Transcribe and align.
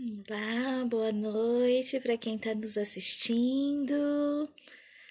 Olá, 0.00 0.84
boa 0.84 1.10
noite 1.10 1.98
para 1.98 2.16
quem 2.16 2.36
está 2.36 2.54
nos 2.54 2.78
assistindo. 2.78 4.48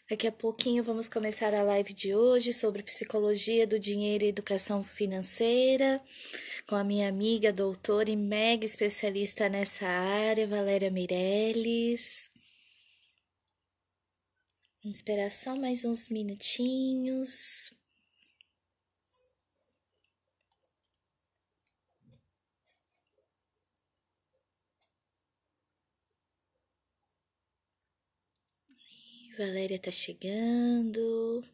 Daqui 0.09 0.25
a 0.25 0.31
pouquinho 0.31 0.81
vamos 0.81 1.09
começar 1.09 1.53
a 1.53 1.61
live 1.61 1.93
de 1.93 2.15
hoje 2.15 2.53
sobre 2.53 2.81
psicologia 2.83 3.67
do 3.67 3.77
dinheiro 3.77 4.23
e 4.23 4.29
educação 4.29 4.85
financeira 4.85 6.01
com 6.65 6.75
a 6.75 6.85
minha 6.85 7.09
amiga, 7.09 7.51
doutora 7.51 8.09
e 8.09 8.15
mega 8.15 8.63
especialista 8.63 9.49
nessa 9.49 9.85
área, 9.85 10.47
Valéria 10.47 10.89
Meirelles. 10.89 12.31
Vamos 14.81 14.99
esperar 14.99 15.31
só 15.31 15.53
mais 15.53 15.83
uns 15.83 16.07
minutinhos. 16.07 17.76
Valéria 29.37 29.77
tá 29.77 29.91
chegando. 29.91 31.45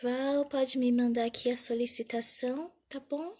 Val, 0.00 0.46
pode 0.46 0.78
me 0.78 0.92
mandar 0.92 1.24
aqui 1.24 1.50
a 1.50 1.56
solicitação, 1.56 2.70
tá 2.88 3.00
bom? 3.00 3.36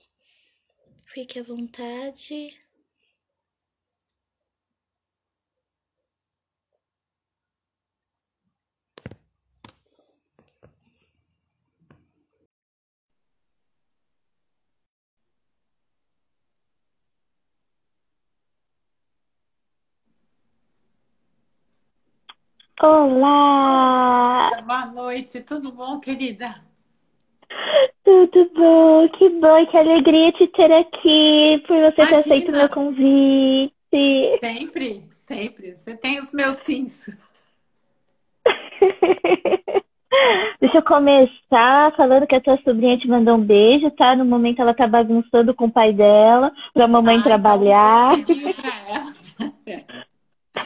Fique 1.07 1.39
à 1.39 1.43
vontade. 1.45 2.59
Olá! 22.83 24.51
Boa 24.67 24.87
noite, 24.87 25.41
tudo 25.43 25.71
bom, 25.71 26.01
querida? 26.01 26.57
Tudo 28.03 28.51
bom? 28.53 29.09
Que 29.11 29.29
bom, 29.29 29.65
que 29.67 29.77
alegria 29.77 30.33
te 30.33 30.49
ter 30.49 30.73
aqui, 30.73 31.63
por 31.69 31.81
você 31.81 31.93
ter 31.93 32.13
aceito 32.13 32.49
o 32.49 32.57
meu 32.57 32.69
convite. 32.69 33.73
Sempre, 34.41 35.05
sempre. 35.15 35.77
Você 35.79 35.97
tem 35.97 36.19
os 36.19 36.33
meus 36.33 36.57
sims. 36.57 37.17
Deixa 40.61 40.79
eu 40.79 40.83
começar 40.83 41.95
falando 41.97 42.27
que 42.27 42.35
a 42.35 42.41
tua 42.41 42.59
sobrinha 42.65 42.99
te 42.99 43.07
mandou 43.07 43.37
um 43.37 43.45
beijo, 43.45 43.93
tá? 43.93 44.17
No 44.17 44.25
momento 44.25 44.61
ela 44.61 44.75
tá 44.75 44.89
bagunçando 44.89 45.55
com 45.55 45.67
o 45.67 45.73
pai 45.73 45.93
dela, 45.93 46.53
pra 46.75 46.89
mamãe 46.89 47.21
ah, 47.21 47.23
trabalhar. 47.23 48.19
Então, 48.19 48.35
um 48.35 48.53
pra 48.55 48.73
ela. 48.89 49.13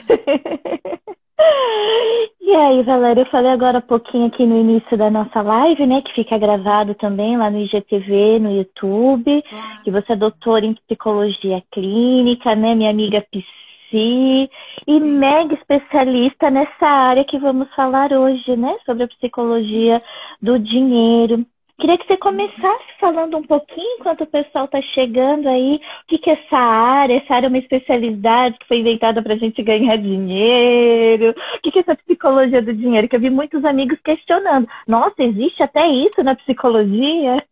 E 2.41 2.55
aí, 2.55 2.83
Valéria, 2.85 3.23
eu 3.23 3.27
falei 3.27 3.51
agora 3.51 3.79
um 3.79 3.83
pouquinho 3.83 4.27
aqui 4.27 4.47
no 4.47 4.57
início 4.59 4.97
da 4.97 5.11
nossa 5.11 5.43
live, 5.43 5.87
né? 5.87 6.01
Que 6.03 6.15
fica 6.15 6.39
gravado 6.39 6.95
também 6.95 7.37
lá 7.37 7.51
no 7.51 7.59
IGTV, 7.59 8.39
no 8.39 8.53
YouTube. 8.53 9.43
Que 9.85 9.91
você 9.91 10.13
é 10.13 10.17
doutora 10.17 10.65
em 10.65 10.75
psicologia 10.75 11.63
clínica, 11.73 12.55
né? 12.55 12.75
Minha 12.75 12.91
amiga 12.91 13.25
Psi. 13.31 14.49
E 14.87 15.01
mega 15.01 15.55
especialista 15.55 16.51
nessa 16.51 16.87
área 16.87 17.25
que 17.25 17.39
vamos 17.39 17.69
falar 17.75 18.13
hoje, 18.13 18.57
né? 18.57 18.77
Sobre 18.87 19.05
a 19.05 19.09
psicologia 19.09 20.03
do 20.41 20.59
dinheiro. 20.59 21.45
Queria 21.79 21.99
que 21.99 22.07
você 22.07 22.17
começasse 22.17 22.85
falando 22.99 23.37
um 23.37 23.43
pouquinho, 23.43 23.99
enquanto 24.01 24.23
o 24.23 24.27
pessoal 24.27 24.65
está 24.65 24.81
chegando 24.95 25.47
aí, 25.47 25.77
o 25.77 26.07
que, 26.09 26.19
que 26.19 26.31
é 26.31 26.33
essa 26.33 26.57
área? 26.57 27.19
Essa 27.19 27.35
área 27.35 27.47
é 27.47 27.51
uma 27.51 27.59
especialidade 27.59 28.59
que 28.59 28.67
foi 28.67 28.79
inventada 28.79 29.23
para 29.23 29.35
a 29.35 29.37
gente 29.37 29.63
ganhar 29.63 29.97
dinheiro? 29.99 31.31
O 31.31 31.61
que, 31.61 31.71
que 31.71 31.79
é 31.79 31.83
essa 31.83 31.95
psicologia 31.95 32.63
do 32.63 32.73
dinheiro? 32.73 33.07
Que 33.07 33.17
eu 33.17 33.21
vi 33.21 33.29
muitos 33.29 33.63
amigos 33.63 34.01
questionando. 34.03 34.67
Nossa, 34.89 35.23
existe 35.23 35.63
até 35.63 35.87
isso 35.87 36.23
na 36.23 36.35
psicologia? 36.35 37.47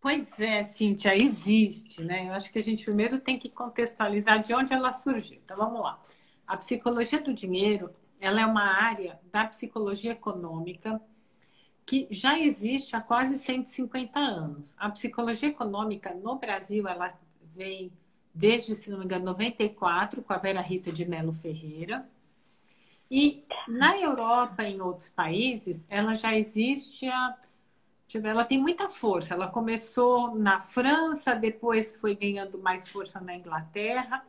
Pois 0.00 0.40
é, 0.40 0.64
Cíntia, 0.64 1.14
existe, 1.14 2.02
né? 2.02 2.28
Eu 2.28 2.32
acho 2.32 2.50
que 2.50 2.58
a 2.58 2.62
gente 2.62 2.84
primeiro 2.84 3.20
tem 3.20 3.38
que 3.38 3.50
contextualizar 3.50 4.42
de 4.42 4.54
onde 4.54 4.72
ela 4.72 4.90
surgiu. 4.90 5.38
Então, 5.44 5.56
vamos 5.58 5.82
lá. 5.82 6.00
A 6.46 6.56
psicologia 6.56 7.20
do 7.20 7.34
dinheiro, 7.34 7.90
ela 8.20 8.40
é 8.40 8.46
uma 8.46 8.64
área 8.64 9.20
da 9.30 9.44
psicologia 9.44 10.12
econômica 10.12 10.98
que 11.92 12.08
já 12.10 12.38
existe 12.38 12.96
há 12.96 13.02
quase 13.02 13.36
150 13.36 14.18
anos. 14.18 14.74
A 14.78 14.88
psicologia 14.88 15.50
econômica 15.50 16.14
no 16.14 16.36
Brasil, 16.36 16.88
ela 16.88 17.12
vem 17.54 17.92
desde, 18.32 18.74
se 18.74 18.88
não 18.88 18.98
me 18.98 19.04
engano, 19.04 19.26
94, 19.26 20.22
com 20.22 20.32
a 20.32 20.38
Vera 20.38 20.62
Rita 20.62 20.90
de 20.90 21.04
Mello 21.04 21.34
Ferreira. 21.34 22.08
E 23.10 23.44
na 23.68 23.98
Europa 23.98 24.64
em 24.64 24.80
outros 24.80 25.10
países, 25.10 25.84
ela 25.86 26.14
já 26.14 26.34
existe 26.34 27.06
há 27.08 27.36
ela 28.24 28.44
tem 28.44 28.58
muita 28.58 28.88
força. 28.88 29.34
Ela 29.34 29.48
começou 29.48 30.34
na 30.34 30.60
França, 30.60 31.34
depois 31.34 31.94
foi 31.96 32.14
ganhando 32.14 32.58
mais 32.58 32.88
força 32.88 33.20
na 33.20 33.36
Inglaterra. 33.36 34.24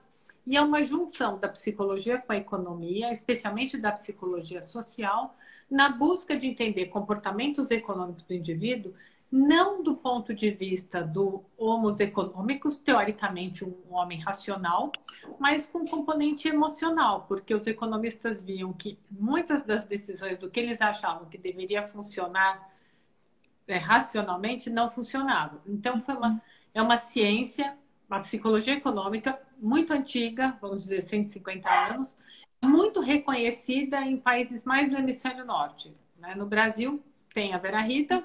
E 0.45 0.57
é 0.57 0.61
uma 0.61 0.83
junção 0.83 1.37
da 1.39 1.47
psicologia 1.47 2.17
com 2.17 2.33
a 2.33 2.37
economia, 2.37 3.09
especialmente 3.11 3.77
da 3.77 3.93
psicologia 3.93 4.61
social, 4.61 5.33
na 5.73 5.89
busca 5.89 6.37
de 6.37 6.45
entender 6.45 6.85
comportamentos 6.85 7.71
econômicos 7.71 8.21
do 8.21 8.33
indivíduo, 8.35 8.93
não 9.31 9.81
do 9.81 9.95
ponto 9.95 10.31
de 10.31 10.51
vista 10.51 11.01
do 11.01 11.43
homos 11.57 11.99
econômicos, 11.99 12.77
teoricamente 12.77 13.65
um 13.65 13.73
homem 13.89 14.19
racional, 14.19 14.91
mas 15.39 15.65
com 15.65 15.83
componente 15.83 16.47
emocional, 16.47 17.25
porque 17.27 17.55
os 17.55 17.65
economistas 17.65 18.39
viam 18.39 18.71
que 18.71 18.99
muitas 19.09 19.63
das 19.63 19.83
decisões 19.83 20.37
do 20.37 20.47
que 20.47 20.59
eles 20.59 20.79
achavam 20.79 21.27
que 21.27 21.39
deveria 21.39 21.81
funcionar 21.81 22.71
é, 23.67 23.77
racionalmente 23.77 24.69
não 24.69 24.91
funcionavam. 24.91 25.59
Então, 25.65 25.99
foi 25.99 26.13
uma, 26.13 26.39
é 26.71 26.83
uma 26.83 26.99
ciência, 26.99 27.75
uma 28.07 28.19
psicologia 28.19 28.75
econômica 28.75 29.41
muito 29.57 29.91
antiga, 29.91 30.55
vamos 30.61 30.83
dizer 30.83 31.01
150 31.01 31.67
anos, 31.67 32.15
muito 32.63 32.99
reconhecida 32.99 34.01
em 34.01 34.17
países 34.17 34.63
mais 34.63 34.89
do 34.89 34.97
hemisfério 34.97 35.45
norte. 35.45 35.95
Né? 36.17 36.35
No 36.35 36.45
Brasil, 36.45 37.03
tem 37.33 37.53
a 37.53 37.57
Vera 37.57 37.81
Rita, 37.81 38.23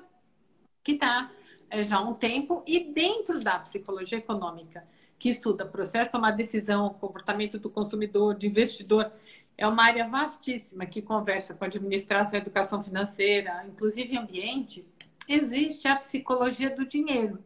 que 0.83 0.93
está 0.93 1.31
é, 1.71 1.83
já 1.83 1.97
há 1.97 2.01
um 2.01 2.15
tempo, 2.15 2.63
e 2.67 2.81
dentro 2.93 3.43
da 3.43 3.59
psicologia 3.59 4.19
econômica, 4.19 4.87
que 5.19 5.29
estuda 5.29 5.67
processo, 5.67 6.13
tomar 6.13 6.31
decisão, 6.31 6.95
comportamento 6.95 7.59
do 7.59 7.69
consumidor, 7.69 8.35
do 8.35 8.47
investidor, 8.47 9.13
é 9.57 9.67
uma 9.67 9.83
área 9.83 10.07
vastíssima 10.09 10.87
que 10.87 11.03
conversa 11.03 11.53
com 11.53 11.65
administração, 11.65 12.39
educação 12.39 12.83
financeira, 12.83 13.65
inclusive 13.67 14.17
ambiente. 14.17 14.87
Existe 15.29 15.89
a 15.89 15.97
psicologia 15.97 16.71
do 16.71 16.87
dinheiro. 16.87 17.43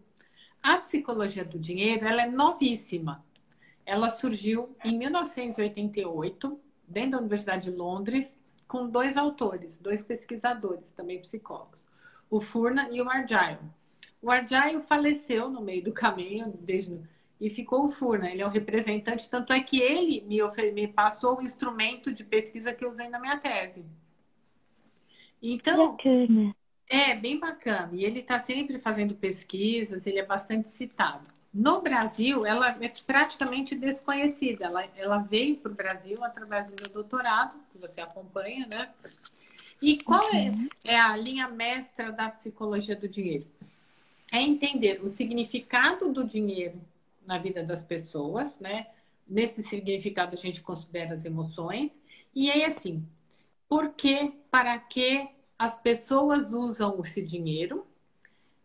A 0.62 0.76
psicologia 0.76 1.44
do 1.44 1.58
dinheiro 1.58 2.06
ela 2.06 2.22
é 2.22 2.30
novíssima. 2.30 3.24
Ela 3.84 4.10
surgiu 4.10 4.76
em 4.84 4.96
1988 4.96 6.60
dentro 6.92 7.12
da 7.12 7.18
Universidade 7.18 7.70
de 7.70 7.76
Londres, 7.76 8.38
com 8.68 8.88
dois 8.88 9.16
autores, 9.16 9.76
dois 9.76 10.02
pesquisadores, 10.02 10.92
também 10.92 11.20
psicólogos, 11.20 11.88
o 12.30 12.40
Furna 12.40 12.88
e 12.90 13.00
o 13.02 13.08
Argyle. 13.08 13.58
O 14.20 14.30
Argyle 14.30 14.80
faleceu 14.82 15.50
no 15.50 15.60
meio 15.60 15.82
do 15.82 15.92
caminho, 15.92 16.54
desde, 16.60 17.00
e 17.40 17.50
ficou 17.50 17.86
o 17.86 17.90
Furna, 17.90 18.30
ele 18.30 18.40
é 18.40 18.46
o 18.46 18.50
representante, 18.50 19.28
tanto 19.28 19.52
é 19.52 19.60
que 19.60 19.80
ele 19.80 20.20
me, 20.22 20.38
me 20.72 20.86
passou 20.86 21.38
o 21.38 21.42
instrumento 21.42 22.12
de 22.12 22.22
pesquisa 22.22 22.72
que 22.72 22.84
eu 22.84 22.90
usei 22.90 23.08
na 23.08 23.18
minha 23.18 23.36
tese. 23.36 23.84
Então, 25.42 25.96
bacana. 25.96 26.54
é 26.88 27.16
bem 27.16 27.38
bacana. 27.40 27.90
E 27.94 28.04
ele 28.04 28.20
está 28.20 28.38
sempre 28.38 28.78
fazendo 28.78 29.14
pesquisas, 29.16 30.06
ele 30.06 30.20
é 30.20 30.24
bastante 30.24 30.70
citado. 30.70 31.26
No 31.52 31.82
Brasil, 31.82 32.46
ela 32.46 32.70
é 32.80 32.92
praticamente 33.06 33.74
desconhecida. 33.74 34.64
Ela, 34.64 34.84
ela 34.96 35.18
veio 35.18 35.56
para 35.56 35.70
o 35.70 35.74
Brasil 35.74 36.24
através 36.24 36.68
do 36.68 36.74
meu 36.80 36.88
doutorado, 36.88 37.58
que 37.70 37.78
você 37.78 38.00
acompanha, 38.00 38.66
né? 38.66 38.90
E 39.80 39.98
qual 40.02 40.22
é, 40.32 40.50
uhum. 40.50 40.68
é 40.84 40.98
a 40.98 41.14
linha 41.16 41.48
mestra 41.48 42.10
da 42.10 42.30
psicologia 42.30 42.96
do 42.96 43.08
dinheiro? 43.08 43.46
É 44.32 44.40
entender 44.40 45.00
o 45.02 45.08
significado 45.08 46.10
do 46.10 46.24
dinheiro 46.24 46.80
na 47.26 47.36
vida 47.36 47.62
das 47.62 47.82
pessoas, 47.82 48.58
né? 48.58 48.86
Nesse 49.28 49.62
significado 49.62 50.34
a 50.34 50.38
gente 50.38 50.62
considera 50.62 51.14
as 51.14 51.24
emoções. 51.24 51.90
E 52.34 52.50
aí, 52.50 52.64
assim, 52.64 53.04
por 53.68 53.90
que, 53.90 54.32
para 54.50 54.78
que 54.78 55.28
as 55.58 55.74
pessoas 55.74 56.52
usam 56.52 57.00
esse 57.04 57.20
dinheiro? 57.20 57.86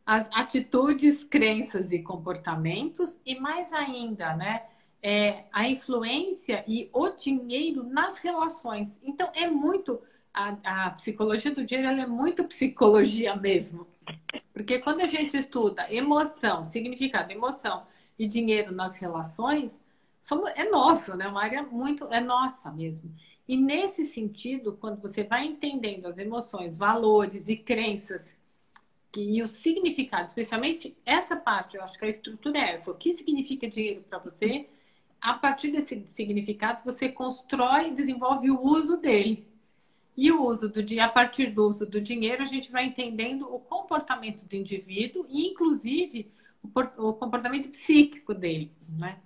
As 0.08 0.30
atitudes, 0.34 1.26
crenças 1.26 1.92
e 1.92 2.02
comportamentos, 2.02 3.20
e 3.26 3.38
mais 3.38 3.74
ainda, 3.74 4.38
né? 4.38 4.64
É, 5.04 5.44
a 5.52 5.68
influência 5.68 6.64
e 6.66 6.90
o 6.94 7.10
dinheiro 7.10 7.84
nas 7.84 8.18
relações. 8.18 8.98
Então, 9.04 9.30
é 9.36 9.50
muito. 9.50 10.02
A, 10.34 10.86
a 10.86 10.90
psicologia 10.92 11.54
do 11.54 11.66
dinheiro 11.66 12.00
é 12.00 12.08
muito 12.08 12.46
psicologia 12.46 13.36
mesmo. 13.36 13.86
Porque 14.54 14.80
quando 14.80 15.02
a 15.02 15.08
gente 15.08 15.36
estuda 15.36 15.92
emoção, 15.94 16.64
significado, 16.64 17.30
emoção 17.34 17.86
e 18.18 18.26
dinheiro 18.26 18.72
nas 18.72 18.98
relações, 18.98 19.78
somos, 20.22 20.50
é 20.56 20.70
nosso, 20.70 21.18
né? 21.18 21.28
Uma 21.28 21.44
área 21.44 21.64
muito, 21.64 22.08
é 22.14 22.22
nossa 22.22 22.72
mesmo. 22.72 23.14
E 23.46 23.58
nesse 23.58 24.06
sentido, 24.06 24.78
quando 24.80 25.02
você 25.02 25.26
vai 25.26 25.46
entendendo 25.46 26.06
as 26.06 26.18
emoções, 26.18 26.78
valores 26.78 27.50
e 27.50 27.58
crenças 27.58 28.37
que, 29.18 29.38
e 29.38 29.42
o 29.42 29.48
significado, 29.48 30.28
especialmente 30.28 30.96
essa 31.04 31.36
parte, 31.36 31.76
eu 31.76 31.84
acho 31.84 31.98
que 31.98 32.06
a 32.06 32.08
estrutura 32.08 32.60
é 32.60 32.76
essa. 32.76 32.92
O 32.92 32.96
que 32.96 33.14
significa 33.14 33.68
dinheiro 33.68 34.04
para 34.08 34.20
você? 34.20 34.70
A 35.20 35.34
partir 35.34 35.72
desse 35.72 36.06
significado, 36.10 36.84
você 36.86 37.10
constrói 37.10 37.88
e 37.88 37.96
desenvolve 37.96 38.52
o 38.52 38.62
uso 38.62 38.98
dele. 38.98 39.48
E 40.16 40.32
o 40.32 40.44
uso 40.44 40.70
do 40.70 40.82
a 41.02 41.10
partir 41.10 41.48
do 41.48 41.66
uso 41.66 41.86
do 41.86 42.00
dinheiro, 42.00 42.44
a 42.44 42.46
gente 42.46 42.72
vai 42.72 42.86
entendendo 42.86 43.52
o 43.52 43.60
comportamento 43.60 44.46
do 44.46 44.56
indivíduo 44.56 45.26
e, 45.30 45.48
inclusive, 45.48 46.32
o 46.64 47.14
comportamento 47.14 47.70
psíquico 47.70 48.36
dele, 48.36 48.72
né? 48.90 49.20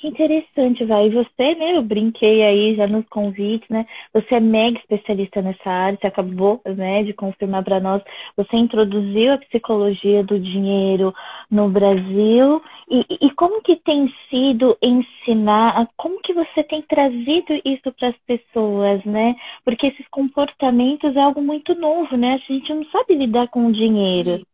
Que 0.00 0.08
interessante, 0.08 0.82
vai. 0.86 1.08
E 1.08 1.10
você, 1.10 1.54
né? 1.56 1.76
Eu 1.76 1.82
brinquei 1.82 2.42
aí 2.42 2.74
já 2.74 2.86
nos 2.86 3.06
convites, 3.10 3.68
né? 3.68 3.86
Você 4.14 4.36
é 4.36 4.40
mega 4.40 4.78
especialista 4.78 5.42
nessa 5.42 5.68
área, 5.68 5.98
você 6.00 6.06
acabou, 6.06 6.58
né, 6.64 7.02
de 7.02 7.12
confirmar 7.12 7.62
para 7.62 7.80
nós. 7.80 8.02
Você 8.34 8.56
introduziu 8.56 9.34
a 9.34 9.38
psicologia 9.38 10.24
do 10.24 10.40
dinheiro 10.40 11.14
no 11.50 11.68
Brasil. 11.68 12.62
E, 12.88 13.04
e 13.20 13.30
como 13.32 13.60
que 13.60 13.76
tem 13.76 14.10
sido 14.30 14.74
ensinar, 14.80 15.86
como 15.98 16.18
que 16.22 16.32
você 16.32 16.64
tem 16.64 16.80
trazido 16.80 17.60
isso 17.62 17.92
para 17.92 18.08
as 18.08 18.16
pessoas, 18.26 19.04
né? 19.04 19.36
Porque 19.66 19.88
esses 19.88 20.08
comportamentos 20.08 21.14
é 21.14 21.20
algo 21.20 21.42
muito 21.42 21.74
novo, 21.74 22.16
né? 22.16 22.40
A 22.42 22.52
gente 22.52 22.72
não 22.72 22.86
sabe 22.86 23.16
lidar 23.16 23.48
com 23.48 23.66
o 23.66 23.72
dinheiro. 23.72 24.46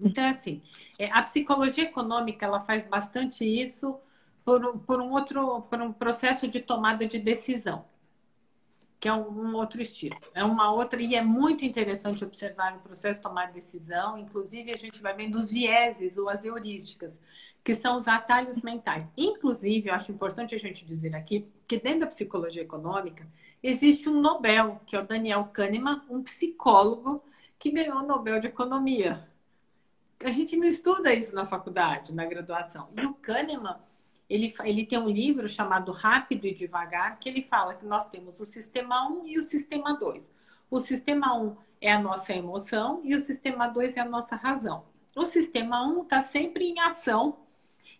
Então, 0.00 0.28
assim, 0.28 0.60
é, 0.98 1.08
a 1.12 1.22
psicologia 1.22 1.84
econômica, 1.84 2.44
ela 2.44 2.60
faz 2.60 2.82
bastante 2.82 3.44
isso 3.44 3.96
por, 4.48 4.78
por 4.78 4.98
um 4.98 5.10
outro, 5.10 5.60
por 5.60 5.78
um 5.78 5.92
processo 5.92 6.48
de 6.48 6.58
tomada 6.58 7.06
de 7.06 7.18
decisão, 7.18 7.84
que 8.98 9.06
é 9.06 9.12
um, 9.12 9.28
um, 9.28 9.54
outro 9.54 9.82
estilo. 9.82 10.16
É 10.32 10.42
uma 10.42 10.72
outra, 10.72 11.02
e 11.02 11.14
é 11.14 11.22
muito 11.22 11.66
interessante 11.66 12.24
observar 12.24 12.74
o 12.74 12.80
processo 12.80 13.18
de 13.18 13.24
tomar 13.24 13.52
decisão, 13.52 14.16
inclusive 14.16 14.72
a 14.72 14.76
gente 14.76 15.02
vai 15.02 15.14
vendo 15.14 15.36
os 15.36 15.50
vieses 15.50 16.16
ou 16.16 16.30
as 16.30 16.46
heurísticas, 16.46 17.20
que 17.62 17.74
são 17.74 17.98
os 17.98 18.08
atalhos 18.08 18.62
mentais. 18.62 19.12
Inclusive, 19.18 19.90
eu 19.90 19.94
acho 19.94 20.12
importante 20.12 20.54
a 20.54 20.58
gente 20.58 20.86
dizer 20.86 21.14
aqui 21.14 21.46
que 21.66 21.78
dentro 21.78 22.00
da 22.00 22.06
psicologia 22.06 22.62
econômica 22.62 23.28
existe 23.62 24.08
um 24.08 24.18
Nobel, 24.18 24.80
que 24.86 24.96
é 24.96 24.98
o 24.98 25.06
Daniel 25.06 25.44
Kahneman, 25.52 26.00
um 26.08 26.22
psicólogo 26.22 27.22
que 27.58 27.70
ganhou 27.70 27.98
o 27.98 28.06
Nobel 28.06 28.40
de 28.40 28.46
Economia. 28.46 29.28
A 30.24 30.32
gente 30.32 30.56
não 30.56 30.66
estuda 30.66 31.12
isso 31.12 31.34
na 31.34 31.44
faculdade, 31.44 32.14
na 32.14 32.24
graduação. 32.24 32.88
E 32.96 33.04
o 33.04 33.12
Kahneman, 33.12 33.76
ele, 34.28 34.54
ele 34.64 34.84
tem 34.84 34.98
um 34.98 35.08
livro 35.08 35.48
chamado 35.48 35.90
Rápido 35.92 36.46
e 36.46 36.54
Devagar, 36.54 37.18
que 37.18 37.28
ele 37.28 37.42
fala 37.42 37.74
que 37.74 37.86
nós 37.86 38.06
temos 38.06 38.40
o 38.40 38.44
sistema 38.44 39.08
1 39.08 39.26
e 39.26 39.38
o 39.38 39.42
sistema 39.42 39.94
2. 39.94 40.30
O 40.70 40.78
sistema 40.80 41.34
1 41.36 41.56
é 41.80 41.92
a 41.92 41.98
nossa 41.98 42.32
emoção 42.32 43.00
e 43.04 43.14
o 43.14 43.18
sistema 43.20 43.68
2 43.68 43.96
é 43.96 44.00
a 44.00 44.04
nossa 44.04 44.36
razão. 44.36 44.84
O 45.16 45.24
sistema 45.24 45.86
1 45.86 46.02
está 46.02 46.20
sempre 46.20 46.64
em 46.64 46.78
ação 46.80 47.38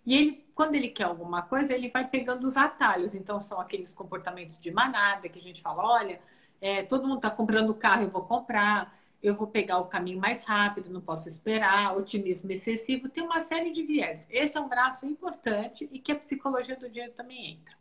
e 0.05 0.17
ele, 0.17 0.47
quando 0.55 0.75
ele 0.75 0.89
quer 0.89 1.05
alguma 1.05 1.43
coisa, 1.43 1.75
ele 1.75 1.89
vai 1.89 2.07
pegando 2.07 2.47
os 2.47 2.57
atalhos. 2.57 3.15
Então, 3.15 3.41
são 3.41 3.61
aqueles 3.61 3.93
comportamentos 3.93 4.59
de 4.59 4.71
manada 4.71 5.29
que 5.29 5.39
a 5.39 5.43
gente 5.43 5.61
fala: 5.61 5.85
olha, 5.85 6.21
é, 6.61 6.83
todo 6.83 7.07
mundo 7.07 7.19
está 7.19 7.31
comprando 7.31 7.75
carro, 7.75 8.05
eu 8.05 8.11
vou 8.11 8.23
comprar 8.23 8.98
eu 9.23 9.35
vou 9.35 9.47
pegar 9.47 9.79
o 9.79 9.87
caminho 9.87 10.21
mais 10.21 10.45
rápido, 10.45 10.91
não 10.91 11.01
posso 11.01 11.29
esperar, 11.29 11.97
otimismo 11.97 12.51
excessivo, 12.53 13.09
tem 13.09 13.25
uma 13.25 13.45
série 13.45 13.73
de 13.73 13.83
viés. 13.83 14.25
Esse 14.31 14.57
é 14.57 14.61
um 14.61 14.69
braço 14.69 15.05
importante 15.05 15.89
e 15.91 15.99
que 15.99 16.13
a 16.13 16.17
psicologia 16.17 16.77
do 16.77 16.89
dinheiro 16.89 17.13
também 17.15 17.53
entra. 17.53 17.77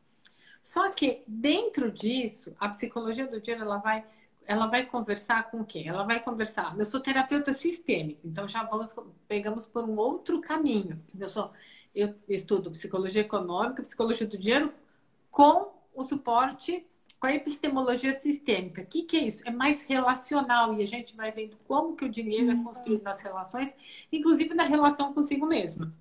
Só 0.62 0.89
que 0.89 1.24
dentro 1.28 1.92
disso, 1.92 2.56
a 2.60 2.69
psicologia 2.69 3.28
do 3.28 3.39
dinheiro 3.39 3.63
ela 3.63 3.78
vai 3.78 4.04
ela 4.50 4.66
vai 4.68 4.86
conversar 4.86 5.51
com 5.51 5.62
quem? 5.63 5.89
Ela 5.89 6.04
vai 6.04 6.22
conversar. 6.22 6.74
Eu 6.80 6.86
sou 6.86 7.01
terapeuta 7.01 7.51
sistêmico, 7.51 8.22
então 8.25 8.48
já 8.48 8.63
vamos 8.63 8.95
pegamos 9.28 9.66
por 9.66 9.83
um 9.83 9.98
outro 9.98 10.40
caminho. 10.40 11.04
Eu 11.19 11.30
sou 11.30 11.51
eu 11.94 12.16
estudo 12.30 12.72
psicologia 12.72 13.22
econômica, 13.22 13.81
psicologia 13.81 14.25
do 14.25 14.38
dinheiro 14.38 14.74
com 15.30 15.74
o 15.94 16.04
suporte 16.04 16.86
com 17.19 17.28
a 17.28 17.34
epistemologia 17.34 18.19
sistêmica. 18.19 18.81
O 18.81 18.86
que, 18.86 19.04
que 19.04 19.18
é 19.18 19.24
isso? 19.24 19.42
É 19.46 19.52
mais 19.52 19.84
relacional 19.84 20.74
e 20.74 20.81
a 20.81 20.86
gente 20.86 21.16
vai 21.16 21.31
vendo 21.31 21.58
como 21.68 21.96
que 21.96 22.06
o 22.06 22.10
dinheiro 22.10 22.52
é 22.52 22.54
uhum. 22.54 22.64
construído 22.64 23.04
nas 23.04 23.22
relações, 23.22 23.74
inclusive 24.12 24.54
na 24.54 24.64
relação 24.64 25.14
consigo 25.14 25.46
mesmo. 25.46 25.92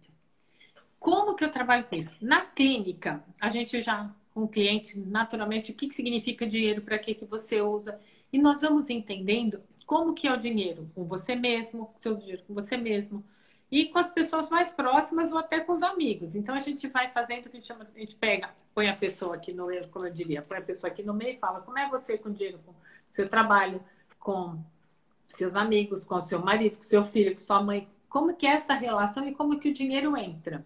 Como 0.98 1.34
que 1.34 1.44
eu 1.44 1.50
trabalho 1.50 1.84
com 1.84 1.96
isso? 1.96 2.14
Na 2.20 2.40
clínica, 2.42 3.24
a 3.40 3.48
gente 3.48 3.80
já, 3.80 4.12
com 4.34 4.44
o 4.44 4.48
cliente, 4.48 4.98
naturalmente, 4.98 5.72
o 5.72 5.74
que, 5.74 5.88
que 5.88 5.94
significa 5.94 6.46
dinheiro, 6.46 6.82
para 6.82 6.98
que, 6.98 7.14
que 7.14 7.24
você 7.24 7.60
usa. 7.60 8.00
E 8.32 8.38
nós 8.38 8.62
vamos 8.62 8.90
entendendo 8.90 9.62
como 9.86 10.14
que 10.14 10.26
é 10.26 10.32
o 10.32 10.36
dinheiro 10.36 10.90
com 10.94 11.04
você 11.04 11.36
mesmo, 11.36 11.94
seu 11.98 12.14
dinheiro 12.14 12.42
com 12.46 12.52
você 12.52 12.76
mesmo, 12.76 13.24
e 13.70 13.86
com 13.86 13.98
as 13.98 14.08
pessoas 14.08 14.48
mais 14.48 14.70
próximas 14.70 15.32
ou 15.32 15.38
até 15.38 15.60
com 15.60 15.72
os 15.72 15.82
amigos. 15.82 16.34
Então 16.34 16.54
a 16.54 16.60
gente 16.60 16.86
vai 16.88 17.08
fazendo 17.08 17.46
o 17.46 17.50
que 17.50 17.56
a 17.56 17.60
gente 17.60 17.66
chama, 17.66 17.86
a 17.94 17.98
gente 17.98 18.14
pega, 18.14 18.50
põe 18.74 18.88
a 18.88 18.96
pessoa 18.96 19.34
aqui 19.34 19.52
no 19.52 19.66
meio, 19.66 19.88
como 19.88 20.06
eu 20.06 20.12
diria, 20.12 20.42
põe 20.42 20.58
a 20.58 20.62
pessoa 20.62 20.90
aqui 20.90 21.02
no 21.02 21.12
meio 21.12 21.36
e 21.36 21.38
fala 21.38 21.60
como 21.60 21.78
é 21.78 21.88
você 21.88 22.16
com 22.16 22.28
o 22.28 22.32
dinheiro, 22.32 22.60
com 22.64 22.74
seu 23.10 23.28
trabalho, 23.28 23.82
com 24.18 24.58
seus 25.36 25.56
amigos, 25.56 26.04
com 26.04 26.20
seu 26.22 26.40
marido, 26.40 26.76
com 26.76 26.82
seu 26.82 27.04
filho, 27.04 27.32
com 27.32 27.40
sua 27.40 27.62
mãe, 27.62 27.88
como 28.08 28.34
que 28.34 28.46
é 28.46 28.50
essa 28.50 28.74
relação 28.74 29.26
e 29.26 29.34
como 29.34 29.58
que 29.58 29.68
o 29.68 29.72
dinheiro 29.72 30.16
entra. 30.16 30.64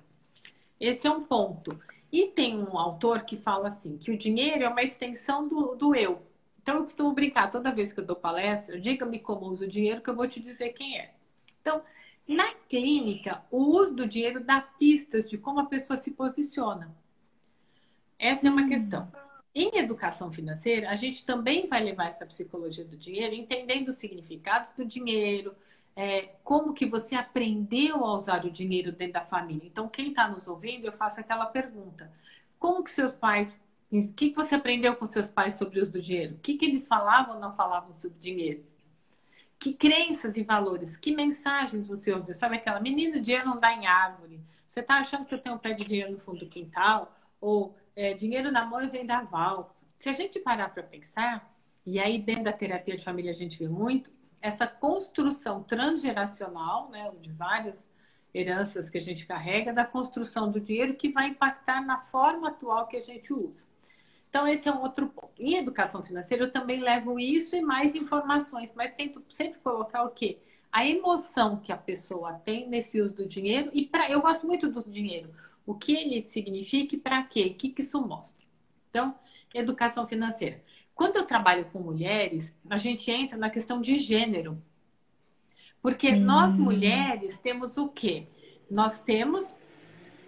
Esse 0.79 1.07
é 1.07 1.11
um 1.11 1.25
ponto. 1.25 1.79
E 2.13 2.27
tem 2.27 2.59
um 2.59 2.79
autor 2.79 3.23
que 3.23 3.37
fala 3.37 3.69
assim, 3.69 3.97
que 3.97 4.11
o 4.11 4.19
dinheiro 4.19 4.65
é 4.65 4.69
uma 4.69 4.83
extensão 4.83 5.49
do, 5.49 5.75
do 5.75 5.95
eu. 5.95 6.23
Então 6.61 6.77
eu 6.77 6.83
costumo 6.83 7.13
brincar 7.13 7.51
toda 7.51 7.73
vez 7.73 7.93
que 7.93 8.01
eu 8.01 8.05
dou 8.05 8.17
palestra, 8.17 8.81
diga-me 8.81 9.19
como 9.19 9.47
uso 9.47 9.65
o 9.65 9.69
dinheiro 9.69 10.01
que 10.01 10.11
eu 10.11 10.15
vou 10.15 10.27
te 10.27 10.41
dizer 10.41 10.71
quem 10.71 10.99
é. 10.99 11.15
Então, 11.61 11.83
na 12.31 12.55
clínica, 12.69 13.43
o 13.51 13.59
uso 13.59 13.93
do 13.93 14.07
dinheiro 14.07 14.39
dá 14.45 14.61
pistas 14.61 15.29
de 15.29 15.37
como 15.37 15.59
a 15.59 15.67
pessoa 15.67 16.01
se 16.01 16.13
posiciona. 16.13 16.95
Essa 18.17 18.47
é 18.47 18.51
uma 18.51 18.63
hum. 18.63 18.69
questão. 18.69 19.11
Em 19.53 19.77
educação 19.77 20.33
financeira, 20.33 20.91
a 20.91 20.95
gente 20.95 21.27
também 21.27 21.67
vai 21.67 21.83
levar 21.83 22.07
essa 22.07 22.25
psicologia 22.25 22.85
do 22.85 22.97
dinheiro, 22.97 23.35
entendendo 23.35 23.89
os 23.89 23.97
significados 23.97 24.71
do 24.71 24.85
dinheiro, 24.85 25.57
é, 25.97 26.37
como 26.45 26.73
que 26.73 26.87
você 26.87 27.17
aprendeu 27.17 28.05
a 28.05 28.17
usar 28.17 28.45
o 28.45 28.51
dinheiro 28.51 28.93
dentro 28.93 29.15
da 29.15 29.23
família. 29.23 29.67
Então, 29.67 29.89
quem 29.89 30.11
está 30.11 30.29
nos 30.29 30.47
ouvindo, 30.47 30.85
eu 30.85 30.93
faço 30.93 31.19
aquela 31.19 31.47
pergunta: 31.47 32.13
como 32.61 32.85
que 32.85 32.93
seus 32.93 33.13
pais, 33.13 33.59
o 33.91 34.13
que, 34.13 34.31
que 34.31 34.37
você 34.37 34.55
aprendeu 34.55 34.95
com 34.95 35.05
seus 35.05 35.27
pais 35.27 35.55
sobre 35.55 35.81
o 35.81 35.83
uso 35.83 35.91
do 35.91 36.01
dinheiro? 36.01 36.37
O 36.37 36.39
que, 36.39 36.55
que 36.55 36.65
eles 36.65 36.87
falavam 36.87 37.35
ou 37.35 37.41
não 37.41 37.53
falavam 37.57 37.93
sobre 37.93 38.21
dinheiro? 38.21 38.70
Que 39.61 39.75
crenças 39.75 40.39
e 40.39 40.43
valores, 40.43 40.97
que 40.97 41.15
mensagens 41.15 41.87
você 41.87 42.15
ouviu? 42.15 42.33
Sabe 42.33 42.57
aquela, 42.57 42.81
menino, 42.81 43.21
dinheiro 43.21 43.47
não 43.47 43.61
dá 43.61 43.75
em 43.75 43.87
árvore. 43.87 44.41
Você 44.67 44.81
está 44.81 44.95
achando 44.95 45.27
que 45.27 45.35
eu 45.35 45.39
tenho 45.39 45.57
um 45.57 45.59
pé 45.59 45.75
de 45.75 45.85
dinheiro 45.85 46.13
no 46.13 46.19
fundo 46.19 46.39
do 46.41 46.49
quintal? 46.49 47.15
Ou 47.39 47.77
é, 47.95 48.15
dinheiro 48.15 48.51
na 48.51 48.65
mão 48.65 48.89
vem 48.91 49.05
da 49.05 49.23
Val. 49.23 49.77
Se 49.99 50.09
a 50.09 50.15
gente 50.15 50.41
parar 50.41 50.71
para 50.71 50.83
pensar, 50.83 51.55
e 51.85 52.01
aí 52.01 52.19
dentro 52.19 52.45
da 52.45 52.55
terapia 52.55 52.97
de 52.97 53.05
família 53.05 53.31
a 53.31 53.35
gente 53.35 53.59
vê 53.59 53.69
muito, 53.69 54.11
essa 54.41 54.67
construção 54.67 55.63
transgeracional, 55.63 56.89
né, 56.89 57.13
de 57.21 57.31
várias 57.31 57.85
heranças 58.33 58.89
que 58.89 58.97
a 58.97 59.01
gente 59.01 59.27
carrega, 59.27 59.75
da 59.75 59.85
construção 59.85 60.51
do 60.51 60.59
dinheiro 60.59 60.95
que 60.95 61.13
vai 61.13 61.29
impactar 61.29 61.85
na 61.85 61.99
forma 61.99 62.49
atual 62.49 62.87
que 62.87 62.97
a 62.97 63.03
gente 63.03 63.31
usa. 63.31 63.67
Então, 64.31 64.47
esse 64.47 64.69
é 64.69 64.73
um 64.73 64.81
outro 64.81 65.09
ponto. 65.09 65.33
Em 65.37 65.57
educação 65.57 66.05
financeira, 66.05 66.45
eu 66.45 66.53
também 66.53 66.81
levo 66.81 67.19
isso 67.19 67.57
e 67.57 67.61
mais 67.61 67.97
informações, 67.97 68.73
mas 68.77 68.95
tento 68.95 69.23
sempre 69.29 69.59
colocar 69.59 70.05
o 70.05 70.11
quê? 70.11 70.39
A 70.71 70.87
emoção 70.87 71.57
que 71.57 71.73
a 71.73 71.77
pessoa 71.77 72.35
tem 72.35 72.69
nesse 72.69 73.01
uso 73.01 73.13
do 73.13 73.27
dinheiro 73.27 73.71
e 73.73 73.85
para 73.85 74.09
eu 74.09 74.21
gosto 74.21 74.47
muito 74.47 74.71
do 74.71 74.89
dinheiro. 74.89 75.31
O 75.67 75.75
que 75.75 75.93
ele 75.93 76.25
significa 76.29 76.95
e 76.95 76.99
para 76.99 77.25
quê? 77.25 77.47
O 77.47 77.55
que, 77.55 77.71
que 77.71 77.83
isso 77.83 78.01
mostra? 78.01 78.47
Então, 78.89 79.17
educação 79.53 80.07
financeira. 80.07 80.63
Quando 80.95 81.17
eu 81.17 81.27
trabalho 81.27 81.65
com 81.73 81.81
mulheres, 81.81 82.55
a 82.69 82.77
gente 82.77 83.11
entra 83.11 83.37
na 83.37 83.51
questão 83.51 83.81
de 83.81 83.99
gênero. 83.99 84.63
Porque 85.83 86.13
hum. 86.13 86.21
nós 86.21 86.57
mulheres 86.57 87.37
temos 87.37 87.77
o 87.77 87.89
quê? 87.89 88.29
Nós 88.71 89.01
temos 89.01 89.53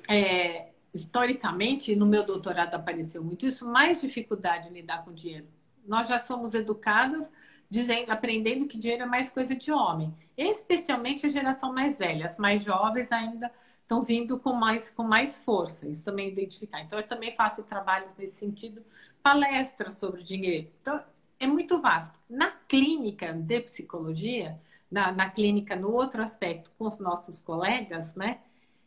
é, 0.09 0.72
historicamente, 0.93 1.97
no 1.97 2.07
meu 2.07 2.25
doutorado 2.25 2.75
apareceu 2.75 3.23
muito 3.25 3.47
isso, 3.47 3.67
mais 3.67 4.01
dificuldade 4.01 4.69
em 4.69 4.73
lidar 4.73 5.05
com 5.05 5.13
dinheiro. 5.13 5.47
Nós 5.87 6.09
já 6.09 6.21
somos 6.21 6.55
educadas 6.55 7.31
dizendo, 7.69 8.11
aprendendo 8.11 8.67
que 8.67 8.79
dinheiro 8.79 9.05
é 9.05 9.07
mais 9.07 9.31
coisa 9.31 9.55
de 9.55 9.73
homem, 9.73 10.15
especialmente 10.37 11.25
a 11.25 11.29
geração 11.29 11.73
mais 11.73 11.97
velha, 11.97 12.27
as 12.27 12.37
mais 12.37 12.63
jovens 12.63 13.11
ainda 13.11 13.51
estão 13.81 14.03
vindo 14.03 14.39
com 14.39 14.53
mais, 14.53 14.91
com 14.91 15.03
mais 15.03 15.39
força, 15.41 15.89
isso 15.89 16.05
também 16.05 16.27
é 16.27 16.31
identificar. 16.31 16.81
Então, 16.81 16.99
eu 16.99 17.07
também 17.07 17.35
faço 17.35 17.63
trabalhos 17.65 18.15
nesse 18.17 18.37
sentido, 18.37 18.83
palestras 19.23 19.99
sobre 19.99 20.23
dinheiro. 20.23 20.69
Então, 20.81 21.03
é 21.39 21.47
muito 21.47 21.81
vasto. 21.81 22.19
Na 22.29 22.51
clínica 22.51 23.33
de 23.33 23.61
psicologia, 23.61 24.61
na, 24.91 25.11
na 25.11 25.31
clínica, 25.31 25.75
no 25.75 25.91
outro 25.93 26.23
aspecto, 26.23 26.71
com 26.79 26.87
os 26.87 26.99
nossos 26.99 27.41
colegas, 27.41 28.15
né? 28.15 28.41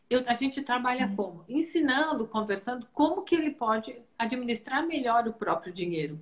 Eu, 0.10 0.24
a 0.28 0.34
gente 0.34 0.62
trabalha 0.62 1.08
uhum. 1.08 1.16
como? 1.16 1.46
Ensinando, 1.50 2.28
conversando 2.28 2.88
como 2.94 3.24
que 3.24 3.36
ele 3.36 3.52
pode 3.52 3.98
administrar 4.18 4.86
melhor 4.86 5.28
o 5.28 5.34
próprio 5.34 5.74
dinheiro. 5.74 6.20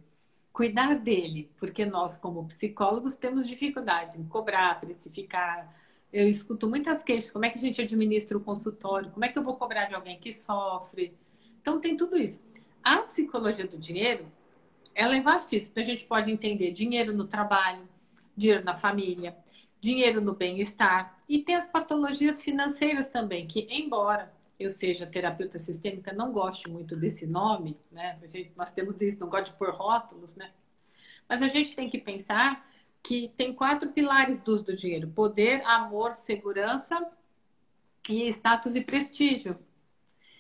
Cuidar 0.54 0.98
dele, 1.00 1.52
porque 1.58 1.86
nós, 1.86 2.16
como 2.18 2.46
psicólogos, 2.46 3.16
temos 3.16 3.48
dificuldade 3.48 4.20
em 4.20 4.24
cobrar, 4.26 4.80
precificar. 4.80 5.76
Eu 6.12 6.30
escuto 6.30 6.70
muitas 6.70 7.04
queixas, 7.04 7.32
como 7.32 7.44
é 7.46 7.50
que 7.50 7.58
a 7.58 7.62
gente 7.62 7.82
administra 7.82 8.38
o 8.38 8.42
consultório, 8.42 9.12
como 9.12 9.26
é 9.26 9.30
que 9.30 9.38
eu 9.38 9.44
vou 9.44 9.56
cobrar 9.56 9.86
de 9.86 9.96
alguém 9.96 10.20
que 10.20 10.32
sofre. 10.32 11.14
Então, 11.60 11.80
tem 11.80 11.98
tudo 11.98 12.16
isso. 12.16 12.40
A 12.84 13.00
psicologia 13.00 13.68
do 13.68 13.78
dinheiro, 13.78 14.32
ela 14.94 15.16
é 15.16 15.22
vastíssima. 15.22 15.74
A 15.78 15.82
gente 15.82 16.06
pode 16.06 16.32
entender 16.32 16.72
dinheiro 16.72 17.14
no 17.14 17.26
trabalho, 17.26 17.88
dinheiro 18.38 18.64
na 18.64 18.76
família, 18.76 19.36
dinheiro 19.84 20.22
no 20.22 20.34
bem-estar. 20.34 21.18
E 21.28 21.40
tem 21.40 21.56
as 21.56 21.68
patologias 21.68 22.42
financeiras 22.42 23.08
também, 23.08 23.46
que, 23.46 23.68
embora 23.70 24.34
eu 24.58 24.72
seja 24.72 25.06
terapeuta 25.06 25.60
sistêmica, 25.60 26.14
não 26.14 26.32
goste 26.32 26.70
muito 26.70 26.96
desse 26.96 27.28
nome, 27.28 27.78
né? 27.92 28.18
Gente, 28.30 28.54
nós 28.56 28.72
temos 28.72 29.02
isso, 29.02 29.20
não 29.20 29.28
gosto 29.28 29.52
de 29.52 29.58
pôr 29.58 29.72
rótulos, 29.72 30.36
né? 30.36 30.52
Mas 31.28 31.42
a 31.42 31.50
gente 31.50 31.76
tem 31.76 31.90
que 31.90 31.98
pensar 31.98 32.66
que 33.02 33.34
tem 33.36 33.54
quatro 33.54 33.90
pilares 33.90 34.40
do 34.40 34.54
uso 34.54 34.64
do 34.64 34.76
dinheiro: 34.76 35.10
poder, 35.10 35.62
amor, 35.66 36.16
segurança 36.16 37.06
e 38.08 38.30
status 38.30 38.76
e 38.76 38.82
prestígio. 38.82 39.60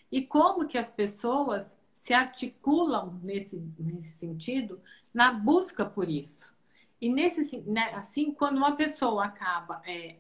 E 0.10 0.22
como 0.22 0.68
que 0.68 0.78
as 0.78 0.90
pessoas 0.90 1.66
se 1.96 2.14
articulam 2.14 3.20
nesse, 3.22 3.62
nesse 3.78 4.18
sentido 4.20 4.80
na 5.14 5.34
busca 5.34 5.86
por 5.86 6.10
isso. 6.10 6.52
E 7.00 7.10
nesse, 7.10 7.58
né, 7.62 7.92
assim, 7.94 8.32
quando 8.32 8.58
uma 8.58 8.76
pessoa 8.76 9.26
acaba 9.26 9.82
é, 9.86 10.18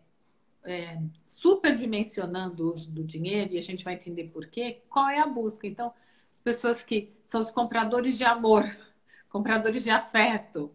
é, 0.63 0.99
superdimensionando 1.25 2.65
o 2.65 2.69
uso 2.69 2.91
do 2.91 3.03
dinheiro, 3.03 3.53
e 3.53 3.57
a 3.57 3.61
gente 3.61 3.83
vai 3.83 3.93
entender 3.95 4.25
por 4.25 4.47
quê, 4.47 4.81
qual 4.89 5.07
é 5.07 5.19
a 5.19 5.27
busca? 5.27 5.67
Então, 5.67 5.93
as 6.31 6.39
pessoas 6.39 6.83
que 6.83 7.13
são 7.25 7.41
os 7.41 7.51
compradores 7.51 8.17
de 8.17 8.23
amor, 8.23 8.63
compradores 9.29 9.83
de 9.83 9.89
afeto. 9.89 10.71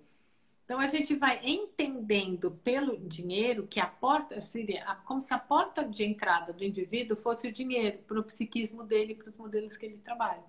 Então, 0.65 0.79
a 0.81 0.87
gente 0.87 1.15
vai 1.15 1.41
entendendo 1.43 2.51
pelo 2.63 2.99
dinheiro 2.99 3.67
que 3.67 3.81
a 3.81 3.87
porta 3.87 4.41
seria 4.43 4.85
como 5.05 5.21
se 5.21 5.33
a 5.33 5.39
porta 5.39 5.83
de 5.83 6.05
entrada 6.05 6.53
do 6.53 6.63
indivíduo 6.63 7.17
fosse 7.17 7.49
o 7.49 7.53
dinheiro 7.53 7.99
para 8.07 8.21
o 8.21 8.25
psiquismo 8.25 8.85
dele, 8.85 9.15
para 9.15 9.31
os 9.31 9.37
modelos 9.37 9.77
que 9.77 9.87
ele 9.87 9.97
trabalha. 9.97 10.45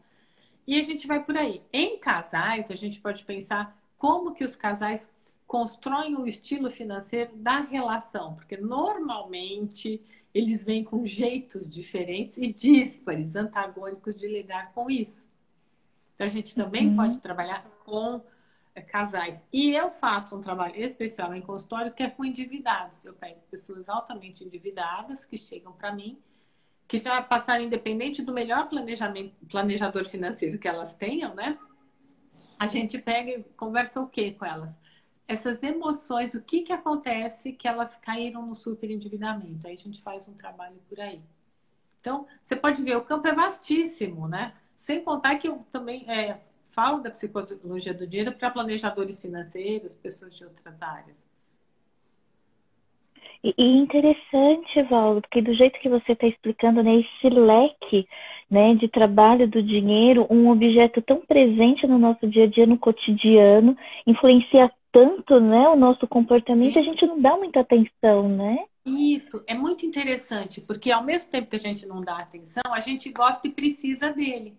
E 0.67 0.77
a 0.77 0.83
gente 0.83 1.07
vai 1.07 1.23
por 1.23 1.37
aí. 1.37 1.63
Em 1.71 1.97
casais, 1.97 2.69
a 2.69 2.75
gente 2.75 2.99
pode 2.99 3.23
pensar 3.23 3.75
como 3.97 4.33
que 4.33 4.43
os 4.43 4.55
casais 4.55 5.09
constroem 5.49 6.15
o 6.15 6.27
estilo 6.27 6.69
financeiro 6.69 7.35
da 7.35 7.59
relação, 7.59 8.35
porque 8.35 8.55
normalmente 8.55 9.99
eles 10.31 10.63
vêm 10.63 10.83
com 10.83 11.03
jeitos 11.03 11.67
diferentes 11.67 12.37
e 12.37 12.53
díspares, 12.53 13.35
antagônicos 13.35 14.15
de 14.15 14.27
lidar 14.27 14.71
com 14.73 14.91
isso. 14.91 15.27
Então 16.13 16.27
a 16.27 16.29
gente 16.29 16.53
também 16.53 16.89
uhum. 16.89 16.95
pode 16.95 17.17
trabalhar 17.17 17.65
com 17.83 18.21
é, 18.75 18.81
casais. 18.81 19.43
E 19.51 19.71
eu 19.71 19.89
faço 19.89 20.37
um 20.37 20.41
trabalho 20.41 20.75
especial 20.75 21.33
em 21.33 21.41
consultório 21.41 21.91
que 21.91 22.03
é 22.03 22.09
com 22.11 22.23
endividados. 22.23 23.03
Eu 23.03 23.15
pego 23.15 23.41
pessoas 23.49 23.89
altamente 23.89 24.43
endividadas 24.43 25.25
que 25.25 25.35
chegam 25.35 25.73
para 25.73 25.91
mim, 25.91 26.21
que 26.87 26.99
já 26.99 27.23
passaram 27.23 27.63
independente 27.63 28.21
do 28.21 28.31
melhor 28.31 28.69
planejamento, 28.69 29.33
planejador 29.49 30.05
financeiro 30.05 30.59
que 30.59 30.67
elas 30.67 30.93
tenham, 30.93 31.33
né? 31.33 31.57
A 32.59 32.67
gente 32.67 32.99
pega 32.99 33.31
e 33.31 33.43
conversa 33.57 33.99
o 33.99 34.07
quê 34.07 34.29
com 34.37 34.45
elas? 34.45 34.78
Essas 35.29 35.61
emoções, 35.61 36.33
o 36.33 36.41
que, 36.41 36.61
que 36.63 36.73
acontece 36.73 37.53
que 37.53 37.67
elas 37.67 37.95
caíram 37.95 38.47
no 38.47 38.55
superendividamento. 38.55 39.67
Aí 39.67 39.75
a 39.75 39.77
gente 39.77 40.01
faz 40.01 40.27
um 40.27 40.33
trabalho 40.33 40.77
por 40.89 40.99
aí. 40.99 41.21
Então, 42.01 42.25
você 42.43 42.55
pode 42.55 42.81
ver, 42.81 42.97
o 42.97 43.03
campo 43.03 43.27
é 43.27 43.33
vastíssimo, 43.33 44.27
né? 44.27 44.55
Sem 44.75 45.03
contar 45.03 45.35
que 45.35 45.47
eu 45.47 45.63
também 45.71 46.03
é, 46.09 46.39
falo 46.63 47.03
da 47.03 47.11
psicologia 47.11 47.93
do 47.93 48.07
dinheiro 48.07 48.31
para 48.31 48.49
planejadores 48.49 49.21
financeiros, 49.21 49.93
pessoas 49.93 50.35
de 50.35 50.45
outras 50.45 50.81
áreas. 50.81 51.15
E, 53.43 53.53
interessante, 53.59 54.81
Val, 54.89 55.21
porque 55.21 55.43
do 55.43 55.53
jeito 55.53 55.79
que 55.79 55.89
você 55.89 56.13
está 56.13 56.25
explicando, 56.25 56.81
né, 56.81 57.01
esse 57.01 57.29
leque 57.29 58.07
né, 58.49 58.73
de 58.73 58.87
trabalho 58.87 59.47
do 59.47 59.61
dinheiro, 59.61 60.25
um 60.29 60.49
objeto 60.49 61.03
tão 61.03 61.21
presente 61.21 61.85
no 61.85 61.99
nosso 61.99 62.27
dia 62.27 62.45
a 62.45 62.47
dia, 62.47 62.65
no 62.65 62.79
cotidiano, 62.79 63.77
influencia 64.07 64.71
tanto, 64.91 65.39
né, 65.39 65.69
o 65.69 65.75
nosso 65.75 66.07
comportamento, 66.07 66.79
a 66.79 66.81
gente 66.81 67.05
não 67.05 67.21
dá 67.21 67.37
muita 67.37 67.59
atenção, 67.59 68.27
né? 68.27 68.65
Isso, 68.85 69.43
é 69.45 69.53
muito 69.53 69.85
interessante, 69.85 70.61
porque 70.61 70.91
ao 70.91 71.03
mesmo 71.03 71.29
tempo 71.29 71.49
que 71.49 71.55
a 71.55 71.59
gente 71.59 71.85
não 71.85 72.01
dá 72.01 72.17
atenção, 72.17 72.63
a 72.73 72.79
gente 72.79 73.11
gosta 73.11 73.47
e 73.47 73.51
precisa 73.51 74.11
dele. 74.11 74.57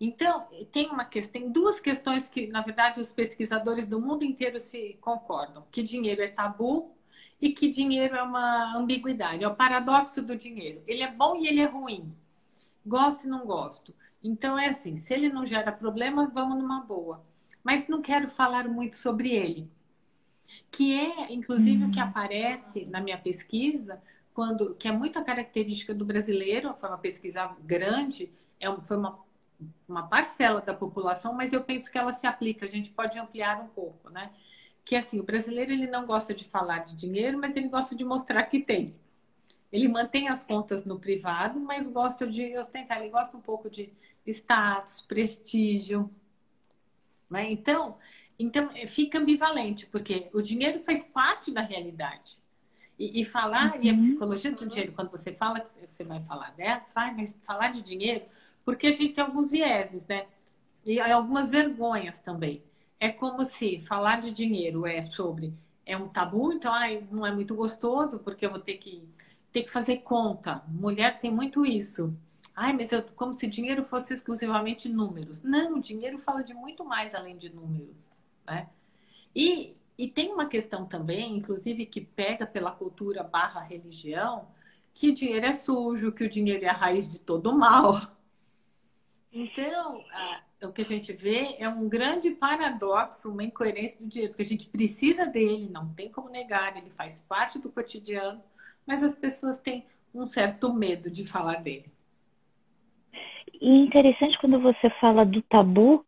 Então, 0.00 0.46
tem 0.70 0.88
uma 0.88 1.04
questão, 1.04 1.40
tem 1.40 1.50
duas 1.50 1.80
questões 1.80 2.28
que, 2.28 2.46
na 2.46 2.62
verdade, 2.62 3.00
os 3.00 3.12
pesquisadores 3.12 3.86
do 3.86 4.00
mundo 4.00 4.24
inteiro 4.24 4.60
se 4.60 4.96
concordam, 5.00 5.64
que 5.70 5.82
dinheiro 5.82 6.22
é 6.22 6.28
tabu 6.28 6.94
e 7.40 7.50
que 7.50 7.70
dinheiro 7.70 8.14
é 8.14 8.22
uma 8.22 8.76
ambiguidade, 8.76 9.44
é 9.44 9.48
o 9.48 9.54
paradoxo 9.54 10.22
do 10.22 10.36
dinheiro. 10.36 10.82
Ele 10.86 11.02
é 11.02 11.10
bom 11.10 11.36
e 11.36 11.46
ele 11.46 11.60
é 11.60 11.66
ruim. 11.66 12.14
Gosto 12.84 13.24
e 13.24 13.28
não 13.28 13.46
gosto. 13.46 13.94
Então 14.22 14.58
é 14.58 14.68
assim, 14.68 14.96
se 14.96 15.12
ele 15.12 15.28
não 15.28 15.44
gera 15.44 15.72
problema, 15.72 16.30
vamos 16.32 16.58
numa 16.58 16.80
boa 16.80 17.22
mas 17.66 17.88
não 17.88 18.00
quero 18.00 18.30
falar 18.30 18.68
muito 18.68 18.94
sobre 18.94 19.30
ele. 19.30 19.68
Que 20.70 20.96
é, 20.96 21.32
inclusive, 21.32 21.82
uhum. 21.82 21.88
o 21.88 21.90
que 21.90 21.98
uhum. 21.98 22.06
aparece 22.06 22.84
na 22.84 23.00
minha 23.00 23.18
pesquisa, 23.18 24.00
quando 24.32 24.76
que 24.76 24.86
é 24.86 24.92
muita 24.92 25.20
característica 25.20 25.92
do 25.92 26.04
brasileiro, 26.04 26.72
foi 26.74 26.88
uma 26.88 26.96
pesquisa 26.96 27.56
grande, 27.64 28.30
é, 28.60 28.72
foi 28.82 28.96
uma, 28.96 29.18
uma 29.88 30.06
parcela 30.06 30.60
da 30.60 30.72
população, 30.72 31.34
mas 31.34 31.52
eu 31.52 31.60
penso 31.60 31.90
que 31.90 31.98
ela 31.98 32.12
se 32.12 32.24
aplica, 32.24 32.64
a 32.64 32.68
gente 32.68 32.90
pode 32.90 33.18
ampliar 33.18 33.60
um 33.60 33.66
pouco, 33.66 34.10
né? 34.10 34.30
Que 34.84 34.94
assim, 34.94 35.18
o 35.18 35.24
brasileiro 35.24 35.72
ele 35.72 35.88
não 35.88 36.06
gosta 36.06 36.32
de 36.32 36.44
falar 36.44 36.84
de 36.84 36.94
dinheiro, 36.94 37.36
mas 37.36 37.56
ele 37.56 37.68
gosta 37.68 37.96
de 37.96 38.04
mostrar 38.04 38.44
que 38.44 38.60
tem. 38.60 38.94
Ele 39.72 39.88
mantém 39.88 40.28
as 40.28 40.44
contas 40.44 40.84
no 40.84 41.00
privado, 41.00 41.58
mas 41.58 41.88
gosta 41.88 42.28
de 42.28 42.56
ostentar, 42.56 43.00
ele 43.00 43.10
gosta 43.10 43.36
um 43.36 43.40
pouco 43.40 43.68
de 43.68 43.92
status, 44.24 45.00
prestígio, 45.00 46.08
né? 47.30 47.50
Então, 47.50 47.96
então, 48.38 48.70
é, 48.74 48.86
fica 48.86 49.18
ambivalente, 49.18 49.86
porque 49.86 50.28
o 50.32 50.42
dinheiro 50.42 50.80
faz 50.80 51.04
parte 51.04 51.50
da 51.50 51.60
realidade. 51.60 52.38
E, 52.98 53.20
e 53.20 53.24
falar, 53.24 53.74
uhum. 53.74 53.82
e 53.82 53.90
a 53.90 53.92
uhum. 53.92 53.98
psicologia 53.98 54.52
do 54.52 54.66
dinheiro, 54.66 54.92
quando 54.92 55.10
você 55.10 55.32
fala 55.32 55.60
que 55.60 55.68
você 55.86 56.04
vai 56.04 56.22
falar 56.22 56.50
dela, 56.52 56.82
vai, 56.94 57.14
mas 57.14 57.36
falar 57.42 57.72
de 57.72 57.82
dinheiro, 57.82 58.24
porque 58.64 58.86
a 58.86 58.92
gente 58.92 59.14
tem 59.14 59.24
alguns 59.24 59.50
vieses, 59.50 60.06
né? 60.06 60.26
E 60.84 61.00
algumas 61.00 61.50
vergonhas 61.50 62.20
também. 62.20 62.62
É 62.98 63.10
como 63.10 63.44
se 63.44 63.80
falar 63.80 64.20
de 64.20 64.30
dinheiro 64.30 64.86
é 64.86 65.02
sobre 65.02 65.52
é 65.84 65.96
um 65.96 66.08
tabu, 66.08 66.52
então 66.52 66.72
ai, 66.72 67.06
não 67.12 67.24
é 67.24 67.32
muito 67.32 67.54
gostoso, 67.54 68.18
porque 68.18 68.44
eu 68.44 68.50
vou 68.50 68.58
ter 68.58 68.74
que 68.74 69.08
ter 69.52 69.62
que 69.62 69.70
fazer 69.70 69.98
conta. 69.98 70.62
Mulher 70.68 71.18
tem 71.18 71.30
muito 71.30 71.64
isso. 71.64 72.14
Ai, 72.56 72.72
mas 72.72 72.90
eu, 72.90 73.02
como 73.14 73.34
se 73.34 73.46
dinheiro 73.46 73.84
fosse 73.84 74.14
exclusivamente 74.14 74.88
números. 74.88 75.42
Não, 75.42 75.74
o 75.74 75.80
dinheiro 75.80 76.18
fala 76.18 76.42
de 76.42 76.54
muito 76.54 76.84
mais 76.84 77.14
além 77.14 77.36
de 77.36 77.50
números, 77.54 78.10
né? 78.46 78.70
E, 79.34 79.74
e 79.98 80.08
tem 80.08 80.32
uma 80.32 80.46
questão 80.48 80.86
também, 80.86 81.36
inclusive, 81.36 81.84
que 81.84 82.00
pega 82.00 82.46
pela 82.46 82.70
cultura 82.72 83.22
barra 83.22 83.60
religião, 83.60 84.48
que 84.94 85.12
dinheiro 85.12 85.44
é 85.44 85.52
sujo, 85.52 86.12
que 86.12 86.24
o 86.24 86.30
dinheiro 86.30 86.64
é 86.64 86.68
a 86.68 86.72
raiz 86.72 87.06
de 87.06 87.20
todo 87.20 87.54
mal. 87.56 88.00
Então, 89.30 90.02
a, 90.10 90.42
o 90.66 90.72
que 90.72 90.80
a 90.80 90.84
gente 90.84 91.12
vê 91.12 91.56
é 91.58 91.68
um 91.68 91.86
grande 91.88 92.30
paradoxo, 92.30 93.30
uma 93.30 93.44
incoerência 93.44 94.00
do 94.00 94.06
dinheiro, 94.08 94.32
porque 94.32 94.42
a 94.42 94.46
gente 94.46 94.66
precisa 94.66 95.26
dele, 95.26 95.68
não 95.68 95.92
tem 95.92 96.10
como 96.10 96.30
negar, 96.30 96.74
ele 96.78 96.90
faz 96.90 97.20
parte 97.20 97.58
do 97.58 97.70
cotidiano, 97.70 98.42
mas 98.86 99.02
as 99.02 99.14
pessoas 99.14 99.60
têm 99.60 99.84
um 100.14 100.26
certo 100.26 100.72
medo 100.72 101.10
de 101.10 101.26
falar 101.26 101.62
dele. 101.62 101.92
E 103.60 103.78
interessante 103.80 104.38
quando 104.38 104.58
você 104.60 104.90
fala 105.00 105.24
do 105.24 105.42
tabu, 105.42 106.04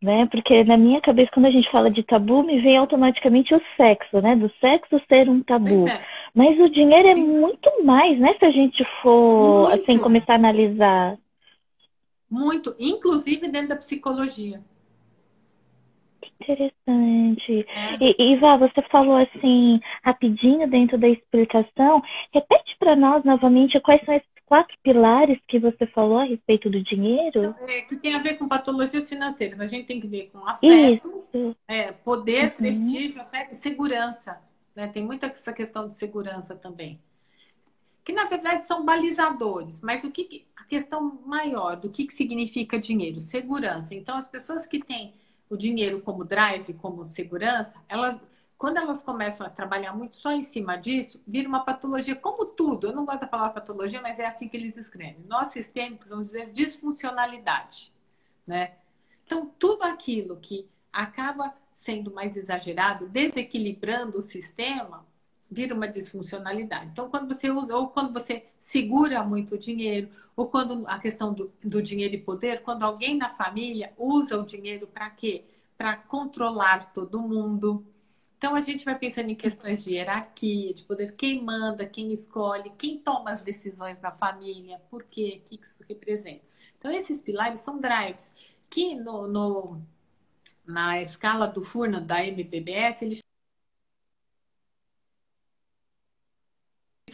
né? 0.00 0.26
Porque 0.30 0.64
na 0.64 0.76
minha 0.76 1.00
cabeça, 1.00 1.30
quando 1.32 1.46
a 1.46 1.50
gente 1.50 1.70
fala 1.70 1.90
de 1.90 2.02
tabu, 2.02 2.42
me 2.42 2.60
vem 2.60 2.76
automaticamente 2.76 3.54
o 3.54 3.62
sexo, 3.76 4.20
né? 4.20 4.34
Do 4.34 4.50
sexo 4.60 5.00
ser 5.08 5.28
um 5.28 5.42
tabu. 5.42 5.88
É. 5.88 6.04
Mas 6.34 6.58
o 6.58 6.68
dinheiro 6.68 7.08
é 7.08 7.14
muito 7.14 7.84
mais, 7.84 8.18
né? 8.18 8.34
Se 8.38 8.44
a 8.44 8.50
gente 8.50 8.84
for, 9.02 9.68
muito. 9.68 9.82
assim, 9.82 9.98
começar 9.98 10.32
a 10.32 10.36
analisar. 10.36 11.16
Muito, 12.30 12.74
inclusive 12.80 13.46
dentro 13.48 13.68
da 13.68 13.76
psicologia. 13.76 14.60
Interessante. 16.40 17.66
É. 17.68 17.96
E, 18.00 18.32
Iva, 18.32 18.56
você 18.56 18.82
falou 18.90 19.16
assim, 19.16 19.80
rapidinho 20.02 20.68
dentro 20.68 20.98
da 20.98 21.08
explicação. 21.08 22.02
Repete 22.32 22.76
para 22.78 22.96
nós 22.96 23.22
novamente 23.24 23.78
quais 23.80 24.04
são 24.04 24.14
quatro 24.52 24.76
pilares 24.82 25.38
que 25.48 25.58
você 25.58 25.86
falou 25.86 26.18
a 26.18 26.24
respeito 26.24 26.68
do 26.68 26.82
dinheiro? 26.82 27.56
É, 27.66 27.80
que 27.80 27.96
tem 27.96 28.14
a 28.14 28.18
ver 28.18 28.34
com 28.34 28.46
patologias 28.46 29.08
financeiras. 29.08 29.58
A 29.58 29.64
gente 29.64 29.86
tem 29.86 29.98
que 29.98 30.06
ver 30.06 30.28
com 30.30 30.46
afeto, 30.46 31.24
é, 31.66 31.90
poder, 31.90 32.50
uhum. 32.50 32.56
prestígio, 32.58 33.22
afeto 33.22 33.54
e 33.54 33.56
segurança. 33.56 34.38
Né? 34.76 34.88
Tem 34.88 35.02
muita 35.02 35.28
essa 35.28 35.54
questão 35.54 35.86
de 35.86 35.94
segurança 35.94 36.54
também. 36.54 37.00
Que 38.04 38.12
na 38.12 38.26
verdade 38.26 38.66
são 38.66 38.84
balizadores, 38.84 39.80
mas 39.80 40.04
o 40.04 40.10
que 40.10 40.46
a 40.54 40.64
questão 40.64 41.22
maior 41.24 41.76
do 41.76 41.88
que, 41.88 42.04
que 42.04 42.12
significa 42.12 42.78
dinheiro? 42.78 43.22
Segurança. 43.22 43.94
Então, 43.94 44.18
as 44.18 44.26
pessoas 44.26 44.66
que 44.66 44.84
têm 44.84 45.14
o 45.48 45.56
dinheiro 45.56 46.02
como 46.02 46.26
drive, 46.26 46.74
como 46.74 47.06
segurança, 47.06 47.82
elas 47.88 48.20
quando 48.62 48.76
elas 48.76 49.02
começam 49.02 49.44
a 49.44 49.50
trabalhar 49.50 49.92
muito 49.92 50.14
só 50.14 50.30
em 50.30 50.44
cima 50.44 50.76
disso, 50.76 51.20
vira 51.26 51.48
uma 51.48 51.64
patologia, 51.64 52.14
como 52.14 52.46
tudo. 52.46 52.86
Eu 52.86 52.92
não 52.94 53.04
gosto 53.04 53.22
da 53.22 53.26
palavra 53.26 53.54
patologia, 53.54 54.00
mas 54.00 54.20
é 54.20 54.26
assim 54.28 54.48
que 54.48 54.56
eles 54.56 54.76
escrevem. 54.76 55.24
Nós 55.26 55.48
sistêmicos 55.48 56.10
vamos 56.10 56.26
dizer 56.26 56.48
disfuncionalidade, 56.52 57.92
né? 58.46 58.74
Então, 59.24 59.50
tudo 59.58 59.82
aquilo 59.82 60.36
que 60.36 60.68
acaba 60.92 61.52
sendo 61.74 62.14
mais 62.14 62.36
exagerado, 62.36 63.08
desequilibrando 63.08 64.18
o 64.18 64.22
sistema, 64.22 65.04
vira 65.50 65.74
uma 65.74 65.88
disfuncionalidade. 65.88 66.86
Então, 66.92 67.10
quando 67.10 67.34
você 67.34 67.50
usa, 67.50 67.76
ou 67.76 67.88
quando 67.88 68.12
você 68.12 68.46
segura 68.60 69.24
muito 69.24 69.56
o 69.56 69.58
dinheiro, 69.58 70.08
ou 70.36 70.46
quando 70.46 70.86
a 70.86 71.00
questão 71.00 71.34
do, 71.34 71.52
do 71.64 71.82
dinheiro 71.82 72.14
e 72.14 72.20
poder, 72.20 72.62
quando 72.62 72.84
alguém 72.84 73.16
na 73.16 73.30
família 73.30 73.92
usa 73.98 74.38
o 74.38 74.46
dinheiro 74.46 74.86
para 74.86 75.10
quê? 75.10 75.46
Para 75.76 75.96
controlar 75.96 76.92
todo 76.92 77.20
mundo, 77.20 77.84
então 78.42 78.56
a 78.56 78.60
gente 78.60 78.84
vai 78.84 78.98
pensando 78.98 79.30
em 79.30 79.36
questões 79.36 79.84
de 79.84 79.92
hierarquia, 79.92 80.74
de 80.74 80.82
poder, 80.82 81.12
quem 81.12 81.40
manda, 81.44 81.86
quem 81.86 82.12
escolhe, 82.12 82.72
quem 82.76 82.98
toma 82.98 83.30
as 83.30 83.38
decisões 83.38 84.00
na 84.00 84.10
família, 84.10 84.80
por 84.90 85.04
quê, 85.04 85.40
o 85.40 85.48
que 85.48 85.64
isso 85.64 85.84
representa. 85.88 86.42
Então 86.76 86.90
esses 86.90 87.22
pilares 87.22 87.60
são 87.60 87.78
drives 87.78 88.32
que 88.68 88.96
no, 88.96 89.28
no 89.28 89.80
na 90.66 91.00
escala 91.00 91.46
do 91.46 91.62
Furno 91.62 92.00
da 92.00 92.26
MPBS 92.26 93.04
eles 93.04 93.20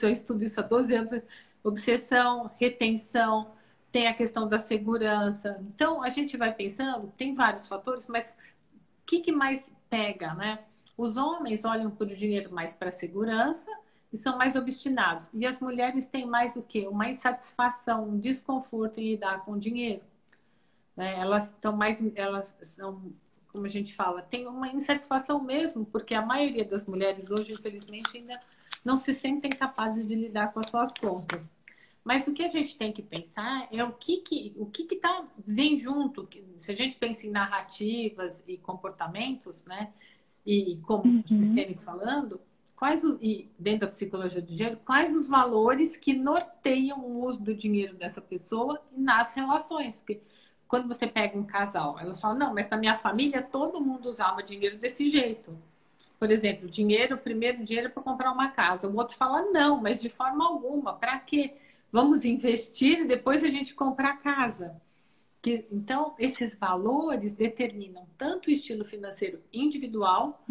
eu 0.00 0.08
estudo 0.08 0.42
isso 0.44 0.58
há 0.60 0.62
12 0.62 0.94
anos, 0.94 1.10
obsessão, 1.62 2.50
retenção, 2.58 3.54
tem 3.92 4.06
a 4.06 4.14
questão 4.14 4.48
da 4.48 4.58
segurança. 4.58 5.62
Então, 5.68 6.02
a 6.02 6.08
gente 6.08 6.38
vai 6.38 6.54
pensando, 6.54 7.12
tem 7.18 7.34
vários 7.34 7.68
fatores, 7.68 8.06
mas 8.06 8.30
o 8.30 9.04
que, 9.04 9.20
que 9.20 9.32
mais 9.32 9.70
pega, 9.90 10.34
né? 10.34 10.60
Os 10.98 11.16
homens 11.16 11.64
olham 11.64 11.92
para 11.92 12.04
o 12.04 12.06
dinheiro 12.08 12.52
mais 12.52 12.74
para 12.74 12.88
a 12.88 12.92
segurança 12.92 13.70
e 14.12 14.16
são 14.16 14.36
mais 14.36 14.56
obstinados. 14.56 15.30
E 15.32 15.46
as 15.46 15.60
mulheres 15.60 16.06
têm 16.06 16.26
mais 16.26 16.56
o 16.56 16.62
quê? 16.62 16.88
Uma 16.88 17.08
insatisfação, 17.08 18.08
um 18.08 18.18
desconforto 18.18 18.98
em 18.98 19.10
lidar 19.10 19.44
com 19.44 19.52
o 19.52 19.58
dinheiro. 19.58 20.02
Né? 20.96 21.20
Elas 21.20 21.44
estão 21.44 21.76
mais, 21.76 22.02
elas 22.16 22.52
são, 22.62 23.12
como 23.52 23.64
a 23.64 23.68
gente 23.68 23.94
fala, 23.94 24.22
tem 24.22 24.48
uma 24.48 24.66
insatisfação 24.70 25.40
mesmo, 25.40 25.86
porque 25.86 26.14
a 26.14 26.26
maioria 26.26 26.64
das 26.64 26.84
mulheres 26.84 27.30
hoje, 27.30 27.52
infelizmente, 27.52 28.16
ainda 28.16 28.36
não 28.84 28.96
se 28.96 29.14
sentem 29.14 29.52
capazes 29.52 30.04
de 30.04 30.16
lidar 30.16 30.52
com 30.52 30.58
as 30.58 30.68
suas 30.68 30.92
contas. 30.94 31.48
Mas 32.02 32.26
o 32.26 32.32
que 32.32 32.42
a 32.42 32.48
gente 32.48 32.76
tem 32.76 32.90
que 32.90 33.02
pensar 33.02 33.68
é 33.70 33.84
o 33.84 33.92
que 33.92 34.16
que 34.18 34.52
o 34.56 34.66
que 34.66 34.84
que 34.84 34.96
tá 34.96 35.24
vem 35.46 35.76
junto. 35.76 36.28
Se 36.58 36.72
a 36.72 36.74
gente 36.74 36.96
pensa 36.96 37.26
em 37.26 37.30
narrativas 37.30 38.42
e 38.48 38.56
comportamentos, 38.56 39.64
né? 39.66 39.92
E 40.48 40.78
como 40.78 41.04
uhum. 41.04 41.22
sistêmico 41.26 41.82
falando, 41.82 42.40
quais 42.74 43.04
os, 43.04 43.18
e 43.20 43.50
dentro 43.58 43.80
da 43.80 43.88
psicologia 43.88 44.40
do 44.40 44.46
dinheiro, 44.46 44.78
quais 44.82 45.14
os 45.14 45.28
valores 45.28 45.94
que 45.94 46.14
norteiam 46.14 47.00
o 47.00 47.26
uso 47.26 47.38
do 47.38 47.54
dinheiro 47.54 47.94
dessa 47.94 48.22
pessoa 48.22 48.80
nas 48.96 49.34
relações? 49.34 49.98
Porque 49.98 50.22
quando 50.66 50.88
você 50.88 51.06
pega 51.06 51.38
um 51.38 51.44
casal, 51.44 51.98
elas 52.00 52.18
falam, 52.18 52.38
não, 52.38 52.54
mas 52.54 52.66
na 52.70 52.78
minha 52.78 52.96
família 52.96 53.42
todo 53.42 53.78
mundo 53.78 54.08
usava 54.08 54.42
dinheiro 54.42 54.78
desse 54.78 55.06
jeito. 55.06 55.54
Por 56.18 56.30
exemplo, 56.30 56.66
dinheiro, 56.66 57.18
primeiro 57.18 57.62
dinheiro 57.62 57.90
para 57.90 58.02
comprar 58.02 58.32
uma 58.32 58.48
casa. 58.48 58.88
O 58.88 58.96
outro 58.96 59.16
fala, 59.16 59.42
não, 59.42 59.80
mas 59.82 60.00
de 60.00 60.08
forma 60.08 60.46
alguma, 60.46 60.94
para 60.94 61.18
quê? 61.18 61.56
Vamos 61.92 62.24
investir 62.24 63.00
e 63.00 63.06
depois 63.06 63.44
a 63.44 63.48
gente 63.48 63.74
comprar 63.74 64.10
a 64.10 64.16
casa. 64.16 64.80
Que, 65.40 65.66
então, 65.70 66.14
esses 66.18 66.54
valores 66.54 67.34
determinam 67.34 68.06
tanto 68.16 68.48
o 68.48 68.50
estilo 68.50 68.84
financeiro 68.84 69.40
individual 69.52 70.44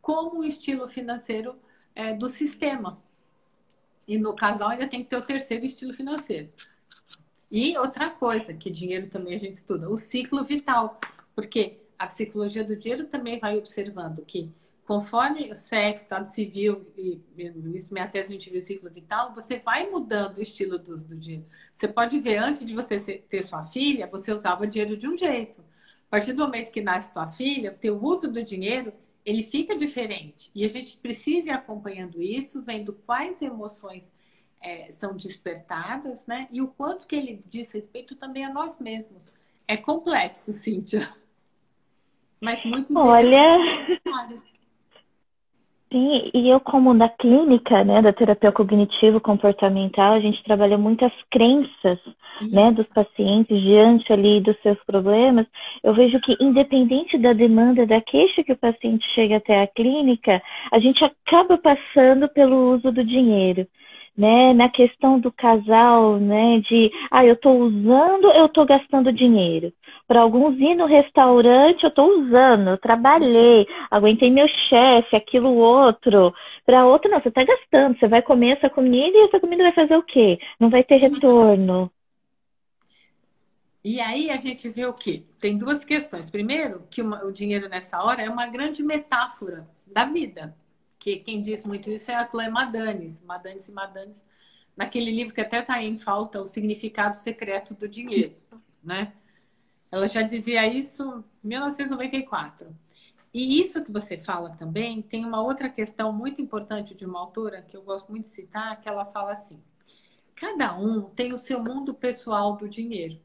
como 0.00 0.40
o 0.40 0.44
estilo 0.44 0.86
financeiro 0.86 1.56
é, 1.94 2.12
do 2.12 2.28
sistema. 2.28 3.02
E 4.06 4.18
no 4.18 4.34
casal 4.34 4.68
ainda 4.68 4.86
tem 4.86 5.02
que 5.02 5.08
ter 5.08 5.16
o 5.16 5.22
terceiro 5.22 5.64
estilo 5.64 5.94
financeiro. 5.94 6.50
E 7.50 7.76
outra 7.78 8.10
coisa, 8.10 8.52
que 8.52 8.70
dinheiro 8.70 9.08
também 9.08 9.34
a 9.34 9.38
gente 9.38 9.54
estuda, 9.54 9.88
o 9.88 9.96
ciclo 9.96 10.44
vital. 10.44 11.00
Porque 11.34 11.78
a 11.98 12.06
psicologia 12.06 12.64
do 12.64 12.76
dinheiro 12.76 13.06
também 13.06 13.38
vai 13.38 13.56
observando 13.56 14.24
que 14.24 14.50
conforme 14.86 15.50
o 15.50 15.54
sexo, 15.54 16.04
estado 16.04 16.26
civil, 16.26 16.82
e 16.96 17.20
isso 17.74 17.92
minha 17.92 18.06
tese 18.06 18.28
a 18.28 18.32
gente 18.32 18.50
viu 18.50 18.60
o 18.60 18.64
ciclo 18.64 18.90
vital, 18.90 19.34
você 19.34 19.58
vai 19.58 19.88
mudando 19.88 20.38
o 20.38 20.42
estilo 20.42 20.78
do 20.78 20.92
uso 20.92 21.06
do 21.06 21.16
dinheiro. 21.16 21.46
Você 21.72 21.88
pode 21.88 22.20
ver, 22.20 22.36
antes 22.36 22.64
de 22.64 22.74
você 22.74 22.98
ter 23.00 23.42
sua 23.42 23.64
filha, 23.64 24.06
você 24.06 24.32
usava 24.32 24.66
dinheiro 24.66 24.96
de 24.96 25.08
um 25.08 25.16
jeito. 25.16 25.60
A 26.06 26.10
partir 26.10 26.32
do 26.32 26.44
momento 26.44 26.70
que 26.70 26.82
nasce 26.82 27.12
sua 27.12 27.26
filha, 27.26 27.72
o 27.72 27.78
teu 27.78 28.00
uso 28.00 28.30
do 28.30 28.42
dinheiro, 28.42 28.92
ele 29.24 29.42
fica 29.42 29.74
diferente. 29.74 30.50
E 30.54 30.64
a 30.64 30.68
gente 30.68 30.98
precisa 30.98 31.48
ir 31.48 31.52
acompanhando 31.52 32.20
isso, 32.22 32.62
vendo 32.62 32.92
quais 32.92 33.40
emoções 33.40 34.04
é, 34.60 34.92
são 34.92 35.16
despertadas, 35.16 36.26
né? 36.26 36.46
E 36.52 36.60
o 36.60 36.68
quanto 36.68 37.06
que 37.06 37.16
ele 37.16 37.42
diz 37.48 37.72
respeito 37.72 38.14
também 38.14 38.44
a 38.44 38.52
nós 38.52 38.78
mesmos. 38.78 39.32
É 39.66 39.76
complexo, 39.78 40.52
Cíntia. 40.52 41.10
Mas 42.38 42.62
muito 42.64 42.96
Olha... 42.96 43.48
Sim, 45.94 46.28
e 46.34 46.48
eu 46.48 46.58
como 46.58 46.92
da 46.92 47.08
clínica, 47.08 47.84
né, 47.84 48.02
da 48.02 48.12
terapia 48.12 48.50
cognitivo 48.50 49.20
comportamental, 49.20 50.14
a 50.14 50.18
gente 50.18 50.42
trabalha 50.42 50.76
muitas 50.76 51.12
crenças, 51.30 52.00
né, 52.50 52.72
dos 52.72 52.88
pacientes 52.88 53.62
diante 53.62 54.12
ali 54.12 54.40
dos 54.40 54.60
seus 54.60 54.76
problemas. 54.84 55.46
Eu 55.84 55.94
vejo 55.94 56.18
que 56.18 56.36
independente 56.40 57.16
da 57.16 57.32
demanda 57.32 57.86
da 57.86 58.00
queixa 58.00 58.42
que 58.42 58.50
o 58.50 58.56
paciente 58.56 59.06
chega 59.14 59.36
até 59.36 59.62
a 59.62 59.68
clínica, 59.68 60.42
a 60.72 60.80
gente 60.80 61.04
acaba 61.04 61.56
passando 61.58 62.28
pelo 62.28 62.74
uso 62.74 62.90
do 62.90 63.04
dinheiro 63.04 63.64
né, 64.16 64.52
na 64.52 64.68
questão 64.68 65.18
do 65.18 65.30
casal, 65.32 66.18
né, 66.18 66.60
de, 66.68 66.90
ah, 67.10 67.24
eu 67.24 67.34
estou 67.34 67.58
usando, 67.58 68.30
eu 68.32 68.46
estou 68.46 68.64
gastando 68.64 69.12
dinheiro. 69.12 69.72
Para 70.06 70.20
alguns 70.20 70.58
ir 70.58 70.74
no 70.74 70.86
restaurante, 70.86 71.84
eu 71.84 71.88
estou 71.88 72.20
usando, 72.20 72.70
eu 72.70 72.78
trabalhei, 72.78 73.66
aguentei 73.90 74.30
meu 74.30 74.46
chefe, 74.68 75.16
aquilo 75.16 75.54
outro. 75.54 76.34
Para 76.66 76.86
outro, 76.86 77.10
não, 77.10 77.20
você 77.20 77.28
está 77.28 77.42
gastando, 77.42 77.98
você 77.98 78.06
vai 78.06 78.20
comer 78.20 78.56
essa 78.56 78.68
comida 78.68 79.16
e 79.16 79.24
essa 79.24 79.40
comida 79.40 79.62
vai 79.62 79.72
fazer 79.72 79.96
o 79.96 80.02
quê? 80.02 80.38
Não 80.60 80.68
vai 80.68 80.84
ter 80.84 80.98
retorno. 80.98 81.90
E 83.82 84.00
aí 84.00 84.30
a 84.30 84.36
gente 84.36 84.68
vê 84.68 84.86
o 84.86 84.94
quê? 84.94 85.24
Tem 85.38 85.58
duas 85.58 85.84
questões. 85.84 86.30
Primeiro, 86.30 86.86
que 86.90 87.02
o 87.02 87.30
dinheiro 87.30 87.68
nessa 87.68 88.02
hora 88.02 88.22
é 88.22 88.30
uma 88.30 88.46
grande 88.46 88.82
metáfora 88.82 89.68
da 89.86 90.04
vida 90.04 90.54
que 91.04 91.16
quem 91.16 91.42
diz 91.42 91.64
muito 91.64 91.90
isso 91.90 92.10
é 92.10 92.14
a 92.14 92.26
Chloe 92.26 92.48
Madanes, 92.48 93.20
Madanes 93.20 93.68
e 93.68 93.72
Madanes, 93.72 94.24
naquele 94.74 95.10
livro 95.10 95.34
que 95.34 95.40
até 95.42 95.60
está 95.60 95.82
em 95.82 95.98
falta, 95.98 96.40
O 96.40 96.46
Significado 96.46 97.14
Secreto 97.14 97.74
do 97.74 97.86
Dinheiro, 97.86 98.34
né? 98.82 99.12
Ela 99.94 100.08
já 100.08 100.22
dizia 100.22 100.66
isso 100.66 101.24
em 101.44 101.48
1994. 101.48 102.66
E 103.32 103.60
isso 103.60 103.84
que 103.84 103.92
você 103.92 104.18
fala 104.18 104.50
também 104.50 105.00
tem 105.00 105.24
uma 105.24 105.40
outra 105.40 105.68
questão 105.68 106.12
muito 106.12 106.42
importante 106.42 106.96
de 106.96 107.06
uma 107.06 107.20
autora 107.20 107.62
que 107.62 107.76
eu 107.76 107.82
gosto 107.82 108.10
muito 108.10 108.28
de 108.28 108.34
citar, 108.34 108.80
que 108.80 108.88
ela 108.88 109.04
fala 109.04 109.34
assim: 109.34 109.62
cada 110.34 110.76
um 110.76 111.02
tem 111.02 111.32
o 111.32 111.38
seu 111.38 111.62
mundo 111.62 111.94
pessoal 111.94 112.56
do 112.56 112.68
dinheiro, 112.68 113.20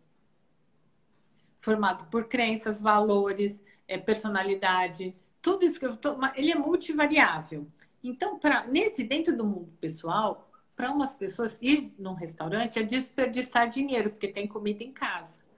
formado 1.60 2.06
por 2.12 2.26
crenças, 2.26 2.80
valores, 2.80 3.60
é, 3.88 3.98
personalidade, 3.98 5.16
tudo 5.42 5.66
isso 5.66 5.80
que 5.80 5.88
eu 5.88 5.98
tô, 5.98 6.16
ele 6.36 6.52
é 6.52 6.56
multivariável. 6.56 7.66
Então, 8.04 8.40
nesse 8.68 9.04
dentro 9.04 9.36
do 9.36 9.44
mundo 9.44 9.74
pessoal, 9.82 10.52
para 10.76 10.92
umas 10.92 11.16
pessoas 11.16 11.58
ir 11.60 11.92
num 11.98 12.14
restaurante 12.14 12.78
é 12.78 12.84
desperdiçar 12.84 13.68
dinheiro 13.72 14.12
porque 14.12 14.28
tem 14.28 14.46
comida 14.46 14.84
em 14.84 14.92
casa. 14.92 15.49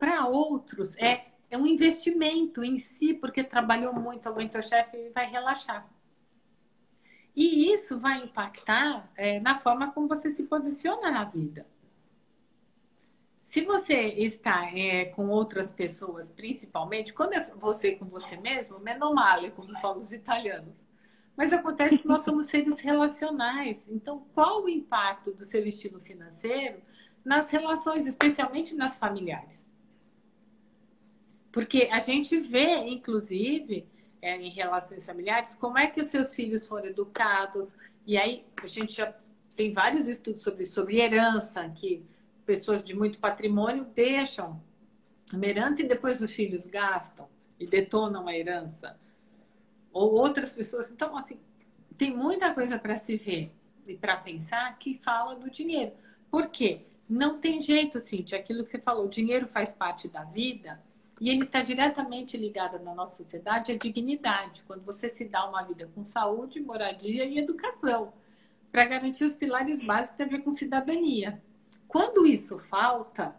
Para 0.00 0.26
outros 0.26 0.96
é 0.96 1.30
é 1.50 1.58
um 1.58 1.66
investimento 1.66 2.62
em 2.62 2.78
si 2.78 3.12
porque 3.12 3.42
trabalhou 3.42 3.92
muito, 3.92 4.28
aguentou 4.28 4.62
chefe 4.62 4.96
e 4.96 5.10
vai 5.10 5.28
relaxar. 5.28 5.90
E 7.34 7.72
isso 7.72 7.98
vai 7.98 8.22
impactar 8.22 9.10
é, 9.16 9.40
na 9.40 9.58
forma 9.58 9.90
como 9.90 10.06
você 10.06 10.30
se 10.30 10.44
posiciona 10.44 11.10
na 11.10 11.24
vida. 11.24 11.66
Se 13.42 13.62
você 13.62 14.10
está 14.10 14.70
é, 14.76 15.06
com 15.06 15.28
outras 15.28 15.72
pessoas, 15.72 16.30
principalmente, 16.30 17.12
quando 17.12 17.32
é 17.32 17.40
você 17.56 17.96
com 17.96 18.04
você 18.04 18.36
mesmo, 18.36 18.78
meno 18.78 19.12
male, 19.12 19.50
como 19.50 19.76
falam 19.80 19.98
os 19.98 20.12
italianos. 20.12 20.86
Mas 21.36 21.52
acontece 21.52 21.98
que 21.98 22.06
nós 22.06 22.22
somos 22.22 22.46
seres 22.46 22.78
relacionais. 22.78 23.88
Então, 23.88 24.24
qual 24.34 24.62
o 24.62 24.68
impacto 24.68 25.32
do 25.32 25.44
seu 25.44 25.66
estilo 25.66 25.98
financeiro 26.00 26.80
nas 27.24 27.50
relações, 27.50 28.06
especialmente 28.06 28.74
nas 28.76 28.98
familiares. 28.98 29.69
Porque 31.52 31.88
a 31.90 31.98
gente 31.98 32.38
vê, 32.38 32.76
inclusive, 32.76 33.86
é, 34.22 34.36
em 34.36 34.50
relações 34.50 35.04
familiares, 35.04 35.54
como 35.54 35.78
é 35.78 35.86
que 35.86 36.00
os 36.00 36.08
seus 36.08 36.34
filhos 36.34 36.66
foram 36.66 36.86
educados. 36.86 37.74
E 38.06 38.16
aí 38.16 38.44
a 38.62 38.66
gente 38.66 38.94
já 38.94 39.14
tem 39.56 39.72
vários 39.72 40.08
estudos 40.08 40.42
sobre, 40.42 40.66
sobre 40.66 40.98
herança, 40.98 41.68
que 41.70 42.04
pessoas 42.46 42.82
de 42.82 42.94
muito 42.94 43.18
patrimônio 43.18 43.84
deixam 43.94 44.62
uma 45.32 45.46
herança 45.46 45.82
e 45.82 45.88
depois 45.88 46.20
os 46.20 46.32
filhos 46.32 46.66
gastam 46.66 47.28
e 47.58 47.66
detonam 47.66 48.28
a 48.28 48.36
herança. 48.36 48.98
Ou 49.92 50.12
outras 50.12 50.54
pessoas. 50.54 50.90
Então, 50.90 51.16
assim, 51.16 51.38
tem 51.96 52.16
muita 52.16 52.54
coisa 52.54 52.78
para 52.78 52.96
se 52.98 53.16
ver 53.16 53.52
e 53.86 53.96
para 53.96 54.16
pensar 54.16 54.78
que 54.78 54.98
fala 55.02 55.34
do 55.34 55.50
dinheiro. 55.50 55.92
Por 56.30 56.48
quê? 56.48 56.86
Não 57.08 57.40
tem 57.40 57.60
jeito, 57.60 57.98
Cintia, 57.98 58.38
aquilo 58.38 58.62
que 58.62 58.70
você 58.70 58.80
falou, 58.80 59.06
o 59.06 59.10
dinheiro 59.10 59.48
faz 59.48 59.72
parte 59.72 60.06
da 60.06 60.22
vida 60.22 60.80
e 61.20 61.28
ele 61.28 61.44
está 61.44 61.60
diretamente 61.60 62.36
ligado 62.36 62.82
na 62.82 62.94
nossa 62.94 63.22
sociedade 63.22 63.70
à 63.70 63.76
dignidade, 63.76 64.64
quando 64.66 64.82
você 64.82 65.10
se 65.10 65.26
dá 65.26 65.46
uma 65.46 65.62
vida 65.62 65.86
com 65.94 66.02
saúde, 66.02 66.60
moradia 66.60 67.26
e 67.26 67.38
educação, 67.38 68.14
para 68.72 68.86
garantir 68.86 69.24
os 69.24 69.34
pilares 69.34 69.84
básicos 69.84 70.12
que 70.12 70.16
tem 70.16 70.26
a 70.26 70.38
ver 70.38 70.42
com 70.42 70.50
cidadania. 70.50 71.42
Quando 71.86 72.26
isso 72.26 72.58
falta, 72.58 73.36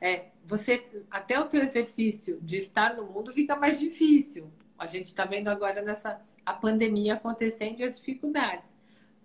é, 0.00 0.30
você 0.44 0.86
até 1.10 1.38
o 1.38 1.44
teu 1.44 1.62
exercício 1.62 2.40
de 2.40 2.56
estar 2.56 2.96
no 2.96 3.04
mundo 3.04 3.30
fica 3.32 3.56
mais 3.56 3.78
difícil. 3.78 4.50
A 4.78 4.86
gente 4.86 5.08
está 5.08 5.26
vendo 5.26 5.48
agora 5.48 5.82
nessa 5.82 6.20
a 6.46 6.54
pandemia 6.54 7.14
acontecendo 7.14 7.80
e 7.80 7.84
as 7.84 7.98
dificuldades. 7.98 8.68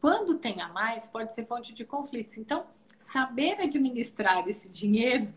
Quando 0.01 0.37
tem 0.37 0.61
a 0.61 0.67
mais, 0.67 1.07
pode 1.07 1.33
ser 1.33 1.45
fonte 1.45 1.73
de 1.73 1.85
conflitos. 1.85 2.37
Então, 2.37 2.65
saber 3.11 3.61
administrar 3.61 4.47
esse 4.47 4.67
dinheiro 4.67 5.33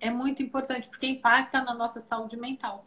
é 0.00 0.10
muito 0.10 0.42
importante, 0.42 0.88
porque 0.88 1.06
impacta 1.06 1.62
na 1.62 1.74
nossa 1.74 2.00
saúde 2.00 2.36
mental. 2.36 2.84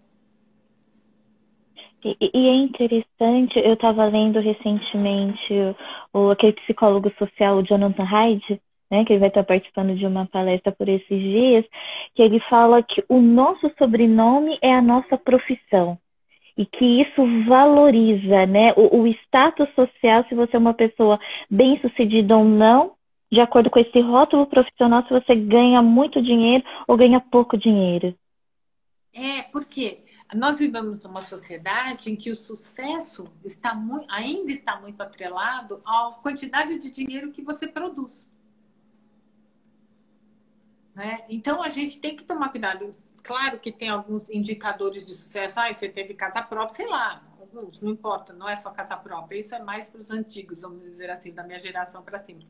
E, 2.04 2.17
e 2.34 2.47
é 2.47 2.56
interessante, 2.56 3.60
eu 3.60 3.74
estava 3.74 4.06
lendo 4.06 4.39
recentemente 4.39 5.54
o, 6.13 6.32
aquele 6.32 6.54
psicólogo 6.54 7.12
social, 7.17 7.58
o 7.58 7.63
Jonathan 7.63 8.04
Hyde, 8.04 8.62
né, 8.89 9.06
que 9.06 9.13
ele 9.13 9.19
vai 9.19 9.30
estar 9.30 9.43
participando 9.43 9.95
de 9.95 10.06
uma 10.06 10.26
palestra 10.26 10.71
por 10.71 10.89
esses 10.89 11.08
dias, 11.08 11.65
que 12.15 12.21
ele 12.21 12.39
fala 12.50 12.84
que 12.84 13.04
o 13.08 13.21
nosso 13.21 13.71
sobrenome 13.78 14.58
é 14.62 14.74
a 14.74 14.82
nossa 14.82 15.17
profissão 15.17 15.97
e 16.58 16.65
que 16.65 17.02
isso 17.02 17.45
valoriza, 17.47 18.45
né, 18.45 18.74
o, 18.76 19.02
o 19.02 19.08
status 19.08 19.69
social, 19.76 20.26
se 20.28 20.36
você 20.36 20.56
é 20.56 20.60
uma 20.60 20.74
pessoa 20.74 21.19
bem 21.50 21.80
sucedida 21.80 22.36
ou 22.36 22.43
não, 22.43 22.93
de 23.31 23.39
acordo 23.39 23.69
com 23.69 23.79
esse 23.79 23.99
rótulo 24.01 24.45
profissional, 24.45 25.03
se 25.03 25.13
você 25.13 25.33
ganha 25.35 25.81
muito 25.81 26.21
dinheiro 26.21 26.63
ou 26.87 26.97
ganha 26.97 27.19
pouco 27.19 27.57
dinheiro. 27.57 28.13
É, 29.13 29.43
porque 29.43 30.03
nós 30.35 30.59
vivemos 30.59 31.01
numa 31.03 31.21
sociedade 31.21 32.11
em 32.11 32.15
que 32.15 32.29
o 32.29 32.35
sucesso 32.35 33.31
está 33.43 33.73
muito, 33.73 34.05
ainda 34.09 34.51
está 34.51 34.79
muito 34.79 35.01
atrelado 35.01 35.81
à 35.85 36.17
quantidade 36.21 36.77
de 36.77 36.89
dinheiro 36.89 37.31
que 37.31 37.41
você 37.41 37.67
produz. 37.67 38.29
Né? 40.93 41.23
Então 41.29 41.63
a 41.63 41.69
gente 41.69 41.99
tem 41.99 42.15
que 42.15 42.23
tomar 42.25 42.49
cuidado. 42.49 42.91
Claro 43.23 43.59
que 43.59 43.71
tem 43.71 43.89
alguns 43.89 44.29
indicadores 44.29 45.05
de 45.05 45.13
sucesso. 45.13 45.59
Ah, 45.59 45.71
você 45.71 45.87
teve 45.87 46.13
casa 46.13 46.41
própria, 46.41 46.75
sei 46.75 46.87
lá, 46.87 47.21
alguns, 47.39 47.79
não 47.79 47.91
importa, 47.91 48.33
não 48.33 48.47
é 48.47 48.55
só 48.55 48.71
casa 48.71 48.97
própria. 48.97 49.37
Isso 49.37 49.55
é 49.55 49.59
mais 49.59 49.87
para 49.87 49.99
os 49.99 50.11
antigos, 50.11 50.61
vamos 50.61 50.81
dizer 50.81 51.09
assim, 51.09 51.33
da 51.33 51.43
minha 51.43 51.59
geração 51.59 52.01
para 52.01 52.19
cima. 52.19 52.41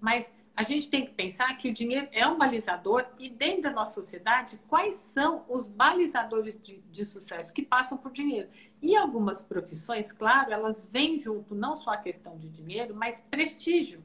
Mas 0.00 0.30
a 0.58 0.64
gente 0.64 0.88
tem 0.88 1.06
que 1.06 1.12
pensar 1.12 1.56
que 1.56 1.70
o 1.70 1.72
dinheiro 1.72 2.08
é 2.10 2.26
um 2.26 2.36
balizador 2.36 3.06
e 3.16 3.30
dentro 3.30 3.62
da 3.62 3.70
nossa 3.70 3.94
sociedade, 3.94 4.58
quais 4.66 4.96
são 5.12 5.44
os 5.48 5.68
balizadores 5.68 6.60
de, 6.60 6.78
de 6.90 7.04
sucesso 7.04 7.52
que 7.52 7.62
passam 7.62 7.96
por 7.96 8.10
dinheiro? 8.10 8.48
E 8.82 8.96
algumas 8.96 9.40
profissões, 9.40 10.10
claro, 10.10 10.52
elas 10.52 10.84
vêm 10.92 11.16
junto 11.16 11.54
não 11.54 11.76
só 11.76 11.90
a 11.90 11.96
questão 11.96 12.36
de 12.36 12.48
dinheiro, 12.48 12.92
mas 12.92 13.22
prestígio. 13.30 14.02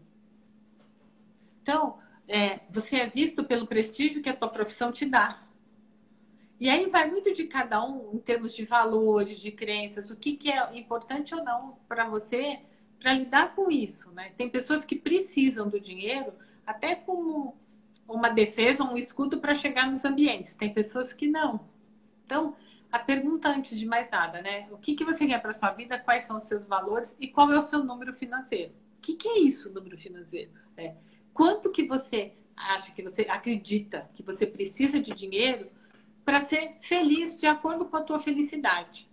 Então, 1.64 1.98
é, 2.28 2.60
você 2.70 2.98
é 2.98 3.08
visto 3.08 3.44
pelo 3.44 3.66
prestígio 3.66 4.22
que 4.22 4.30
a 4.30 4.36
tua 4.36 4.50
profissão 4.50 4.92
te 4.92 5.06
dá. 5.08 5.42
E 6.60 6.70
aí 6.70 6.88
vai 6.88 7.10
muito 7.10 7.34
de 7.34 7.46
cada 7.46 7.84
um 7.84 8.14
em 8.14 8.20
termos 8.20 8.54
de 8.54 8.64
valores, 8.64 9.40
de 9.40 9.52
crenças, 9.52 10.12
o 10.12 10.16
que, 10.16 10.36
que 10.36 10.52
é 10.52 10.78
importante 10.78 11.34
ou 11.34 11.44
não 11.44 11.78
para 11.88 12.08
você 12.08 12.60
para 13.04 13.14
lidar 13.16 13.54
com 13.54 13.70
isso, 13.70 14.10
né? 14.14 14.32
Tem 14.38 14.50
pessoas 14.50 14.86
que 14.86 14.96
precisam 14.96 15.70
do 15.70 15.78
dinheiro 15.78 16.32
até 16.66 16.96
como 16.96 17.58
uma 18.08 18.30
defesa, 18.30 18.82
um 18.82 18.96
escudo 18.96 19.42
para 19.42 19.54
chegar 19.54 19.90
nos 19.90 20.06
ambientes. 20.06 20.54
Tem 20.54 20.74
pessoas 20.74 21.12
que 21.12 21.28
não. 21.28 21.68
Então, 22.26 22.56
a 22.90 22.98
pergunta 22.98 23.50
antes 23.50 23.78
de 23.78 23.86
mais 23.86 24.10
nada, 24.10 24.42
né? 24.42 24.70
O 24.72 24.78
que, 24.78 24.96
que 24.96 25.04
você 25.04 25.28
quer 25.28 25.42
para 25.42 25.52
sua 25.52 25.72
vida? 25.72 26.00
Quais 26.00 26.24
são 26.24 26.38
os 26.38 26.44
seus 26.44 26.66
valores 26.66 27.18
e 27.20 27.28
qual 27.28 27.52
é 27.52 27.60
o 27.60 27.62
seu 27.62 27.84
número 27.84 28.14
financeiro? 28.14 28.72
O 28.98 29.02
que, 29.02 29.18
que 29.18 29.28
é 29.28 29.40
isso, 29.40 29.74
número 29.74 29.98
financeiro? 29.98 30.52
É, 30.78 30.96
quanto 31.34 31.74
que 31.74 31.86
você 31.86 32.32
acha 32.56 32.94
que 32.94 33.04
você 33.04 33.24
acredita 33.24 34.10
que 34.14 34.24
você 34.24 34.48
precisa 34.48 34.98
de 34.98 35.14
dinheiro 35.14 35.70
para 36.24 36.40
ser 36.40 36.70
feliz 36.80 37.38
de 37.38 37.48
acordo 37.48 37.84
com 37.84 37.98
a 37.98 38.02
tua 38.02 38.18
felicidade? 38.18 39.12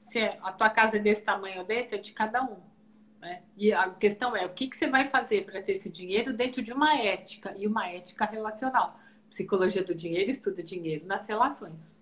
Se 0.00 0.18
a 0.18 0.50
tua 0.50 0.70
casa 0.70 0.96
é 0.96 0.98
desse 0.98 1.22
tamanho 1.22 1.58
ou 1.58 1.66
desse, 1.66 1.94
é 1.94 1.98
de 1.98 2.12
cada 2.12 2.42
um. 2.42 2.77
Né? 3.20 3.42
E 3.56 3.72
a 3.72 3.90
questão 3.90 4.36
é 4.36 4.46
o 4.46 4.50
que, 4.50 4.68
que 4.68 4.76
você 4.76 4.86
vai 4.86 5.04
fazer 5.04 5.44
para 5.44 5.60
ter 5.62 5.72
esse 5.72 5.90
dinheiro 5.90 6.32
dentro 6.32 6.62
de 6.62 6.72
uma 6.72 6.96
ética 6.96 7.54
e 7.56 7.66
uma 7.66 7.88
ética 7.88 8.24
relacional. 8.24 8.98
Psicologia 9.28 9.82
do 9.84 9.94
dinheiro 9.94 10.30
estuda 10.30 10.62
dinheiro 10.62 11.06
nas 11.06 11.26
relações. 11.26 11.92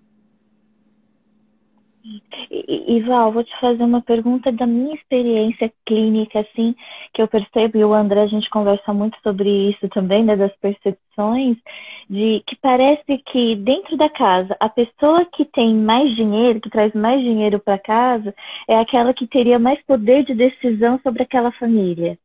E, 2.50 3.00
Val, 3.02 3.32
vou 3.32 3.42
te 3.42 3.60
fazer 3.60 3.82
uma 3.82 4.00
pergunta 4.00 4.52
da 4.52 4.66
minha 4.66 4.94
experiência 4.94 5.72
clínica, 5.84 6.40
assim, 6.40 6.74
que 7.12 7.20
eu 7.20 7.28
percebo, 7.28 7.76
e 7.76 7.84
o 7.84 7.92
André, 7.92 8.22
a 8.22 8.26
gente 8.26 8.48
conversa 8.50 8.92
muito 8.92 9.18
sobre 9.22 9.70
isso 9.70 9.88
também, 9.88 10.24
né, 10.24 10.36
das 10.36 10.54
percepções, 10.56 11.56
de 12.08 12.42
que 12.46 12.56
parece 12.56 13.18
que 13.26 13.56
dentro 13.56 13.96
da 13.96 14.08
casa, 14.08 14.56
a 14.60 14.68
pessoa 14.68 15.24
que 15.24 15.44
tem 15.44 15.74
mais 15.74 16.14
dinheiro, 16.14 16.60
que 16.60 16.70
traz 16.70 16.92
mais 16.94 17.20
dinheiro 17.20 17.58
para 17.58 17.78
casa, 17.78 18.34
é 18.68 18.78
aquela 18.78 19.12
que 19.12 19.26
teria 19.26 19.58
mais 19.58 19.82
poder 19.84 20.24
de 20.24 20.34
decisão 20.34 21.00
sobre 21.02 21.24
aquela 21.24 21.50
família. 21.52 22.18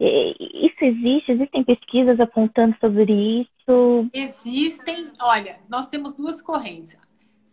Isso 0.00 0.76
existe? 0.80 1.32
Existem 1.32 1.64
pesquisas 1.64 2.20
apontando 2.20 2.76
sobre 2.80 3.40
isso? 3.40 4.08
Existem, 4.12 5.10
olha, 5.20 5.58
nós 5.68 5.88
temos 5.88 6.14
duas 6.14 6.40
correntes. 6.40 6.96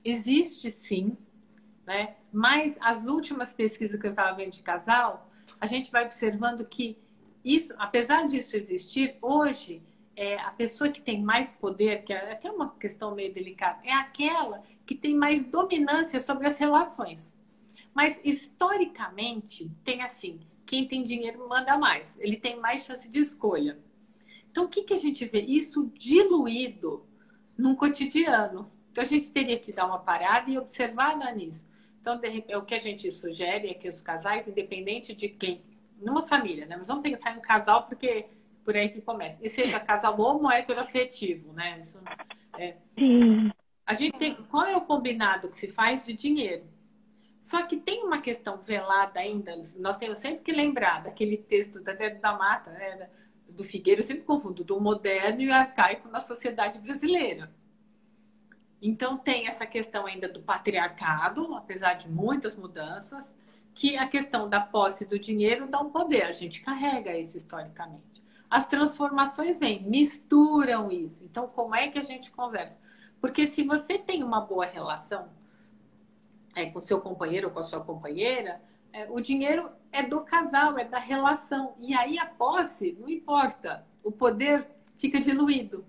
Existe 0.04 0.70
sim 0.70 1.18
né? 1.86 2.16
Mas 2.32 2.78
as 2.82 3.06
últimas 3.06 3.54
pesquisas 3.54 4.00
que 4.00 4.08
eu 4.08 4.12
estava 4.12 4.36
vendo 4.36 4.52
de 4.52 4.62
casal, 4.62 5.30
a 5.60 5.68
gente 5.68 5.92
vai 5.92 6.06
observando 6.06 6.66
que 6.66 6.98
isso, 7.44 7.74
apesar 7.78 8.28
disso 8.28 8.56
existir, 8.56 9.18
hoje 9.22 9.82
é, 10.16 10.38
a 10.40 10.52
pessoa 10.52 10.90
que 10.90 11.02
tem 11.02 11.22
mais 11.22 11.52
poder, 11.52 12.04
que 12.04 12.14
é 12.14 12.32
até 12.32 12.50
uma 12.50 12.72
questão 12.76 13.14
meio 13.14 13.34
delicada, 13.34 13.80
é 13.84 13.94
aquela 13.94 14.64
que 14.86 14.96
tem 14.96 15.16
mais 15.16 15.44
dominância 15.44 16.20
sobre 16.20 16.48
as 16.48 16.58
relações. 16.58 17.36
Mas 17.94 18.20
historicamente 18.24 19.70
tem 19.84 20.02
assim, 20.02 20.40
quem 20.66 20.88
tem 20.88 21.04
dinheiro 21.04 21.48
manda 21.48 21.78
mais, 21.78 22.16
ele 22.20 22.38
tem 22.38 22.60
mais 22.60 22.84
chance 22.84 23.08
de 23.08 23.20
escolha. 23.20 23.80
Então 24.50 24.66
o 24.66 24.70
que, 24.70 24.84
que 24.84 24.94
a 24.94 24.98
gente 24.98 25.26
vê? 25.26 25.42
Isso 25.42 25.92
diluído 25.94 27.06
num 27.58 27.76
cotidiano. 27.76 28.72
Então 28.92 29.04
a 29.04 29.08
gente 29.08 29.30
teria 29.32 29.60
que 29.60 29.74
dar 29.74 29.86
uma 29.86 30.00
parada 30.00 30.50
e 30.50 30.58
observar 30.58 31.18
nisso. 31.36 31.68
Então, 32.14 32.60
o 32.60 32.66
que 32.66 32.76
a 32.76 32.80
gente 32.80 33.12
sugere 33.12 33.70
é 33.70 33.74
que 33.74 33.90
os 33.90 34.02
casais, 34.02 34.48
independente 34.48 35.16
de 35.16 35.28
quem, 35.28 35.64
numa 36.02 36.26
família, 36.28 36.66
né? 36.66 36.76
Mas 36.78 36.88
vamos 36.88 37.04
pensar 37.04 37.34
em 37.34 37.40
um 37.40 37.42
casal 37.42 37.88
porque 37.88 38.26
por 38.64 38.76
aí 38.76 38.90
que 38.90 39.02
começa. 39.02 39.38
E 39.42 39.50
seja 39.50 39.80
casal 39.80 40.20
homo 40.20 40.52
heteroafetivo, 40.52 41.54
né? 41.54 41.80
Isso, 41.80 42.00
é, 42.58 42.76
a 43.86 43.94
gente 43.94 44.18
tem. 44.18 44.36
Qual 44.36 44.66
é 44.66 44.76
o 44.76 44.82
combinado 44.82 45.50
que 45.50 45.58
se 45.58 45.68
faz 45.68 46.06
de 46.06 46.14
dinheiro? 46.14 46.66
Só 47.40 47.64
que 47.64 47.78
tem 47.78 48.04
uma 48.04 48.20
questão 48.20 48.58
velada 48.58 49.20
ainda. 49.20 49.56
Nós 49.78 49.98
temos 49.98 50.20
sempre 50.20 50.44
que 50.44 50.52
lembrar 50.52 51.04
daquele 51.04 51.38
texto 51.38 51.80
da 51.80 51.94
Dedo 51.94 52.20
da 52.20 52.34
Mata, 52.34 52.72
né? 52.72 53.10
do 53.48 53.64
Figueiredo, 53.64 54.02
eu 54.02 54.08
sempre 54.08 54.24
confundo 54.24 54.64
do 54.64 54.80
moderno 54.82 55.42
e 55.42 55.52
arcaico 55.52 56.10
na 56.10 56.20
sociedade 56.20 56.80
brasileira. 56.80 57.52
Então, 58.82 59.18
tem 59.18 59.48
essa 59.48 59.66
questão 59.66 60.06
ainda 60.06 60.28
do 60.28 60.42
patriarcado, 60.42 61.56
apesar 61.56 61.94
de 61.94 62.10
muitas 62.10 62.56
mudanças, 62.56 63.34
que 63.74 63.98
a 63.98 64.08
questão 64.08 64.50
da 64.50 64.62
posse 64.62 65.06
do 65.06 65.20
dinheiro 65.20 65.68
dá 65.68 65.82
um 65.82 65.90
poder, 65.90 66.24
a 66.24 66.32
gente 66.32 66.62
carrega 66.62 67.18
isso 67.18 67.36
historicamente. 67.36 68.24
As 68.50 68.66
transformações 68.66 69.60
vêm, 69.60 69.84
misturam 69.84 70.90
isso. 70.90 71.26
Então, 71.26 71.48
como 71.48 71.76
é 71.76 71.90
que 71.90 72.00
a 72.00 72.04
gente 72.04 72.32
conversa? 72.32 72.80
Porque 73.20 73.48
se 73.48 73.64
você 73.64 73.98
tem 73.98 74.24
uma 74.24 74.40
boa 74.40 74.66
relação 74.66 75.28
é, 76.56 76.68
com 76.68 76.80
seu 76.80 77.02
companheiro 77.02 77.48
ou 77.48 77.54
com 77.54 77.60
a 77.60 77.64
sua 77.64 77.82
companheira, 77.82 78.62
é, 78.94 79.08
o 79.10 79.20
dinheiro 79.20 79.70
é 79.92 80.04
do 80.04 80.22
casal, 80.22 80.78
é 80.78 80.86
da 80.86 81.00
relação. 81.00 81.76
E 81.80 81.94
aí 81.94 82.18
a 82.18 82.26
posse, 82.26 82.96
não 82.98 83.10
importa. 83.10 83.86
O 84.04 84.12
poder 84.12 84.68
fica 84.98 85.20
diluído. 85.20 85.86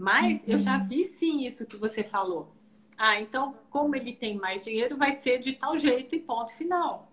Mas 0.00 0.42
eu 0.48 0.56
já 0.56 0.78
uhum. 0.78 0.88
vi 0.88 1.04
sim 1.04 1.44
isso 1.44 1.66
que 1.66 1.76
você 1.76 2.02
falou. 2.02 2.56
Ah, 2.96 3.20
então, 3.20 3.54
como 3.68 3.94
ele 3.94 4.14
tem 4.14 4.34
mais 4.34 4.64
dinheiro, 4.64 4.96
vai 4.96 5.18
ser 5.18 5.38
de 5.38 5.52
tal 5.52 5.76
jeito 5.76 6.14
e 6.14 6.20
ponto 6.20 6.52
final. 6.54 7.12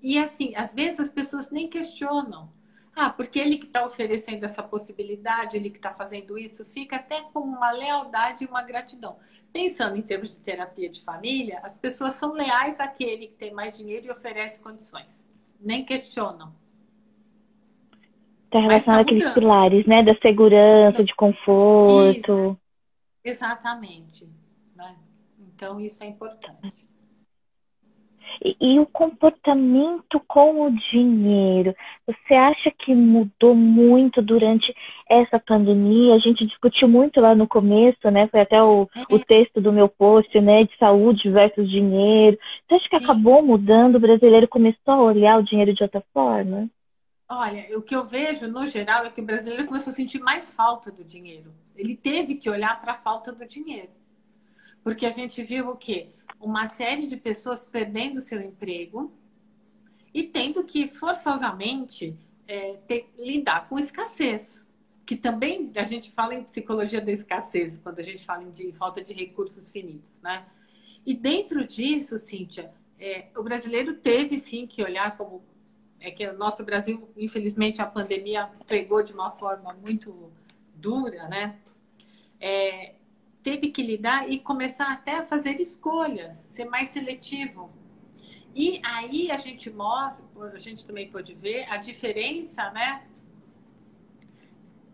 E 0.00 0.18
assim, 0.18 0.54
às 0.56 0.72
vezes 0.72 1.00
as 1.00 1.10
pessoas 1.10 1.50
nem 1.50 1.68
questionam. 1.68 2.50
Ah, 2.96 3.10
porque 3.10 3.38
ele 3.38 3.58
que 3.58 3.66
está 3.66 3.84
oferecendo 3.84 4.44
essa 4.44 4.62
possibilidade, 4.62 5.58
ele 5.58 5.68
que 5.68 5.76
está 5.76 5.92
fazendo 5.92 6.38
isso, 6.38 6.64
fica 6.64 6.96
até 6.96 7.20
com 7.20 7.40
uma 7.40 7.70
lealdade 7.70 8.44
e 8.44 8.46
uma 8.46 8.62
gratidão. 8.62 9.18
Pensando 9.52 9.94
em 9.94 10.02
termos 10.02 10.30
de 10.30 10.38
terapia 10.38 10.88
de 10.88 11.02
família, 11.02 11.60
as 11.62 11.76
pessoas 11.76 12.14
são 12.14 12.32
leais 12.32 12.80
àquele 12.80 13.26
que 13.26 13.34
tem 13.34 13.52
mais 13.52 13.76
dinheiro 13.76 14.06
e 14.06 14.10
oferece 14.10 14.60
condições. 14.60 15.28
Nem 15.60 15.84
questionam. 15.84 16.54
Está 18.52 18.60
relacionado 18.60 18.98
tá 18.98 19.02
àqueles 19.02 19.32
pilares, 19.32 19.86
né? 19.86 20.02
Da 20.02 20.14
segurança, 20.16 21.02
de 21.02 21.14
conforto. 21.14 22.18
Isso. 22.18 22.58
Exatamente. 23.24 24.28
Né? 24.76 24.94
Então, 25.40 25.80
isso 25.80 26.04
é 26.04 26.06
importante. 26.06 26.92
E, 28.44 28.56
e, 28.60 28.78
o 28.78 28.84
comportamento 28.84 30.20
com 30.28 30.66
o 30.66 30.70
dinheiro, 30.90 31.74
você 32.06 32.34
acha 32.34 32.70
que 32.70 32.94
mudou 32.94 33.54
muito 33.54 34.20
durante 34.20 34.74
essa 35.08 35.38
pandemia? 35.38 36.14
A 36.14 36.18
gente 36.18 36.46
discutiu 36.46 36.88
muito 36.88 37.22
lá 37.22 37.34
no 37.34 37.48
começo, 37.48 38.10
né? 38.10 38.28
Foi 38.28 38.40
até 38.40 38.62
o, 38.62 38.86
o 39.10 39.16
é. 39.16 39.24
texto 39.24 39.62
do 39.62 39.72
meu 39.72 39.88
post, 39.88 40.38
né? 40.42 40.64
De 40.64 40.76
saúde 40.76 41.30
versus 41.30 41.70
dinheiro. 41.70 42.38
Você 42.68 42.74
acha 42.74 42.88
que 42.90 42.98
Sim. 42.98 43.04
acabou 43.04 43.42
mudando? 43.42 43.96
O 43.96 44.00
brasileiro 44.00 44.46
começou 44.46 44.92
a 44.92 45.02
olhar 45.02 45.38
o 45.38 45.42
dinheiro 45.42 45.72
de 45.72 45.82
outra 45.82 46.02
forma? 46.12 46.68
Olha, 47.34 47.78
o 47.78 47.82
que 47.82 47.96
eu 47.96 48.04
vejo 48.04 48.46
no 48.46 48.66
geral 48.66 49.04
é 49.06 49.10
que 49.10 49.20
o 49.20 49.24
brasileiro 49.24 49.66
começou 49.66 49.90
a 49.90 49.94
sentir 49.94 50.20
mais 50.20 50.52
falta 50.52 50.90
do 50.90 51.02
dinheiro. 51.02 51.54
Ele 51.74 51.96
teve 51.96 52.34
que 52.34 52.50
olhar 52.50 52.78
para 52.78 52.92
a 52.92 52.94
falta 52.94 53.32
do 53.32 53.46
dinheiro. 53.46 53.90
Porque 54.84 55.06
a 55.06 55.10
gente 55.10 55.42
viu 55.42 55.70
o 55.70 55.76
quê? 55.76 56.10
uma 56.42 56.68
série 56.70 57.06
de 57.06 57.16
pessoas 57.16 57.64
perdendo 57.64 58.20
seu 58.20 58.40
emprego 58.40 59.12
e 60.12 60.24
tendo 60.24 60.64
que 60.64 60.88
forçosamente 60.88 62.18
é, 62.48 62.74
ter, 62.88 63.08
lidar 63.16 63.68
com 63.68 63.78
escassez. 63.78 64.66
Que 65.06 65.16
também 65.16 65.70
a 65.76 65.84
gente 65.84 66.10
fala 66.10 66.34
em 66.34 66.42
psicologia 66.42 67.00
da 67.00 67.12
escassez, 67.12 67.78
quando 67.78 68.00
a 68.00 68.02
gente 68.02 68.24
fala 68.24 68.44
de 68.44 68.72
falta 68.72 69.02
de 69.02 69.12
recursos 69.12 69.70
finitos, 69.70 70.08
né? 70.20 70.46
E 71.04 71.14
dentro 71.14 71.66
disso, 71.66 72.18
Cíntia, 72.18 72.72
é, 72.98 73.26
o 73.36 73.42
brasileiro 73.42 73.94
teve 73.94 74.38
sim 74.38 74.66
que 74.66 74.82
olhar 74.82 75.16
como. 75.16 75.44
É 76.04 76.10
que 76.10 76.26
o 76.26 76.36
nosso 76.36 76.64
Brasil, 76.64 77.08
infelizmente, 77.16 77.80
a 77.80 77.86
pandemia 77.86 78.50
pegou 78.66 79.02
de 79.04 79.12
uma 79.12 79.30
forma 79.30 79.72
muito 79.72 80.32
dura, 80.74 81.28
né? 81.28 81.60
É, 82.40 82.94
teve 83.40 83.70
que 83.70 83.82
lidar 83.82 84.28
e 84.28 84.40
começar 84.40 84.90
até 84.92 85.18
a 85.18 85.24
fazer 85.24 85.60
escolhas, 85.60 86.36
ser 86.38 86.64
mais 86.64 86.90
seletivo. 86.90 87.70
E 88.52 88.82
aí 88.84 89.30
a 89.30 89.36
gente 89.36 89.70
mostra, 89.70 90.24
a 90.52 90.58
gente 90.58 90.84
também 90.84 91.08
pode 91.08 91.34
ver 91.34 91.70
a 91.70 91.76
diferença, 91.76 92.68
né? 92.72 93.04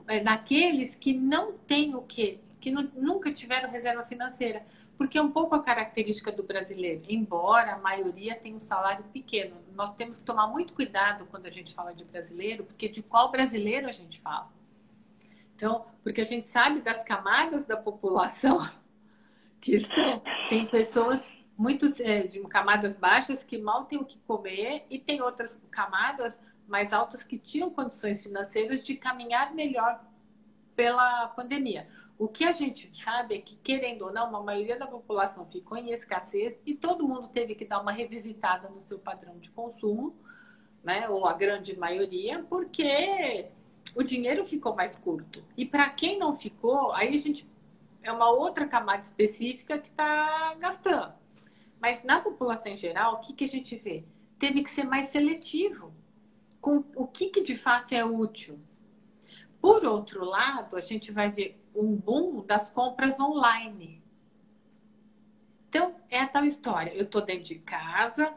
É, 0.06 0.20
daqueles 0.20 0.94
que 0.94 1.14
não 1.14 1.52
têm 1.52 1.94
o 1.94 2.02
quê? 2.02 2.38
Que 2.60 2.70
nunca 2.70 3.32
tiveram 3.32 3.70
reserva 3.70 4.04
financeira. 4.04 4.66
Porque 4.98 5.16
é 5.16 5.22
um 5.22 5.30
pouco 5.30 5.54
a 5.54 5.62
característica 5.62 6.30
do 6.32 6.42
brasileiro. 6.42 7.02
Embora 7.08 7.74
a 7.74 7.78
maioria 7.78 8.34
tenha 8.34 8.56
um 8.56 8.61
salário 8.61 9.04
pequeno. 9.12 9.56
Nós 9.74 9.94
temos 9.94 10.18
que 10.18 10.24
tomar 10.24 10.48
muito 10.48 10.72
cuidado 10.72 11.24
quando 11.30 11.46
a 11.46 11.50
gente 11.50 11.72
fala 11.72 11.94
de 11.94 12.04
brasileiro, 12.04 12.64
porque 12.64 12.88
de 12.88 13.00
qual 13.00 13.30
brasileiro 13.30 13.88
a 13.88 13.92
gente 13.92 14.20
fala. 14.20 14.50
Então, 15.54 15.87
porque 16.02 16.20
a 16.20 16.24
gente 16.24 16.48
sabe 16.48 16.80
das 16.80 17.04
camadas 17.04 17.64
da 17.64 17.76
população 17.76 18.68
que 19.61 19.76
estão. 19.76 20.20
Tem 20.48 20.66
pessoas 20.66 21.22
muito 21.56 21.87
é, 22.02 22.26
de 22.26 22.40
camadas 22.48 22.96
baixas 22.96 23.42
que 23.42 23.56
mal 23.56 23.84
têm 23.84 23.98
o 23.98 24.04
que 24.04 24.18
comer 24.20 24.84
e 24.90 24.98
tem 24.98 25.20
outras 25.22 25.58
camadas 25.70 26.38
mais 26.68 26.92
altas 26.92 27.24
que 27.24 27.38
tinham 27.38 27.70
condições 27.70 28.22
financeiras 28.22 28.84
de 28.84 28.94
caminhar 28.94 29.54
melhor 29.54 30.00
pela 30.76 31.26
pandemia. 31.28 31.88
O 32.18 32.26
que 32.26 32.44
a 32.44 32.50
gente 32.50 32.90
sabe 33.00 33.37
é 33.37 33.40
que, 33.40 33.54
querendo 33.57 34.02
ou 34.02 34.12
não, 34.12 34.35
a 34.35 34.42
maioria 34.42 34.76
da 34.76 34.88
população 34.88 35.46
ficou 35.46 35.78
em 35.78 35.92
escassez 35.92 36.59
e 36.66 36.74
todo 36.74 37.07
mundo 37.07 37.28
teve 37.28 37.54
que 37.54 37.64
dar 37.64 37.81
uma 37.81 37.92
revisitada 37.92 38.68
no 38.68 38.81
seu 38.81 38.98
padrão 38.98 39.38
de 39.38 39.50
consumo, 39.50 40.16
né? 40.83 41.09
ou 41.09 41.26
a 41.26 41.33
grande 41.33 41.78
maioria, 41.78 42.44
porque 42.50 43.46
o 43.94 44.02
dinheiro 44.02 44.44
ficou 44.44 44.74
mais 44.74 44.96
curto. 44.96 45.44
E 45.57 45.64
para 45.64 45.88
quem 45.90 46.18
não 46.18 46.35
ficou, 46.35 46.92
aí 46.92 47.14
a 47.14 47.18
gente 47.18 47.48
é 48.02 48.11
uma 48.11 48.31
outra 48.31 48.66
camada 48.66 49.02
específica 49.02 49.78
que 49.78 49.88
está 49.88 50.54
gastando. 50.57 51.14
Mas 51.81 52.02
na 52.02 52.20
população 52.20 52.72
em 52.72 52.76
geral, 52.76 53.14
o 53.14 53.20
que, 53.20 53.33
que 53.33 53.44
a 53.44 53.48
gente 53.48 53.76
vê? 53.76 54.04
Teve 54.40 54.64
que 54.64 54.70
ser 54.70 54.85
mais 54.85 55.09
seletivo 55.09 55.92
com 56.61 56.85
o 56.96 57.07
que, 57.07 57.28
que 57.28 57.42
de 57.42 57.57
fato 57.57 57.92
é 57.94 58.04
útil. 58.04 58.59
Por 59.61 59.85
outro 59.85 60.24
lado, 60.24 60.76
a 60.76 60.81
gente 60.81 61.12
vai 61.12 61.31
ver 61.31 61.57
um 61.74 61.94
boom 61.94 62.44
das 62.44 62.68
compras 62.68 63.18
online. 63.20 64.02
Então, 65.68 65.94
é 66.11 66.20
a 66.20 66.26
tal 66.26 66.44
história. 66.44 66.94
Eu 66.94 67.04
estou 67.04 67.20
dentro 67.20 67.44
de 67.44 67.57
casa, 67.57 68.35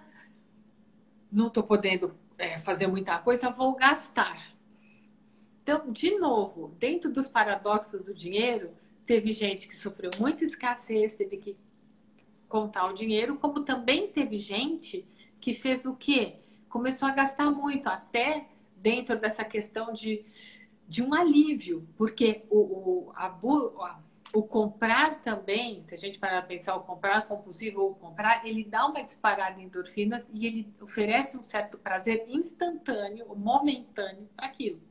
não 1.31 1.47
estou 1.47 1.63
podendo 1.63 2.13
é, 2.37 2.59
fazer 2.59 2.87
muita 2.87 3.17
coisa, 3.19 3.49
vou 3.49 3.75
gastar. 3.75 4.53
Então, 5.63 5.91
de 5.91 6.17
novo, 6.17 6.75
dentro 6.79 7.11
dos 7.11 7.29
paradoxos 7.29 8.05
do 8.05 8.13
dinheiro, 8.13 8.71
teve 9.05 9.31
gente 9.31 9.67
que 9.67 9.77
sofreu 9.77 10.11
muita 10.19 10.43
escassez, 10.43 11.13
teve 11.13 11.37
que 11.37 11.57
contar 12.49 12.87
o 12.87 12.93
dinheiro, 12.93 13.37
como 13.37 13.63
também 13.63 14.07
teve 14.07 14.37
gente 14.37 15.07
que 15.39 15.53
fez 15.53 15.85
o 15.85 15.95
quê? 15.95 16.35
Começou 16.67 17.07
a 17.07 17.11
gastar 17.11 17.51
muito, 17.51 17.87
até 17.87 18.47
dentro 18.75 19.17
dessa 19.17 19.45
questão 19.45 19.93
de, 19.93 20.25
de 20.91 21.01
um 21.01 21.13
alívio, 21.13 21.87
porque 21.95 22.43
o, 22.49 22.59
o, 22.59 23.13
a, 23.15 23.33
o 24.33 24.43
comprar 24.43 25.21
também, 25.21 25.85
se 25.87 25.93
a 25.95 25.97
gente 25.97 26.19
parar 26.19 26.41
pensar, 26.41 26.75
o 26.75 26.81
comprar 26.81 27.25
compulsivo 27.29 27.79
ou 27.79 27.95
comprar, 27.95 28.45
ele 28.45 28.65
dá 28.65 28.85
uma 28.85 29.01
disparada 29.01 29.61
em 29.61 29.67
endorfinas 29.67 30.21
e 30.33 30.45
ele 30.45 30.73
oferece 30.81 31.37
um 31.37 31.41
certo 31.41 31.77
prazer 31.77 32.25
instantâneo, 32.27 33.33
momentâneo 33.33 34.27
para 34.35 34.47
aquilo. 34.47 34.81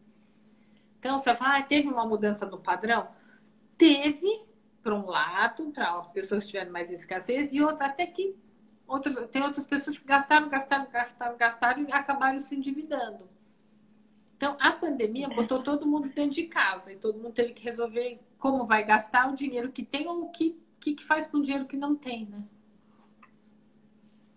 Então, 0.98 1.18
você 1.18 1.36
fala, 1.36 1.58
ah, 1.58 1.62
teve 1.62 1.88
uma 1.88 2.06
mudança 2.06 2.46
no 2.46 2.58
padrão? 2.58 3.06
Teve, 3.76 4.46
para 4.82 4.94
um 4.94 5.04
lado, 5.04 5.70
para 5.70 5.98
as 5.98 6.08
pessoas 6.08 6.44
que 6.44 6.52
tiveram 6.52 6.72
mais 6.72 6.90
escassez, 6.90 7.52
e 7.52 7.60
outra, 7.60 7.88
até 7.88 8.06
que 8.06 8.34
outras, 8.86 9.28
tem 9.28 9.42
outras 9.42 9.66
pessoas 9.66 9.98
que 9.98 10.06
gastaram, 10.06 10.48
gastaram, 10.48 10.90
gastaram, 10.90 11.36
gastaram 11.36 11.82
e 11.82 11.92
acabaram 11.92 12.38
se 12.38 12.56
endividando. 12.56 13.28
Então, 14.40 14.56
a 14.58 14.72
pandemia 14.72 15.28
botou 15.28 15.62
todo 15.62 15.86
mundo 15.86 16.08
dentro 16.08 16.30
de 16.30 16.44
casa 16.44 16.90
e 16.90 16.96
todo 16.96 17.18
mundo 17.18 17.34
teve 17.34 17.52
que 17.52 17.62
resolver 17.62 18.18
como 18.38 18.64
vai 18.64 18.82
gastar 18.82 19.30
o 19.30 19.34
dinheiro 19.34 19.70
que 19.70 19.82
tem 19.82 20.08
ou 20.08 20.22
o 20.22 20.30
que, 20.30 20.56
que, 20.80 20.94
que 20.94 21.04
faz 21.04 21.26
com 21.26 21.36
o 21.36 21.42
dinheiro 21.42 21.66
que 21.66 21.76
não 21.76 21.94
tem, 21.94 22.24
né? 22.24 22.42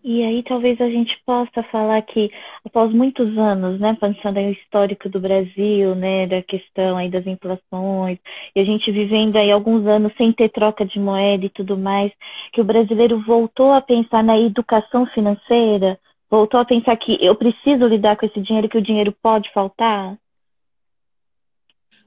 E 0.04 0.22
aí 0.22 0.44
talvez 0.44 0.82
a 0.82 0.90
gente 0.90 1.18
possa 1.26 1.64
falar 1.72 2.02
que 2.02 2.30
após 2.66 2.92
muitos 2.92 3.38
anos, 3.38 3.80
né, 3.80 3.98
pensando 3.98 4.38
em 4.40 4.50
o 4.50 4.52
histórico 4.52 5.08
do 5.08 5.22
Brasil, 5.22 5.96
né, 5.96 6.28
da 6.28 6.42
questão 6.42 6.98
aí 6.98 7.10
das 7.10 7.26
inflações, 7.26 8.20
e 8.54 8.60
a 8.60 8.66
gente 8.66 8.92
vivendo 8.92 9.38
aí 9.38 9.50
alguns 9.50 9.88
anos 9.88 10.12
sem 10.18 10.34
ter 10.34 10.50
troca 10.50 10.86
de 10.86 11.00
moeda 11.00 11.46
e 11.46 11.50
tudo 11.50 11.78
mais, 11.78 12.12
que 12.52 12.60
o 12.60 12.66
brasileiro 12.66 13.22
voltou 13.22 13.72
a 13.72 13.80
pensar 13.80 14.22
na 14.22 14.38
educação 14.38 15.06
financeira, 15.06 15.98
voltou 16.34 16.60
a 16.60 16.66
pensar 16.66 16.98
que 16.98 17.24
eu 17.24 17.36
preciso 17.36 17.86
lidar 17.86 18.18
com 18.18 18.26
esse 18.26 18.42
dinheiro, 18.42 18.68
que 18.68 18.80
o 18.80 18.82
dinheiro 18.82 19.16
pode 19.22 19.54
faltar? 19.54 20.18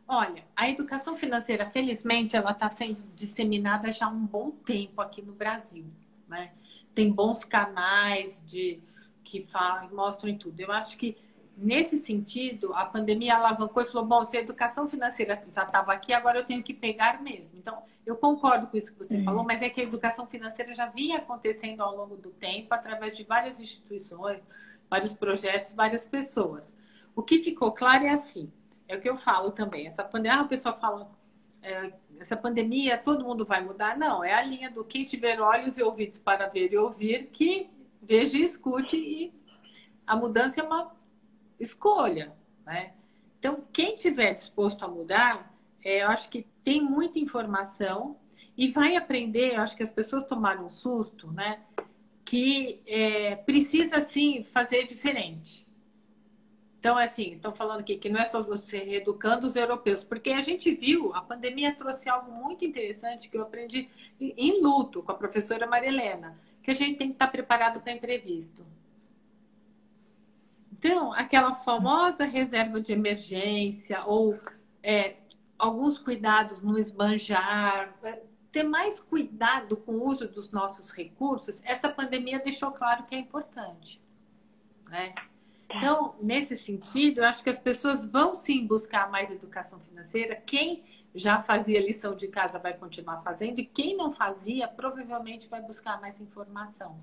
Olha, 0.08 0.42
a 0.56 0.68
educação 0.68 1.16
financeira, 1.16 1.64
felizmente, 1.64 2.34
ela 2.34 2.50
está 2.50 2.68
sendo 2.68 3.04
disseminada 3.14 3.92
já 3.92 4.06
há 4.06 4.08
um 4.08 4.26
bom 4.26 4.50
tempo 4.50 5.00
aqui 5.00 5.22
no 5.22 5.32
Brasil, 5.32 5.84
né? 6.26 6.50
tem 6.92 7.12
bons 7.12 7.44
canais 7.44 8.44
de 8.44 8.80
que 9.22 9.44
falam, 9.44 9.94
mostram 9.94 10.28
em 10.28 10.36
tudo. 10.36 10.58
Eu 10.58 10.72
acho 10.72 10.98
que 10.98 11.16
nesse 11.56 11.96
sentido, 11.96 12.74
a 12.74 12.84
pandemia 12.84 13.36
alavancou 13.36 13.82
e 13.82 13.86
falou: 13.86 14.06
bom, 14.06 14.24
se 14.24 14.36
a 14.36 14.40
educação 14.40 14.88
financeira 14.88 15.42
já 15.52 15.62
estava 15.62 15.92
aqui, 15.92 16.12
agora 16.12 16.38
eu 16.38 16.44
tenho 16.44 16.62
que 16.62 16.74
pegar 16.74 17.22
mesmo. 17.22 17.56
Então, 17.58 17.82
eu 18.04 18.16
concordo 18.16 18.66
com 18.66 18.76
isso 18.76 18.92
que 18.92 18.98
você 18.98 19.16
uhum. 19.16 19.24
falou, 19.24 19.44
mas 19.44 19.62
é 19.62 19.70
que 19.70 19.80
a 19.80 19.84
educação 19.84 20.26
financeira 20.26 20.74
já 20.74 20.86
vinha 20.86 21.18
acontecendo 21.18 21.80
ao 21.82 21.96
longo 21.96 22.16
do 22.16 22.30
tempo, 22.30 22.72
através 22.74 23.16
de 23.16 23.24
várias 23.24 23.58
instituições, 23.58 24.42
vários 24.90 25.12
projetos, 25.12 25.72
várias 25.72 26.04
pessoas. 26.04 26.72
O 27.14 27.22
que 27.22 27.38
ficou 27.38 27.72
claro 27.72 28.04
é 28.04 28.10
assim: 28.10 28.52
é 28.86 28.96
o 28.96 29.00
que 29.00 29.08
eu 29.08 29.16
falo 29.16 29.50
também. 29.50 29.86
Essa 29.86 30.04
pandemia, 30.04 30.38
ah, 30.38 30.42
a 30.42 30.48
pessoa 30.48 30.74
fala. 30.74 31.10
É, 31.62 31.92
essa 32.20 32.36
pandemia, 32.36 32.96
todo 32.96 33.24
mundo 33.24 33.44
vai 33.44 33.62
mudar? 33.62 33.96
Não, 33.98 34.22
é 34.22 34.32
a 34.32 34.42
linha 34.42 34.70
do 34.70 34.84
quem 34.84 35.04
tiver 35.04 35.40
olhos 35.40 35.76
e 35.76 35.82
ouvidos 35.82 36.18
para 36.18 36.46
ver 36.46 36.72
e 36.72 36.76
ouvir, 36.76 37.26
que 37.32 37.68
veja 38.00 38.38
e 38.38 38.42
escute, 38.42 38.96
e 38.96 39.34
a 40.06 40.14
mudança 40.14 40.60
é 40.60 40.64
uma 40.64 40.95
escolha, 41.58 42.32
né? 42.64 42.92
Então, 43.38 43.64
quem 43.72 43.94
tiver 43.94 44.34
disposto 44.34 44.84
a 44.84 44.88
mudar, 44.88 45.54
é, 45.84 46.02
eu 46.02 46.08
acho 46.08 46.28
que 46.28 46.46
tem 46.64 46.80
muita 46.80 47.18
informação 47.18 48.16
e 48.56 48.68
vai 48.68 48.96
aprender. 48.96 49.54
Eu 49.54 49.60
acho 49.60 49.76
que 49.76 49.82
as 49.82 49.90
pessoas 49.90 50.24
tomaram 50.24 50.66
um 50.66 50.70
susto, 50.70 51.30
né? 51.30 51.60
Que 52.24 52.80
é, 52.86 53.36
precisa 53.36 54.00
sim 54.00 54.42
fazer 54.42 54.84
diferente. 54.84 55.66
Então, 56.78 56.96
assim, 56.96 57.34
estão 57.34 57.52
falando 57.52 57.80
aqui 57.80 57.96
que 57.96 58.08
não 58.08 58.20
é 58.20 58.24
só 58.24 58.40
você 58.42 58.78
reeducando 58.78 59.46
os 59.46 59.56
europeus, 59.56 60.04
porque 60.04 60.30
a 60.30 60.40
gente 60.40 60.70
viu, 60.72 61.12
a 61.14 61.20
pandemia 61.20 61.74
trouxe 61.74 62.08
algo 62.08 62.30
muito 62.30 62.64
interessante 62.64 63.28
que 63.28 63.36
eu 63.36 63.42
aprendi 63.42 63.88
em 64.20 64.62
luto 64.62 65.02
com 65.02 65.10
a 65.10 65.16
professora 65.16 65.66
Maria 65.66 65.88
Helena, 65.88 66.38
que 66.62 66.70
a 66.70 66.74
gente 66.74 66.96
tem 66.96 67.08
que 67.08 67.14
estar 67.14 67.26
preparado 67.26 67.80
para 67.80 67.92
imprevisto. 67.92 68.64
Então, 70.78 71.12
aquela 71.12 71.54
famosa 71.54 72.24
reserva 72.24 72.80
de 72.80 72.92
emergência 72.92 74.04
ou 74.04 74.38
é, 74.82 75.16
alguns 75.58 75.98
cuidados 75.98 76.60
no 76.62 76.78
esbanjar, 76.78 77.94
é, 78.02 78.22
ter 78.52 78.62
mais 78.62 79.00
cuidado 79.00 79.76
com 79.76 79.92
o 79.92 80.06
uso 80.06 80.28
dos 80.28 80.50
nossos 80.50 80.90
recursos, 80.90 81.62
essa 81.64 81.88
pandemia 81.88 82.38
deixou 82.38 82.70
claro 82.72 83.04
que 83.04 83.14
é 83.14 83.18
importante. 83.18 84.02
Né? 84.88 85.14
Então, 85.68 86.14
nesse 86.20 86.56
sentido, 86.56 87.18
eu 87.18 87.24
acho 87.24 87.42
que 87.42 87.50
as 87.50 87.58
pessoas 87.58 88.06
vão 88.06 88.34
sim 88.34 88.66
buscar 88.66 89.10
mais 89.10 89.30
educação 89.30 89.80
financeira. 89.80 90.36
Quem 90.36 90.84
já 91.14 91.40
fazia 91.40 91.80
lição 91.80 92.14
de 92.14 92.28
casa 92.28 92.58
vai 92.58 92.74
continuar 92.74 93.22
fazendo, 93.22 93.58
e 93.58 93.64
quem 93.64 93.96
não 93.96 94.12
fazia, 94.12 94.68
provavelmente 94.68 95.48
vai 95.48 95.62
buscar 95.62 96.00
mais 96.00 96.20
informação. 96.20 96.98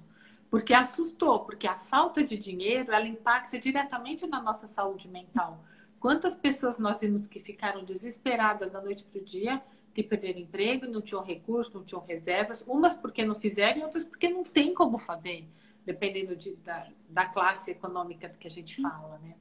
Porque 0.54 0.72
assustou, 0.72 1.40
porque 1.40 1.66
a 1.66 1.74
falta 1.74 2.24
de 2.24 2.38
dinheiro 2.38 2.92
ela 2.92 3.08
impacta 3.08 3.60
diretamente 3.60 4.28
na 4.28 4.40
nossa 4.40 4.68
saúde 4.68 5.10
mental. 5.10 5.66
Quantas 6.00 6.36
pessoas 6.36 6.78
nós 6.78 7.02
vimos 7.02 7.26
que 7.26 7.40
ficaram 7.40 7.84
desesperadas 7.84 8.72
da 8.72 8.80
noite 8.80 9.04
para 9.04 9.20
o 9.20 9.24
dia, 9.24 9.60
que 9.96 10.04
perderam 10.04 10.42
emprego, 10.42 10.86
não 10.86 11.02
tinham 11.02 11.24
recursos, 11.24 11.74
não 11.74 11.84
tinham 11.84 12.06
reservas, 12.06 12.64
umas 12.68 12.94
porque 12.94 13.26
não 13.26 13.34
fizeram 13.34 13.80
e 13.80 13.84
outras 13.84 14.04
porque 14.04 14.30
não 14.30 14.44
tem 14.44 14.76
como 14.76 15.00
fazer 15.00 15.44
dependendo 15.84 16.36
de, 16.36 16.56
da, 16.58 16.88
da 17.10 17.26
classe 17.26 17.72
econômica 17.72 18.30
que 18.40 18.46
a 18.46 18.52
gente 18.52 18.80
fala, 18.80 19.20
né? 19.24 19.34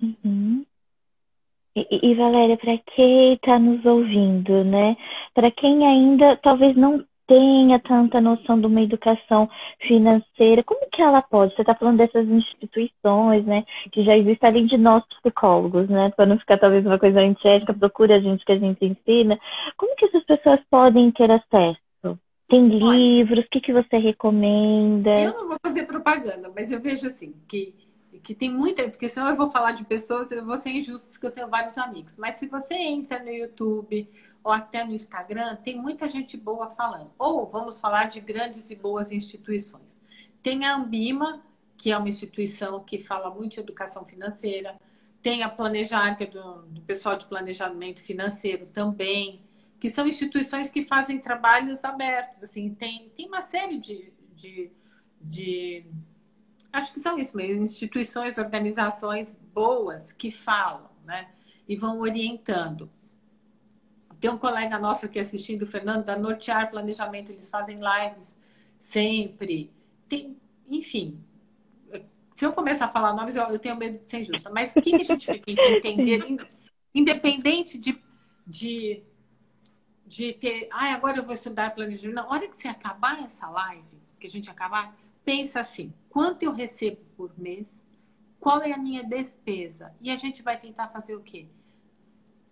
Uhum. 0.00 0.64
E, 1.76 2.10
e, 2.10 2.14
Valéria, 2.14 2.56
para 2.56 2.78
quem 2.78 3.34
está 3.34 3.58
nos 3.58 3.84
ouvindo, 3.84 4.64
né? 4.64 4.96
Para 5.34 5.50
quem 5.50 5.86
ainda 5.86 6.38
talvez 6.38 6.74
não 6.74 7.04
tenha 7.30 7.78
tanta 7.78 8.20
noção 8.20 8.60
de 8.60 8.66
uma 8.66 8.82
educação 8.82 9.48
financeira, 9.86 10.64
como 10.64 10.90
que 10.90 11.00
ela 11.00 11.22
pode? 11.22 11.54
Você 11.54 11.62
está 11.62 11.76
falando 11.76 11.98
dessas 11.98 12.26
instituições, 12.28 13.46
né? 13.46 13.64
Que 13.92 14.02
já 14.02 14.16
existem 14.18 14.50
além 14.50 14.66
de 14.66 14.76
nós 14.76 15.04
psicólogos, 15.22 15.88
né? 15.88 16.10
Para 16.16 16.26
não 16.26 16.36
ficar 16.40 16.58
talvez 16.58 16.84
uma 16.84 16.98
coisa 16.98 17.20
antiética, 17.20 17.72
procura 17.72 18.16
a 18.16 18.20
gente 18.20 18.44
que 18.44 18.50
a 18.50 18.58
gente 18.58 18.84
ensina. 18.84 19.38
Como 19.76 19.94
que 19.94 20.06
essas 20.06 20.24
pessoas 20.24 20.58
podem 20.68 21.12
ter 21.12 21.30
acesso? 21.30 21.78
Tem 22.48 22.66
livros? 22.66 23.44
O 23.44 23.48
que, 23.48 23.60
que 23.60 23.72
você 23.72 23.96
recomenda? 23.96 25.10
Eu 25.20 25.34
não 25.34 25.46
vou 25.46 25.58
fazer 25.64 25.84
propaganda, 25.84 26.50
mas 26.52 26.72
eu 26.72 26.80
vejo 26.80 27.06
assim, 27.06 27.32
que, 27.46 27.72
que 28.24 28.34
tem 28.34 28.50
muita. 28.50 28.88
Porque 28.88 29.08
senão 29.08 29.28
eu 29.28 29.36
vou 29.36 29.52
falar 29.52 29.70
de 29.70 29.84
pessoas, 29.84 30.32
eu 30.32 30.44
vou 30.44 30.58
ser 30.58 30.70
injusto, 30.70 31.20
que 31.20 31.24
eu 31.24 31.30
tenho 31.30 31.46
vários 31.46 31.78
amigos. 31.78 32.16
Mas 32.16 32.38
se 32.38 32.48
você 32.48 32.74
entra 32.74 33.22
no 33.22 33.30
YouTube 33.30 34.08
ou 34.42 34.52
até 34.52 34.84
no 34.84 34.94
Instagram, 34.94 35.56
tem 35.56 35.80
muita 35.80 36.08
gente 36.08 36.36
boa 36.36 36.68
falando. 36.68 37.12
Ou 37.18 37.46
vamos 37.46 37.80
falar 37.80 38.04
de 38.04 38.20
grandes 38.20 38.70
e 38.70 38.76
boas 38.76 39.12
instituições. 39.12 40.00
Tem 40.42 40.64
a 40.64 40.76
Ambima, 40.76 41.44
que 41.76 41.90
é 41.90 41.98
uma 41.98 42.08
instituição 42.08 42.82
que 42.82 42.98
fala 42.98 43.30
muito 43.30 43.54
de 43.54 43.60
educação 43.60 44.04
financeira. 44.04 44.78
Tem 45.22 45.42
a 45.42 45.48
Planejar, 45.48 46.14
que 46.16 46.24
é 46.24 46.26
do, 46.26 46.62
do 46.62 46.80
pessoal 46.82 47.16
de 47.16 47.26
planejamento 47.26 48.02
financeiro 48.02 48.66
também 48.66 49.42
que 49.80 49.88
são 49.88 50.06
instituições 50.06 50.68
que 50.68 50.84
fazem 50.84 51.18
trabalhos 51.18 51.82
abertos. 51.84 52.44
Assim, 52.44 52.74
tem, 52.74 53.08
tem 53.16 53.26
uma 53.26 53.40
série 53.40 53.80
de, 53.80 54.12
de, 54.36 54.70
de 55.18 55.86
acho 56.70 56.92
que 56.92 57.00
são 57.00 57.18
isso 57.18 57.34
mesmo, 57.34 57.64
instituições, 57.64 58.36
organizações 58.36 59.34
boas 59.54 60.12
que 60.12 60.30
falam, 60.30 60.90
né? 61.04 61.30
E 61.66 61.76
vão 61.76 61.98
orientando. 62.00 62.90
Tem 64.20 64.30
um 64.30 64.38
colega 64.38 64.78
nosso 64.78 65.06
aqui 65.06 65.18
assistindo, 65.18 65.62
o 65.62 65.66
Fernando, 65.66 66.04
da 66.04 66.16
Nortear 66.16 66.70
Planejamento, 66.70 67.32
eles 67.32 67.48
fazem 67.48 67.76
lives 67.76 68.36
sempre. 68.80 69.72
Tem, 70.08 70.36
enfim, 70.68 71.18
se 72.36 72.44
eu 72.44 72.52
começar 72.52 72.86
a 72.86 72.88
falar 72.88 73.14
nomes, 73.14 73.34
eu, 73.34 73.44
eu 73.44 73.58
tenho 73.58 73.76
medo 73.76 73.98
de 73.98 74.10
ser 74.10 74.20
injusta. 74.20 74.50
Mas 74.50 74.74
o 74.76 74.80
que, 74.80 74.90
que 74.90 75.02
a 75.02 75.04
gente 75.04 75.26
tem 75.26 75.40
que 75.40 75.52
entender, 75.52 76.46
independente 76.94 77.78
de, 77.78 78.00
de 78.46 79.02
de 80.10 80.32
ter, 80.32 80.66
ah, 80.72 80.92
agora 80.92 81.18
eu 81.18 81.24
vou 81.24 81.32
estudar 81.32 81.72
planejamento. 81.72 82.16
Na 82.16 82.28
hora 82.28 82.48
que 82.48 82.56
você 82.56 82.66
acabar 82.66 83.22
essa 83.24 83.48
live, 83.48 83.86
que 84.18 84.26
a 84.26 84.28
gente 84.28 84.50
acabar, 84.50 84.96
pensa 85.24 85.60
assim: 85.60 85.94
quanto 86.08 86.42
eu 86.42 86.52
recebo 86.52 87.00
por 87.16 87.38
mês? 87.38 87.80
Qual 88.40 88.60
é 88.60 88.72
a 88.72 88.78
minha 88.78 89.04
despesa? 89.04 89.94
E 90.00 90.10
a 90.10 90.16
gente 90.16 90.42
vai 90.42 90.58
tentar 90.58 90.88
fazer 90.88 91.14
o 91.14 91.20
quê? 91.20 91.46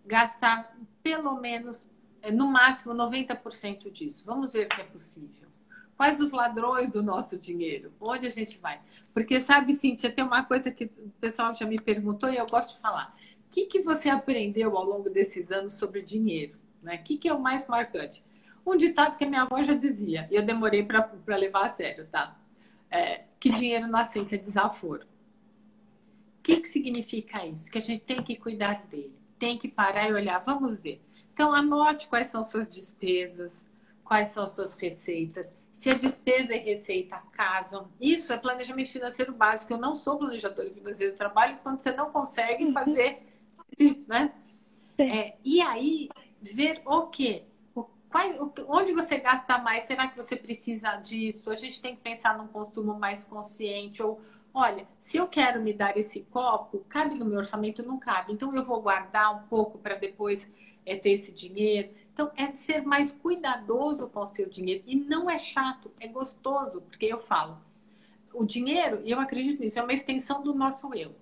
Gastar 0.08 0.76
pelo 1.02 1.40
menos, 1.40 1.88
é, 2.22 2.32
no 2.32 2.46
máximo, 2.46 2.94
90% 2.94 3.90
disso. 3.90 4.24
Vamos 4.26 4.50
ver 4.50 4.66
que 4.66 4.80
é 4.80 4.84
possível. 4.84 5.48
Quais 5.96 6.20
os 6.20 6.30
ladrões 6.30 6.90
do 6.90 7.02
nosso 7.02 7.36
dinheiro? 7.36 7.92
Onde 8.00 8.26
a 8.26 8.30
gente 8.30 8.56
vai? 8.58 8.80
Porque, 9.12 9.40
sabe, 9.40 9.74
Cíntia, 9.76 10.10
tem 10.10 10.24
uma 10.24 10.44
coisa 10.44 10.70
que 10.70 10.84
o 10.84 11.10
pessoal 11.20 11.52
já 11.52 11.66
me 11.66 11.78
perguntou 11.78 12.30
e 12.30 12.36
eu 12.36 12.46
gosto 12.46 12.74
de 12.74 12.80
falar. 12.80 13.14
O 13.46 13.50
que, 13.50 13.66
que 13.66 13.82
você 13.82 14.08
aprendeu 14.08 14.76
ao 14.76 14.84
longo 14.84 15.10
desses 15.10 15.50
anos 15.50 15.74
sobre 15.74 16.00
dinheiro? 16.00 16.56
Né? 16.82 16.96
O 16.96 17.02
que, 17.02 17.18
que 17.18 17.28
é 17.28 17.34
o 17.34 17.40
mais 17.40 17.66
marcante? 17.66 18.24
Um 18.64 18.76
ditado 18.76 19.16
que 19.16 19.24
a 19.24 19.28
minha 19.28 19.42
avó 19.42 19.62
já 19.62 19.74
dizia, 19.74 20.28
e 20.30 20.36
eu 20.36 20.42
demorei 20.44 20.84
para 20.84 21.36
levar 21.36 21.66
a 21.66 21.70
sério, 21.70 22.06
tá? 22.06 22.38
É, 22.90 23.24
que 23.40 23.50
dinheiro 23.50 23.86
não 23.86 23.98
aceita 23.98 24.36
desaforo. 24.36 25.04
O 25.04 26.42
que, 26.42 26.58
que 26.58 26.68
significa 26.68 27.44
isso? 27.46 27.70
Que 27.70 27.78
a 27.78 27.80
gente 27.80 28.04
tem 28.04 28.22
que 28.22 28.36
cuidar 28.36 28.86
dele, 28.86 29.18
tem 29.38 29.58
que 29.58 29.68
parar 29.68 30.08
e 30.08 30.12
olhar, 30.12 30.38
vamos 30.38 30.78
ver. 30.80 31.00
Então, 31.32 31.52
anote 31.52 32.08
quais 32.08 32.28
são 32.28 32.42
suas 32.42 32.68
despesas, 32.68 33.64
quais 34.04 34.28
são 34.28 34.46
suas 34.48 34.74
receitas, 34.74 35.48
se 35.72 35.88
a 35.90 35.94
despesa 35.94 36.54
e 36.54 36.58
receita 36.58 37.22
casam. 37.30 37.88
Isso 38.00 38.32
é 38.32 38.36
planejamento 38.36 38.90
financeiro 38.90 39.32
básico. 39.32 39.72
Eu 39.72 39.78
não 39.78 39.94
sou 39.94 40.18
planejador 40.18 40.68
financeiro, 40.70 41.12
eu 41.12 41.16
trabalho 41.16 41.58
quando 41.62 41.80
você 41.80 41.92
não 41.92 42.10
consegue 42.10 42.64
uhum. 42.64 42.72
fazer, 42.72 43.18
né? 44.08 44.32
É, 44.98 45.36
e 45.44 45.62
aí, 45.62 46.08
ver 46.42 46.82
o 46.84 47.06
quê? 47.06 47.44
O, 47.72 47.84
quais, 48.10 48.36
o, 48.40 48.52
onde 48.66 48.92
você 48.92 49.18
gasta 49.18 49.58
mais? 49.58 49.84
Será 49.84 50.08
que 50.08 50.16
você 50.16 50.34
precisa 50.34 50.96
disso? 50.96 51.48
A 51.48 51.54
gente 51.54 51.80
tem 51.80 51.94
que 51.94 52.02
pensar 52.02 52.36
num 52.36 52.48
consumo 52.48 52.98
mais 52.98 53.22
consciente. 53.22 54.02
Ou, 54.02 54.20
olha, 54.52 54.86
se 55.00 55.16
eu 55.16 55.26
quero 55.26 55.60
me 55.60 55.72
dar 55.72 55.96
esse 55.96 56.20
copo, 56.30 56.84
cabe 56.88 57.18
no 57.18 57.24
meu 57.24 57.38
orçamento? 57.38 57.82
Não 57.86 57.98
cabe. 57.98 58.32
Então, 58.32 58.54
eu 58.54 58.64
vou 58.64 58.80
guardar 58.80 59.34
um 59.34 59.46
pouco 59.48 59.78
para 59.78 59.94
depois 59.94 60.48
é, 60.84 60.96
ter 60.96 61.10
esse 61.10 61.32
dinheiro. 61.32 61.90
Então, 62.12 62.30
é 62.36 62.52
ser 62.52 62.82
mais 62.82 63.12
cuidadoso 63.12 64.08
com 64.08 64.20
o 64.20 64.26
seu 64.26 64.48
dinheiro. 64.48 64.82
E 64.86 64.96
não 64.96 65.28
é 65.30 65.38
chato, 65.38 65.90
é 66.00 66.08
gostoso, 66.08 66.80
porque 66.82 67.06
eu 67.06 67.18
falo. 67.18 67.58
O 68.32 68.44
dinheiro, 68.44 69.00
e 69.04 69.10
eu 69.10 69.20
acredito 69.20 69.60
nisso, 69.60 69.78
é 69.78 69.82
uma 69.82 69.92
extensão 69.92 70.42
do 70.42 70.54
nosso 70.54 70.92
eu. 70.94 71.14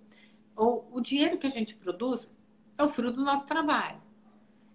O, 0.56 0.84
o 0.92 1.00
dinheiro 1.00 1.38
que 1.38 1.46
a 1.46 1.50
gente 1.50 1.76
produz 1.76 2.30
é 2.78 2.82
o 2.82 2.88
fruto 2.88 3.16
do 3.16 3.24
nosso 3.24 3.46
trabalho. 3.46 4.00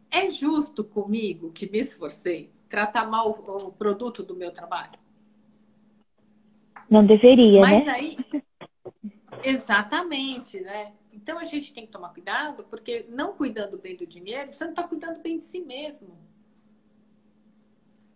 É 0.09 0.29
justo 0.29 0.83
comigo, 0.83 1.51
que 1.51 1.69
me 1.69 1.79
esforcei, 1.79 2.51
tratar 2.69 3.05
mal 3.05 3.29
o 3.29 3.71
produto 3.71 4.21
do 4.23 4.35
meu 4.35 4.51
trabalho? 4.51 4.99
Não 6.91 7.05
deveria, 7.05 7.61
Mas 7.61 7.85
né? 7.85 7.91
aí, 7.93 8.17
exatamente, 9.45 10.59
né? 10.59 10.91
Então 11.13 11.39
a 11.39 11.45
gente 11.45 11.73
tem 11.73 11.85
que 11.85 11.91
tomar 11.91 12.09
cuidado, 12.09 12.65
porque 12.69 13.05
não 13.07 13.31
cuidando 13.31 13.77
bem 13.77 13.95
do 13.95 14.05
dinheiro, 14.05 14.51
você 14.51 14.65
não 14.65 14.71
está 14.71 14.83
cuidando 14.83 15.21
bem 15.21 15.37
de 15.37 15.43
si 15.43 15.61
mesmo. 15.61 16.17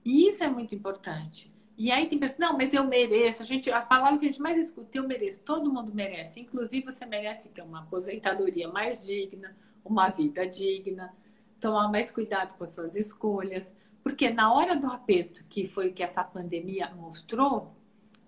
E 0.04 0.28
isso 0.28 0.44
é 0.44 0.50
muito 0.50 0.76
importante. 0.76 1.50
E 1.78 1.90
aí 1.90 2.08
tem 2.08 2.20
pessoas, 2.20 2.40
não, 2.40 2.58
mas 2.58 2.74
eu 2.74 2.84
mereço. 2.84 3.42
A, 3.42 3.46
gente, 3.46 3.72
a 3.72 3.82
palavra 3.82 4.20
que 4.20 4.26
a 4.26 4.30
gente 4.30 4.42
mais 4.42 4.58
escuta, 4.58 4.98
eu 4.98 5.08
mereço. 5.08 5.42
Todo 5.44 5.72
mundo 5.72 5.94
merece. 5.94 6.42
Inclusive, 6.42 6.86
você 6.86 7.06
merece 7.06 7.50
ter 7.50 7.62
uma 7.62 7.80
aposentadoria 7.80 8.68
mais 8.68 9.06
digna, 9.06 9.56
uma 9.84 10.10
vida 10.10 10.46
digna, 10.46 11.14
tomar 11.62 11.90
mais 11.90 12.12
cuidado 12.12 12.56
com 12.58 12.64
as 12.64 12.72
suas 12.72 12.96
escolhas, 12.96 13.70
porque 14.04 14.30
na 14.30 14.54
hora 14.54 14.76
do 14.76 14.88
aperto, 14.88 15.44
que 15.50 15.68
foi 15.68 15.90
o 15.90 15.94
que 15.94 16.04
essa 16.04 16.24
pandemia 16.24 16.94
mostrou, 16.96 17.75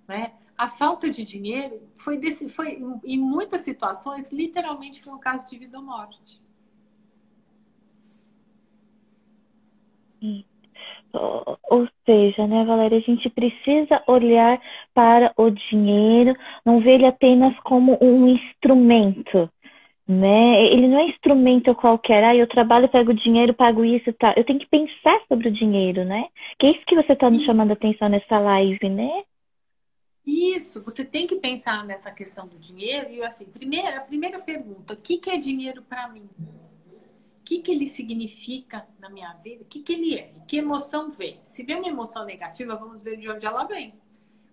né, 0.07 0.33
a 0.57 0.67
falta 0.67 1.09
de 1.09 1.23
dinheiro 1.23 1.81
foi, 1.95 2.17
desse, 2.17 2.49
foi 2.49 2.81
em 3.03 3.19
muitas 3.19 3.61
situações, 3.61 4.31
literalmente 4.31 5.03
foi 5.03 5.13
um 5.13 5.19
caso 5.19 5.47
de 5.47 5.57
vida 5.57 5.77
ou 5.77 5.83
morte. 5.83 6.41
Ou 11.69 11.87
seja, 12.05 12.47
né, 12.47 12.65
Valéria, 12.65 12.97
a 12.97 13.01
gente 13.01 13.29
precisa 13.29 14.03
olhar 14.07 14.59
para 14.93 15.31
o 15.37 15.49
dinheiro, 15.49 16.35
não 16.65 16.79
ver 16.79 16.95
ele 16.95 17.05
apenas 17.05 17.57
como 17.61 17.97
um 18.01 18.27
instrumento, 18.27 19.49
né? 20.07 20.65
Ele 20.65 20.87
não 20.87 20.99
é 20.99 21.09
instrumento 21.09 21.73
qualquer. 21.75 22.23
Ah, 22.23 22.35
eu 22.35 22.47
trabalho, 22.47 22.89
pego 22.89 23.13
dinheiro, 23.13 23.53
pago 23.53 23.83
isso, 23.83 24.11
tá? 24.13 24.33
Eu 24.37 24.43
tenho 24.43 24.59
que 24.59 24.67
pensar 24.67 25.19
sobre 25.27 25.49
o 25.49 25.51
dinheiro, 25.51 26.03
né? 26.05 26.27
Que 26.59 26.67
é 26.67 26.71
isso 26.71 26.85
que 26.85 26.95
você 26.95 27.13
está 27.13 27.29
nos 27.29 27.43
chamando 27.43 27.71
a 27.71 27.73
atenção 27.73 28.09
nessa 28.09 28.39
live, 28.39 28.89
né? 28.89 29.23
Isso, 30.27 30.81
você 30.83 31.05
tem 31.05 31.25
que 31.25 31.37
pensar 31.37 31.85
nessa 31.85 32.11
questão 32.11 32.45
do 32.45 32.59
dinheiro 32.59 33.09
e 33.09 33.23
assim, 33.23 33.45
primeira, 33.45 34.01
primeira 34.01 34.37
pergunta, 34.39 34.93
o 34.93 34.97
que, 34.97 35.17
que 35.17 35.29
é 35.29 35.37
dinheiro 35.37 35.81
para 35.81 36.09
mim? 36.09 36.29
O 36.37 37.43
que, 37.45 37.59
que 37.59 37.71
ele 37.71 37.87
significa 37.87 38.85
na 38.99 39.09
minha 39.09 39.31
vida? 39.35 39.63
O 39.63 39.65
que, 39.65 39.79
que 39.79 39.93
ele 39.93 40.15
é? 40.15 40.33
Que 40.45 40.57
emoção 40.57 41.09
vem? 41.09 41.39
Se 41.43 41.63
vem 41.63 41.77
uma 41.77 41.87
emoção 41.87 42.25
negativa, 42.25 42.75
vamos 42.75 43.01
ver 43.01 43.15
de 43.15 43.31
onde 43.31 43.45
ela 43.45 43.63
vem. 43.63 43.93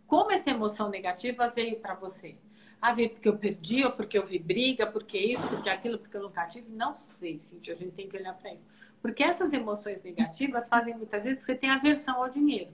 Como 0.07 0.31
essa 0.31 0.51
emoção 0.51 0.89
negativa 0.89 1.49
veio 1.49 1.81
para 1.81 1.95
você? 1.95 2.37
Ah, 2.81 2.95
veio 2.95 3.11
porque 3.11 3.29
eu 3.29 3.37
perdi, 3.37 3.85
ou 3.85 3.91
porque 3.91 4.17
eu 4.17 4.25
vi 4.25 4.39
briga, 4.39 4.87
porque 4.87 5.19
isso, 5.19 5.45
porque 5.49 5.69
aquilo, 5.69 5.99
porque 5.99 6.17
eu 6.17 6.23
nunca 6.23 6.47
tive. 6.47 6.71
Não 6.71 6.95
sei, 6.95 7.41
Cintia, 7.41 7.75
a 7.75 7.77
gente 7.77 7.95
tem 7.95 8.09
que 8.09 8.17
olhar 8.17 8.35
para 8.35 8.55
isso. 8.55 8.65
Porque 9.03 9.25
essas 9.25 9.53
emoções 9.53 10.01
negativas 10.05 10.69
fazem 10.69 10.97
muitas 10.97 11.25
vezes 11.25 11.41
que 11.41 11.47
você 11.47 11.57
tem 11.57 11.69
aversão 11.69 12.23
ao 12.23 12.31
dinheiro. 12.31 12.71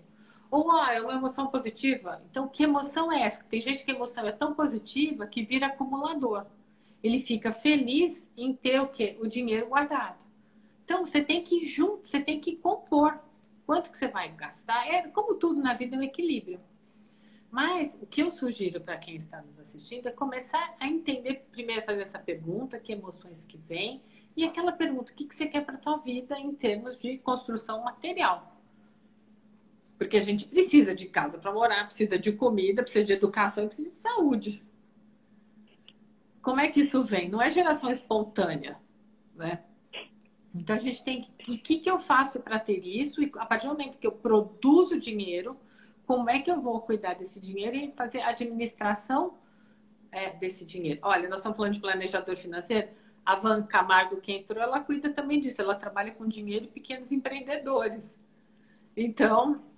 Ou 0.51 0.71
ah, 0.73 0.93
é 0.93 1.01
uma 1.01 1.15
emoção 1.15 1.47
positiva. 1.47 2.21
Então, 2.29 2.49
que 2.49 2.65
emoção 2.65 3.13
é 3.13 3.23
essa? 3.23 3.43
Tem 3.45 3.61
gente 3.61 3.85
que 3.85 3.91
a 3.91 3.95
emoção 3.95 4.27
é 4.27 4.33
tão 4.33 4.55
positiva 4.55 5.27
que 5.27 5.45
vira 5.45 5.67
acumulador. 5.67 6.45
Ele 7.03 7.21
fica 7.21 7.53
feliz 7.53 8.27
em 8.37 8.53
ter 8.53 8.81
o 8.81 8.89
quê? 8.89 9.17
O 9.21 9.29
dinheiro 9.29 9.69
guardado. 9.69 10.19
Então, 10.85 11.05
você 11.05 11.23
tem 11.23 11.43
que 11.43 11.65
ir 11.65 11.67
junto, 11.67 12.09
você 12.09 12.19
tem 12.19 12.41
que 12.41 12.57
compor. 12.57 13.21
Quanto 13.65 13.93
que 13.93 13.97
você 13.97 14.09
vai 14.09 14.29
gastar? 14.33 14.89
É, 14.89 15.07
como 15.09 15.37
tudo 15.37 15.63
na 15.63 15.73
vida, 15.75 15.95
é 15.95 15.99
um 16.01 16.03
equilíbrio. 16.03 16.61
Mas 17.51 17.97
o 18.01 18.07
que 18.07 18.23
eu 18.23 18.31
sugiro 18.31 18.81
para 18.81 18.97
quem 18.97 19.17
está 19.17 19.43
nos 19.43 19.59
assistindo 19.59 20.09
é 20.09 20.13
começar 20.13 20.75
a 20.79 20.87
entender, 20.87 21.47
primeiro 21.51 21.85
fazer 21.85 22.03
essa 22.03 22.19
pergunta, 22.19 22.79
que 22.79 22.93
emoções 22.93 23.45
que 23.45 23.57
vêm, 23.57 24.03
e 24.37 24.45
aquela 24.45 24.73
pergunta, 24.73 25.13
o 25.13 25.15
que, 25.15 25.25
que 25.25 25.35
você 25.35 25.47
quer 25.47 25.65
para 25.65 25.75
a 25.75 25.79
tua 25.79 25.97
vida 25.99 26.39
em 26.39 26.55
termos 26.55 27.01
de 27.01 27.19
construção 27.19 27.83
material? 27.83 28.50
Porque 30.01 30.17
a 30.17 30.23
gente 30.23 30.47
precisa 30.47 30.95
de 30.95 31.05
casa 31.05 31.37
para 31.37 31.53
morar, 31.53 31.85
precisa 31.85 32.19
de 32.19 32.33
comida, 32.33 32.83
precisa 32.83 33.05
de 33.05 33.13
educação, 33.13 33.67
precisa 33.67 33.91
de 33.91 33.95
saúde. 33.97 34.65
Como 36.41 36.59
é 36.59 36.69
que 36.69 36.81
isso 36.81 37.05
vem? 37.05 37.29
Não 37.29 37.43
é 37.43 37.51
geração 37.51 37.91
espontânea, 37.91 38.79
né? 39.35 39.63
Então 40.55 40.75
a 40.75 40.79
gente 40.79 41.05
tem 41.05 41.21
que. 41.21 41.53
O 41.53 41.59
que, 41.59 41.81
que 41.81 41.91
eu 41.91 41.99
faço 41.99 42.41
para 42.41 42.59
ter 42.59 42.83
isso? 42.83 43.23
E 43.23 43.31
a 43.37 43.45
partir 43.45 43.67
do 43.67 43.75
momento 43.75 43.99
que 43.99 44.07
eu 44.07 44.13
produzo 44.13 44.99
dinheiro, 44.99 45.55
como 46.07 46.31
é 46.31 46.39
que 46.39 46.51
eu 46.51 46.63
vou 46.63 46.81
cuidar 46.81 47.13
desse 47.13 47.39
dinheiro 47.39 47.77
e 47.77 47.93
fazer 47.93 48.23
administração 48.23 49.35
é, 50.11 50.31
desse 50.31 50.65
dinheiro? 50.65 51.01
Olha, 51.03 51.29
nós 51.29 51.41
estamos 51.41 51.59
falando 51.59 51.75
de 51.75 51.81
planejador 51.81 52.39
financeiro. 52.39 52.89
A 53.23 53.37
Van 53.37 53.65
Camargo, 53.65 54.19
que 54.19 54.33
entrou, 54.33 54.63
ela 54.63 54.81
cuida 54.81 55.13
também 55.13 55.39
disso. 55.39 55.61
Ela 55.61 55.75
trabalha 55.75 56.11
com 56.11 56.27
dinheiro 56.27 56.65
e 56.65 56.69
pequenos 56.69 57.13
empreendedores. 57.13 58.19
Então, 58.97 59.69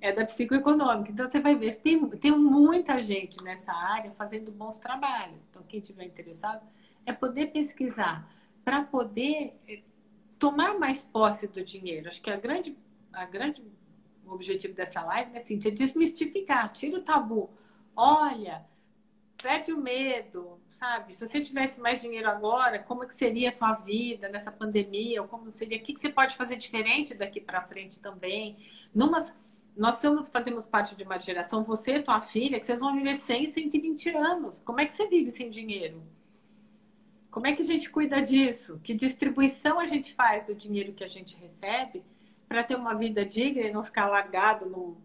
é 0.00 0.12
da 0.12 0.24
psicoeconômica. 0.24 1.10
Então, 1.10 1.26
você 1.26 1.40
vai 1.40 1.56
ver, 1.56 1.76
tem, 1.76 2.08
tem 2.10 2.30
muita 2.32 3.00
gente 3.00 3.42
nessa 3.42 3.72
área 3.72 4.10
fazendo 4.12 4.50
bons 4.50 4.78
trabalhos. 4.78 5.36
Então, 5.50 5.62
quem 5.68 5.80
tiver 5.80 6.04
interessado, 6.04 6.66
é 7.04 7.12
poder 7.12 7.46
pesquisar 7.46 8.30
para 8.64 8.82
poder 8.84 9.58
eh, 9.66 9.80
tomar 10.38 10.78
mais 10.78 11.02
posse 11.02 11.46
do 11.48 11.64
dinheiro. 11.64 12.08
Acho 12.08 12.20
que 12.20 12.30
a 12.30 12.36
grande, 12.36 12.76
a 13.12 13.24
grande 13.24 13.62
objetivo 14.26 14.74
dessa 14.74 15.02
live, 15.02 15.30
né, 15.30 15.40
Cintia? 15.40 15.70
É 15.70 15.74
desmistificar, 15.74 16.72
tira 16.72 16.98
o 16.98 17.02
tabu. 17.02 17.50
Olha, 17.96 18.64
perde 19.42 19.72
o 19.72 19.78
medo, 19.78 20.60
sabe? 20.68 21.14
Se 21.14 21.26
você 21.26 21.40
tivesse 21.40 21.80
mais 21.80 22.00
dinheiro 22.00 22.28
agora, 22.28 22.78
como 22.78 23.06
que 23.06 23.14
seria 23.14 23.48
a 23.50 23.52
tua 23.52 23.74
vida 23.74 24.28
nessa 24.28 24.52
pandemia? 24.52 25.22
Ou 25.22 25.28
como 25.28 25.50
seria? 25.50 25.78
O 25.78 25.80
que, 25.80 25.94
que 25.94 26.00
você 26.00 26.10
pode 26.10 26.36
fazer 26.36 26.56
diferente 26.56 27.14
daqui 27.14 27.40
para 27.40 27.62
frente 27.62 27.98
também? 27.98 28.56
Numa, 28.94 29.24
nós 29.78 29.98
somos, 29.98 30.28
fazemos 30.28 30.66
parte 30.66 30.94
de 30.94 31.04
uma 31.04 31.18
geração, 31.18 31.62
você 31.62 31.96
e 31.96 32.02
tua 32.02 32.20
filha, 32.20 32.58
que 32.58 32.66
vocês 32.66 32.80
vão 32.80 32.94
viver 32.94 33.16
100, 33.16 33.52
120 33.52 34.10
anos. 34.10 34.58
Como 34.60 34.80
é 34.80 34.86
que 34.86 34.92
você 34.92 35.06
vive 35.06 35.30
sem 35.30 35.48
dinheiro? 35.48 36.02
Como 37.30 37.46
é 37.46 37.54
que 37.54 37.62
a 37.62 37.64
gente 37.64 37.88
cuida 37.88 38.20
disso? 38.20 38.80
Que 38.82 38.92
distribuição 38.92 39.78
a 39.78 39.86
gente 39.86 40.14
faz 40.14 40.46
do 40.46 40.54
dinheiro 40.54 40.92
que 40.92 41.04
a 41.04 41.08
gente 41.08 41.36
recebe? 41.36 42.04
para 42.48 42.64
ter 42.64 42.76
uma 42.76 42.94
vida 42.94 43.24
digna 43.24 43.66
e 43.66 43.72
não 43.72 43.84
ficar 43.84 44.08
largado 44.08 44.66
num, 44.66 44.96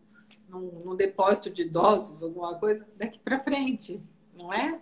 num, 0.48 0.82
num 0.86 0.96
depósito 0.96 1.50
de 1.50 1.64
idosos, 1.64 2.24
alguma 2.24 2.58
coisa, 2.58 2.88
daqui 2.96 3.20
para 3.20 3.40
frente, 3.40 4.02
não 4.34 4.52
é? 4.54 4.80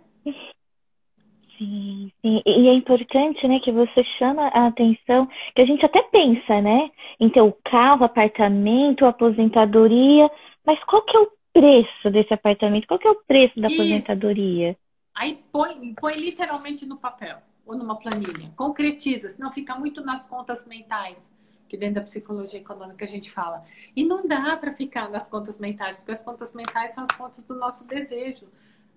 Sim, 1.58 2.10
sim, 2.20 2.42
e 2.44 2.68
é 2.68 2.74
importante, 2.74 3.46
né, 3.46 3.60
que 3.60 3.70
você 3.70 4.02
chama 4.18 4.48
a 4.48 4.66
atenção, 4.66 5.28
que 5.54 5.62
a 5.62 5.66
gente 5.66 5.84
até 5.84 6.02
pensa, 6.02 6.60
né, 6.60 6.90
em 7.20 7.28
ter 7.28 7.40
o 7.40 7.52
carro, 7.64 8.04
apartamento, 8.04 9.04
aposentadoria, 9.04 10.30
mas 10.64 10.82
qual 10.84 11.02
que 11.02 11.16
é 11.16 11.20
o 11.20 11.30
preço 11.52 12.10
desse 12.10 12.32
apartamento? 12.32 12.86
Qual 12.86 12.98
que 12.98 13.06
é 13.06 13.10
o 13.10 13.22
preço 13.26 13.60
da 13.60 13.68
Isso. 13.68 13.80
aposentadoria? 13.80 14.76
Aí 15.14 15.38
põe, 15.52 15.94
põe 15.94 16.14
literalmente 16.14 16.86
no 16.86 16.96
papel 16.96 17.38
ou 17.66 17.76
numa 17.76 17.96
planilha, 17.96 18.50
concretiza, 18.56 19.28
senão 19.30 19.52
fica 19.52 19.74
muito 19.74 20.04
nas 20.04 20.24
contas 20.24 20.66
mentais 20.66 21.30
que 21.72 21.76
dentro 21.78 21.94
da 21.94 22.02
psicologia 22.02 22.60
econômica 22.60 23.02
a 23.02 23.08
gente 23.08 23.30
fala. 23.30 23.62
E 23.96 24.04
não 24.04 24.28
dá 24.28 24.54
para 24.58 24.74
ficar 24.74 25.08
nas 25.08 25.26
contas 25.26 25.56
mentais, 25.56 25.96
porque 25.96 26.12
as 26.12 26.22
contas 26.22 26.52
mentais 26.52 26.94
são 26.94 27.02
as 27.02 27.16
contas 27.16 27.44
do 27.44 27.54
nosso 27.54 27.86
desejo. 27.88 28.46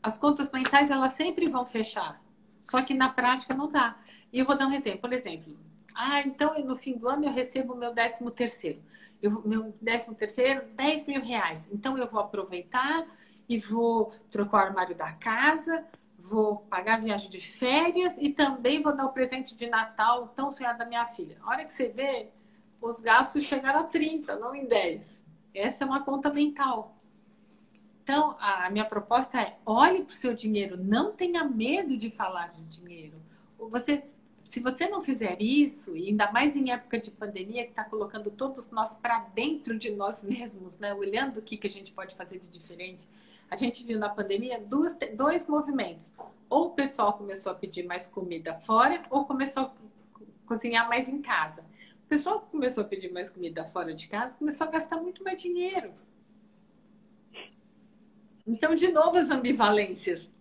As 0.03 0.17
contas 0.17 0.51
mentais, 0.51 0.91
elas 0.91 1.13
sempre 1.13 1.47
vão 1.47 1.65
fechar. 1.65 2.21
Só 2.65 2.81
que 2.81 2.95
na 2.95 3.09
prática 3.09 3.53
não 3.53 3.71
dá. 3.71 3.95
E 4.33 4.39
eu 4.39 4.45
vou 4.45 4.57
dar 4.57 4.67
um 4.67 4.73
exemplo. 4.73 5.01
Por 5.01 5.13
exemplo, 5.13 5.55
ah, 5.93 6.19
então 6.21 6.59
no 6.65 6.75
fim 6.75 6.97
do 6.97 7.07
ano 7.07 7.25
eu 7.25 7.31
recebo 7.31 7.73
o 7.73 7.77
meu 7.77 7.93
décimo 7.93 8.31
terceiro. 8.31 8.81
Eu, 9.21 9.43
meu 9.45 9.73
décimo 9.79 10.15
terceiro, 10.15 10.65
10 10.73 11.05
mil 11.05 11.21
reais. 11.21 11.69
Então 11.71 11.95
eu 11.95 12.09
vou 12.09 12.19
aproveitar 12.19 13.05
e 13.47 13.59
vou 13.59 14.11
trocar 14.31 14.57
o 14.57 14.67
armário 14.67 14.95
da 14.95 15.11
casa, 15.13 15.85
vou 16.17 16.57
pagar 16.57 16.95
a 16.95 17.01
viagem 17.01 17.29
de 17.29 17.39
férias 17.39 18.13
e 18.17 18.31
também 18.31 18.81
vou 18.81 18.95
dar 18.95 19.05
o 19.05 19.13
presente 19.13 19.55
de 19.55 19.69
Natal 19.69 20.29
tão 20.29 20.49
sonhado 20.49 20.79
da 20.79 20.85
minha 20.85 21.05
filha. 21.05 21.37
A 21.43 21.49
hora 21.49 21.65
que 21.65 21.71
você 21.71 21.89
vê, 21.89 22.29
os 22.81 22.99
gastos 22.99 23.43
chegaram 23.43 23.81
a 23.81 23.83
30, 23.83 24.37
não 24.37 24.55
em 24.55 24.65
10. 24.65 25.23
Essa 25.53 25.83
é 25.83 25.87
uma 25.87 26.03
conta 26.03 26.33
mental. 26.33 26.94
Então, 28.05 28.37
a 28.39 28.69
minha 28.69 28.85
proposta 28.85 29.41
é: 29.41 29.57
olhe 29.65 30.03
para 30.03 30.11
o 30.11 30.15
seu 30.15 30.35
dinheiro, 30.35 30.77
não 30.77 31.11
tenha 31.11 31.43
medo 31.43 31.97
de 31.97 32.11
falar 32.11 32.51
de 32.51 32.61
dinheiro. 32.65 33.19
Você, 33.57 34.03
se 34.43 34.59
você 34.59 34.87
não 34.87 35.01
fizer 35.01 35.41
isso, 35.41 35.97
e 35.97 36.09
ainda 36.09 36.31
mais 36.31 36.55
em 36.55 36.71
época 36.71 36.99
de 36.99 37.09
pandemia, 37.09 37.63
que 37.63 37.71
está 37.71 37.83
colocando 37.83 38.29
todos 38.29 38.69
nós 38.69 38.93
para 38.95 39.21
dentro 39.33 39.75
de 39.75 39.89
nós 39.89 40.21
mesmos, 40.21 40.77
né? 40.77 40.93
olhando 40.93 41.37
o 41.37 41.41
que, 41.41 41.57
que 41.57 41.65
a 41.65 41.69
gente 41.69 41.91
pode 41.91 42.15
fazer 42.15 42.37
de 42.37 42.47
diferente, 42.47 43.07
a 43.49 43.55
gente 43.55 43.83
viu 43.83 43.97
na 43.97 44.07
pandemia 44.09 44.59
duas, 44.59 44.95
dois 45.15 45.47
movimentos. 45.47 46.13
Ou 46.47 46.67
o 46.67 46.71
pessoal 46.71 47.13
começou 47.13 47.51
a 47.51 47.55
pedir 47.55 47.87
mais 47.87 48.05
comida 48.05 48.53
fora, 48.59 49.01
ou 49.09 49.25
começou 49.25 49.63
a 49.63 49.71
cozinhar 50.45 50.87
mais 50.87 51.09
em 51.09 51.23
casa. 51.23 51.63
O 52.05 52.07
pessoal 52.07 52.41
começou 52.51 52.83
a 52.83 52.87
pedir 52.87 53.11
mais 53.11 53.31
comida 53.31 53.65
fora 53.65 53.95
de 53.95 54.07
casa, 54.07 54.35
começou 54.37 54.67
a 54.67 54.69
gastar 54.69 54.97
muito 54.97 55.23
mais 55.23 55.41
dinheiro. 55.41 55.91
Então, 58.47 58.75
de 58.75 58.91
novo, 58.91 59.17
as 59.17 59.31
ambivalências. 59.31 60.31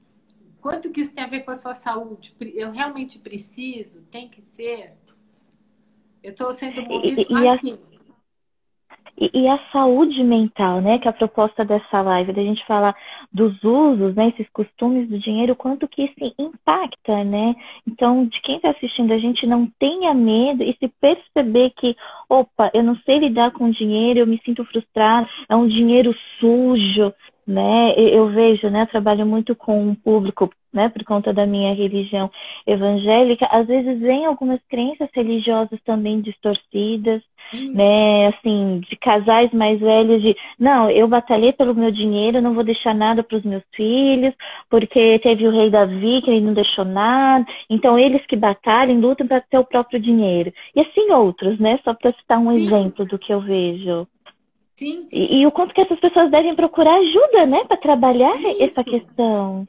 Quanto 0.60 0.90
que 0.90 1.00
isso 1.00 1.14
tem 1.14 1.24
a 1.24 1.28
ver 1.28 1.40
com 1.40 1.50
a 1.50 1.56
sua 1.56 1.74
saúde? 1.74 2.34
Eu 2.54 2.70
realmente 2.70 3.18
preciso? 3.18 4.04
Tem 4.06 4.28
que 4.28 4.40
ser? 4.40 4.92
Eu 6.22 6.30
estou 6.30 6.52
sendo 6.52 6.82
movido 6.82 7.20
e, 7.20 7.26
e 7.32 7.48
aqui. 7.48 7.72
A... 7.72 7.94
E, 9.16 9.30
e, 9.32 9.48
a 9.48 9.58
saúde 9.70 10.24
mental, 10.24 10.80
né? 10.80 10.98
Que 10.98 11.06
é 11.06 11.10
a 11.10 11.14
proposta 11.14 11.64
dessa 11.64 12.02
live, 12.02 12.32
da 12.32 12.42
gente 12.42 12.66
falar 12.66 12.96
dos 13.32 13.62
usos, 13.62 14.14
né? 14.16 14.28
Esses 14.28 14.48
costumes 14.50 15.08
do 15.08 15.18
dinheiro, 15.20 15.54
quanto 15.54 15.86
que 15.86 16.02
isso 16.02 16.34
impacta, 16.36 17.22
né? 17.22 17.54
Então, 17.86 18.26
de 18.26 18.40
quem 18.40 18.56
está 18.56 18.70
assistindo, 18.70 19.12
a 19.12 19.18
gente 19.18 19.46
não 19.46 19.70
tenha 19.78 20.12
medo 20.14 20.64
e 20.64 20.76
se 20.80 20.88
perceber 21.00 21.70
que, 21.76 21.94
opa, 22.28 22.70
eu 22.74 22.82
não 22.82 22.96
sei 23.00 23.18
lidar 23.18 23.52
com 23.52 23.70
dinheiro, 23.70 24.18
eu 24.18 24.26
me 24.26 24.40
sinto 24.44 24.64
frustrado, 24.64 25.28
é 25.48 25.54
um 25.54 25.68
dinheiro 25.68 26.12
sujo, 26.40 27.12
né? 27.46 27.94
Eu 27.96 28.28
vejo, 28.28 28.68
né? 28.70 28.82
Eu 28.82 28.86
trabalho 28.86 29.26
muito 29.26 29.54
com 29.54 29.88
um 29.88 29.94
público, 29.94 30.50
né? 30.72 30.88
Por 30.88 31.04
conta 31.04 31.32
da 31.32 31.46
minha 31.46 31.74
religião 31.74 32.30
evangélica, 32.66 33.46
às 33.46 33.66
vezes 33.66 34.00
vem 34.00 34.24
algumas 34.24 34.60
crenças 34.68 35.08
religiosas 35.14 35.78
também 35.84 36.20
distorcidas, 36.20 37.22
isso. 37.52 37.74
né? 37.74 38.28
Assim, 38.28 38.80
de 38.88 38.96
casais 38.96 39.52
mais 39.52 39.78
velhos 39.78 40.22
de, 40.22 40.34
não, 40.58 40.90
eu 40.90 41.06
batalhei 41.06 41.52
pelo 41.52 41.74
meu 41.74 41.90
dinheiro, 41.90 42.40
não 42.40 42.54
vou 42.54 42.64
deixar 42.64 42.94
nada 42.94 43.22
para 43.22 43.36
os 43.36 43.44
meus 43.44 43.62
filhos, 43.74 44.34
porque 44.70 45.18
teve 45.18 45.46
o 45.46 45.52
rei 45.52 45.70
Davi 45.70 46.22
que 46.22 46.30
ele 46.30 46.40
não 46.40 46.54
deixou 46.54 46.84
nada. 46.84 47.44
Então 47.68 47.98
eles 47.98 48.24
que 48.26 48.36
batalhem, 48.36 49.00
lutam 49.00 49.26
para 49.26 49.40
ter 49.42 49.58
o 49.58 49.64
próprio 49.64 50.00
dinheiro. 50.00 50.52
E 50.74 50.80
assim 50.80 51.10
outros, 51.10 51.58
né? 51.58 51.78
Só 51.84 51.94
para 51.94 52.12
citar 52.12 52.38
um 52.38 52.56
Sim. 52.56 52.66
exemplo 52.66 53.04
do 53.04 53.18
que 53.18 53.32
eu 53.32 53.40
vejo. 53.40 54.06
Sim. 54.76 55.08
E, 55.12 55.40
e, 55.40 55.46
o 55.46 55.52
quanto 55.52 55.72
que 55.72 55.80
essas 55.80 56.00
pessoas 56.00 56.30
devem 56.30 56.56
procurar 56.56 56.96
ajuda, 56.96 57.46
né, 57.46 57.64
para 57.64 57.76
trabalhar 57.76 58.36
Isso. 58.40 58.62
essa 58.62 58.84
questão. 58.84 59.68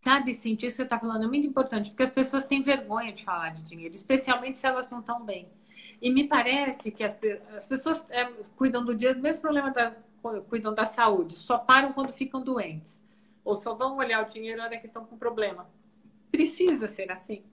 Sabe, 0.00 0.34
Cintia, 0.34 0.68
isso 0.68 0.76
que 0.76 0.82
você 0.82 0.84
está 0.84 0.98
falando 0.98 1.24
é 1.24 1.26
muito 1.26 1.46
importante, 1.46 1.90
porque 1.90 2.04
as 2.04 2.10
pessoas 2.10 2.44
têm 2.44 2.62
vergonha 2.62 3.12
de 3.12 3.24
falar 3.24 3.52
de 3.52 3.62
dinheiro, 3.62 3.94
especialmente 3.94 4.58
se 4.58 4.66
elas 4.66 4.88
não 4.88 5.00
estão 5.00 5.24
bem. 5.24 5.48
E 6.00 6.10
me 6.10 6.24
parece 6.24 6.90
que 6.90 7.02
as, 7.02 7.18
as 7.54 7.66
pessoas 7.66 8.04
é, 8.10 8.24
cuidam 8.56 8.84
do 8.84 8.94
dia, 8.94 9.14
do 9.14 9.20
mesmo 9.20 9.42
problema 9.42 9.70
da, 9.70 9.94
cuidam 10.48 10.74
da 10.74 10.86
saúde, 10.86 11.34
só 11.34 11.58
param 11.58 11.92
quando 11.92 12.12
ficam 12.12 12.42
doentes. 12.42 13.00
Ou 13.44 13.54
só 13.54 13.74
vão 13.74 13.96
olhar 13.96 14.22
o 14.22 14.26
dinheiro 14.26 14.58
na 14.58 14.64
hora 14.64 14.76
que 14.76 14.86
estão 14.86 15.04
com 15.04 15.16
problema. 15.16 15.68
Precisa 16.30 16.88
ser 16.88 17.10
assim? 17.12 17.44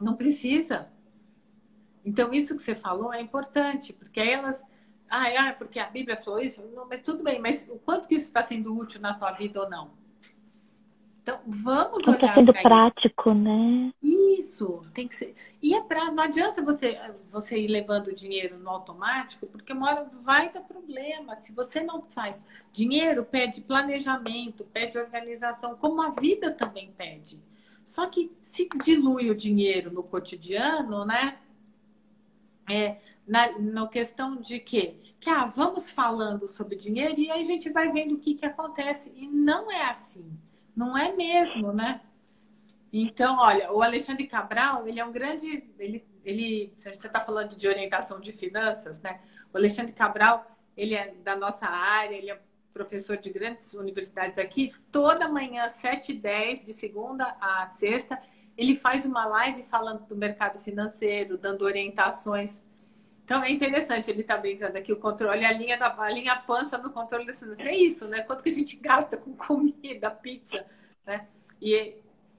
Não 0.00 0.14
precisa. 0.14 0.88
Então, 2.04 2.32
isso 2.32 2.56
que 2.56 2.62
você 2.62 2.74
falou 2.74 3.12
é 3.12 3.20
importante, 3.20 3.92
porque 3.92 4.20
elas. 4.20 4.60
Ah, 5.14 5.28
ah, 5.36 5.52
porque 5.52 5.78
a 5.78 5.90
Bíblia 5.90 6.16
falou 6.16 6.40
isso? 6.40 6.62
Não, 6.74 6.88
mas 6.88 7.02
tudo 7.02 7.22
bem, 7.22 7.38
mas 7.38 7.66
o 7.68 7.78
quanto 7.78 8.08
que 8.08 8.14
isso 8.14 8.28
está 8.28 8.42
sendo 8.42 8.74
útil 8.74 8.98
na 8.98 9.12
tua 9.12 9.30
vida 9.32 9.60
ou 9.60 9.68
não? 9.68 9.90
Então, 11.22 11.38
vamos 11.46 11.98
Está 11.98 12.12
olhar. 12.12 12.34
sendo 12.34 12.52
prático, 12.54 13.34
né? 13.34 13.92
Isso, 14.02 14.82
tem 14.94 15.06
que 15.06 15.14
ser. 15.14 15.34
E 15.60 15.74
é 15.74 15.82
pra, 15.82 16.10
não 16.10 16.22
adianta 16.22 16.62
você, 16.62 16.98
você 17.30 17.60
ir 17.60 17.68
levando 17.68 18.06
o 18.06 18.14
dinheiro 18.14 18.58
no 18.58 18.70
automático, 18.70 19.46
porque 19.46 19.74
uma 19.74 19.86
hora 19.86 20.10
vai 20.22 20.50
dar 20.50 20.62
problema. 20.62 21.36
Se 21.40 21.52
você 21.52 21.82
não 21.82 22.00
faz 22.00 22.42
dinheiro, 22.72 23.22
pede 23.22 23.60
planejamento, 23.60 24.64
pede 24.72 24.96
organização, 24.96 25.76
como 25.76 26.00
a 26.00 26.08
vida 26.08 26.50
também 26.52 26.90
pede. 26.96 27.38
Só 27.84 28.06
que 28.06 28.32
se 28.40 28.66
dilui 28.82 29.30
o 29.30 29.34
dinheiro 29.34 29.92
no 29.92 30.02
cotidiano, 30.02 31.04
né? 31.04 31.38
É, 32.66 32.96
na, 33.26 33.58
na 33.58 33.86
questão 33.86 34.36
de 34.36 34.58
quê? 34.58 35.01
Que 35.22 35.30
ah, 35.30 35.44
vamos 35.44 35.92
falando 35.92 36.48
sobre 36.48 36.74
dinheiro 36.74 37.14
e 37.16 37.30
aí 37.30 37.40
a 37.40 37.44
gente 37.44 37.70
vai 37.70 37.92
vendo 37.92 38.16
o 38.16 38.18
que, 38.18 38.34
que 38.34 38.44
acontece. 38.44 39.12
E 39.14 39.28
não 39.28 39.70
é 39.70 39.88
assim. 39.88 40.36
Não 40.74 40.98
é 40.98 41.12
mesmo, 41.12 41.72
né? 41.72 42.00
Então, 42.92 43.38
olha, 43.38 43.72
o 43.72 43.80
Alexandre 43.84 44.26
Cabral, 44.26 44.84
ele 44.84 44.98
é 44.98 45.04
um 45.04 45.12
grande. 45.12 45.70
Ele, 45.78 46.04
ele, 46.24 46.74
você 46.76 46.90
está 46.90 47.20
falando 47.20 47.54
de 47.54 47.68
orientação 47.68 48.18
de 48.18 48.32
finanças, 48.32 49.00
né? 49.00 49.20
O 49.54 49.56
Alexandre 49.58 49.92
Cabral, 49.92 50.44
ele 50.76 50.96
é 50.96 51.14
da 51.22 51.36
nossa 51.36 51.66
área, 51.66 52.16
ele 52.16 52.32
é 52.32 52.42
professor 52.74 53.16
de 53.16 53.30
grandes 53.30 53.74
universidades 53.74 54.38
aqui. 54.38 54.74
Toda 54.90 55.28
manhã, 55.28 55.68
7h10, 55.68 56.64
de 56.64 56.72
segunda 56.72 57.36
a 57.40 57.64
sexta, 57.78 58.20
ele 58.58 58.74
faz 58.74 59.06
uma 59.06 59.24
live 59.24 59.62
falando 59.62 60.04
do 60.04 60.16
mercado 60.16 60.58
financeiro, 60.58 61.38
dando 61.38 61.62
orientações. 61.62 62.60
Então 63.24 63.42
é 63.42 63.50
interessante, 63.50 64.10
ele 64.10 64.22
está 64.22 64.36
brincando 64.36 64.76
aqui 64.76 64.92
o 64.92 64.98
controle, 64.98 65.44
a 65.44 65.52
linha, 65.52 65.78
da, 65.78 65.94
a 65.96 66.10
linha 66.10 66.36
pança 66.36 66.76
no 66.76 66.90
controle 66.90 67.26
da 67.26 67.32
finanças. 67.32 67.64
É 67.64 67.74
isso, 67.74 68.08
né? 68.08 68.22
Quanto 68.22 68.42
que 68.42 68.50
a 68.50 68.52
gente 68.52 68.76
gasta 68.76 69.16
com 69.16 69.34
comida, 69.34 70.10
pizza, 70.10 70.66
né? 71.06 71.28
E 71.60 71.94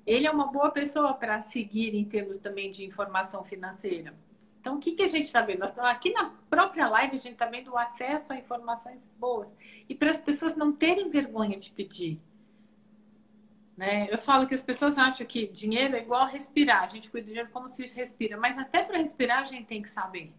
ele 0.05 0.27
é 0.27 0.31
uma 0.31 0.51
boa 0.51 0.69
pessoa 0.71 1.13
para 1.13 1.41
seguir 1.41 1.95
em 1.95 2.03
termos 2.03 2.37
também 2.37 2.69
de 2.69 2.83
informação 2.83 3.43
financeira. 3.43 4.13
Então, 4.59 4.75
o 4.75 4.79
que, 4.79 4.93
que 4.93 5.03
a 5.03 5.07
gente 5.07 5.25
está 5.25 5.41
vendo? 5.41 5.63
Aqui 5.63 6.11
na 6.11 6.29
própria 6.49 6.87
live, 6.87 7.15
a 7.15 7.19
gente 7.19 7.33
está 7.33 7.45
vendo 7.45 7.71
o 7.71 7.77
acesso 7.77 8.31
a 8.31 8.37
informações 8.37 9.05
boas. 9.19 9.53
E 9.89 9.95
para 9.95 10.09
as 10.09 10.21
pessoas 10.21 10.55
não 10.55 10.71
terem 10.71 11.09
vergonha 11.09 11.57
de 11.57 11.69
pedir. 11.69 12.21
Né? 13.75 14.07
Eu 14.09 14.17
falo 14.17 14.47
que 14.47 14.55
as 14.55 14.63
pessoas 14.63 14.97
acham 14.97 15.27
que 15.27 15.47
dinheiro 15.47 15.97
é 15.97 15.99
igual 15.99 16.27
respirar. 16.27 16.83
A 16.83 16.87
gente 16.87 17.11
cuida 17.11 17.25
do 17.25 17.27
dinheiro 17.27 17.49
como 17.51 17.67
se 17.67 17.85
respira. 17.93 18.37
Mas 18.37 18.57
até 18.57 18.83
para 18.83 18.99
respirar, 18.99 19.39
a 19.39 19.43
gente 19.43 19.65
tem 19.65 19.81
que 19.81 19.89
saber. 19.89 20.33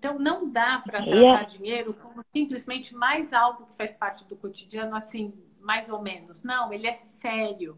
Então, 0.00 0.18
não 0.18 0.50
dá 0.50 0.78
para 0.78 1.04
tratar 1.04 1.42
dinheiro 1.42 1.92
como 1.92 2.24
simplesmente 2.32 2.96
mais 2.96 3.34
algo 3.34 3.66
que 3.66 3.76
faz 3.76 3.92
parte 3.92 4.24
do 4.24 4.34
cotidiano, 4.34 4.96
assim, 4.96 5.34
mais 5.60 5.90
ou 5.90 6.00
menos. 6.00 6.42
Não, 6.42 6.72
ele 6.72 6.86
é 6.86 6.94
sério. 7.20 7.76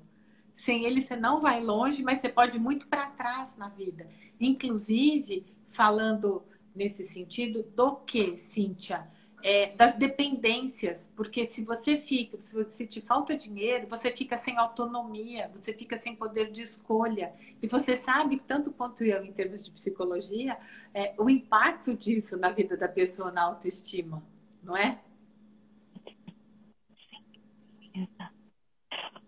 Sem 0.54 0.84
ele, 0.84 1.02
você 1.02 1.16
não 1.16 1.40
vai 1.40 1.60
longe, 1.60 2.00
mas 2.00 2.20
você 2.20 2.28
pode 2.28 2.58
ir 2.58 2.60
muito 2.60 2.86
para 2.86 3.10
trás 3.10 3.56
na 3.56 3.68
vida. 3.70 4.08
Inclusive, 4.38 5.44
falando 5.68 6.44
nesse 6.72 7.02
sentido, 7.02 7.64
do 7.74 7.96
que, 7.96 8.36
Cíntia? 8.36 9.10
É, 9.42 9.74
das 9.74 9.94
dependências, 9.94 11.10
porque 11.16 11.48
se 11.48 11.64
você 11.64 11.96
fica, 11.96 12.40
se, 12.40 12.54
você, 12.54 12.86
te 12.86 13.00
falta 13.00 13.36
dinheiro, 13.36 13.86
você 13.88 14.14
fica 14.14 14.38
sem 14.38 14.56
autonomia, 14.56 15.50
você 15.52 15.72
fica 15.72 15.96
sem 15.96 16.14
poder 16.14 16.50
de 16.50 16.62
escolha. 16.62 17.32
E 17.60 17.66
você 17.66 17.96
sabe, 17.96 18.40
tanto 18.40 18.72
quanto 18.72 19.04
eu, 19.04 19.24
em 19.24 19.32
termos 19.32 19.64
de 19.64 19.70
psicologia, 19.72 20.56
é, 20.94 21.14
o 21.18 21.28
impacto 21.28 21.94
disso 21.94 22.36
na 22.36 22.50
vida 22.50 22.76
da 22.76 22.88
pessoa, 22.88 23.32
na 23.32 23.42
autoestima, 23.42 24.22
não 24.62 24.76
é? 24.76 24.98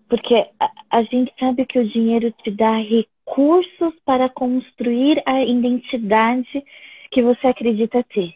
Porque 0.09 0.35
a, 0.61 0.71
a 0.91 1.03
gente 1.03 1.35
sabe 1.41 1.67
que 1.67 1.79
o 1.79 1.89
dinheiro 1.89 2.31
te 2.43 2.51
dá 2.53 2.77
recursos 2.77 3.95
para 4.05 4.29
construir 4.29 5.21
a 5.27 5.45
identidade 5.45 6.65
que 7.11 7.23
você 7.23 7.49
acredita 7.49 8.05
ter. 8.05 8.35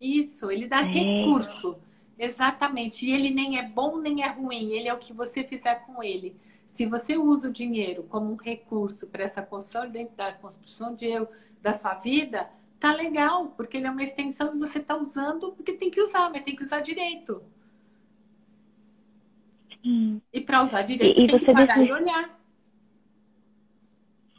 Isso, 0.00 0.50
ele 0.50 0.66
dá 0.66 0.80
é. 0.80 0.84
recurso. 0.84 1.76
Exatamente. 2.18 3.06
E 3.06 3.12
ele 3.12 3.30
nem 3.30 3.58
é 3.58 3.62
bom 3.62 3.98
nem 3.98 4.22
é 4.22 4.28
ruim, 4.28 4.72
ele 4.72 4.88
é 4.88 4.94
o 4.94 4.98
que 4.98 5.12
você 5.12 5.44
fizer 5.44 5.86
com 5.86 6.02
ele. 6.02 6.36
Se 6.68 6.86
você 6.86 7.16
usa 7.16 7.48
o 7.48 7.52
dinheiro 7.52 8.04
como 8.04 8.32
um 8.32 8.36
recurso 8.36 9.06
para 9.08 9.24
essa 9.24 9.42
construção 9.42 9.90
dentro 9.90 10.16
da 10.16 10.32
construção 10.32 10.94
de 10.94 11.06
eu, 11.06 11.28
da 11.60 11.72
sua 11.72 11.94
vida, 11.94 12.48
tá 12.78 12.92
legal, 12.92 13.48
porque 13.56 13.76
ele 13.76 13.86
é 13.86 13.90
uma 13.90 14.02
extensão 14.02 14.54
e 14.54 14.58
você 14.58 14.78
está 14.78 14.96
usando 14.96 15.52
porque 15.52 15.72
tem 15.72 15.90
que 15.90 16.00
usar, 16.00 16.30
mas 16.30 16.42
tem 16.42 16.56
que 16.56 16.62
usar 16.62 16.80
direito. 16.80 17.42
Sim. 19.82 20.20
E 20.32 20.40
para 20.40 20.62
usar 20.62 20.82
direito, 20.82 21.20
e, 21.20 21.26
tem 21.26 21.38
que 21.38 21.52
parar 21.52 21.82
e 21.82 21.92
olhar. 21.92 22.39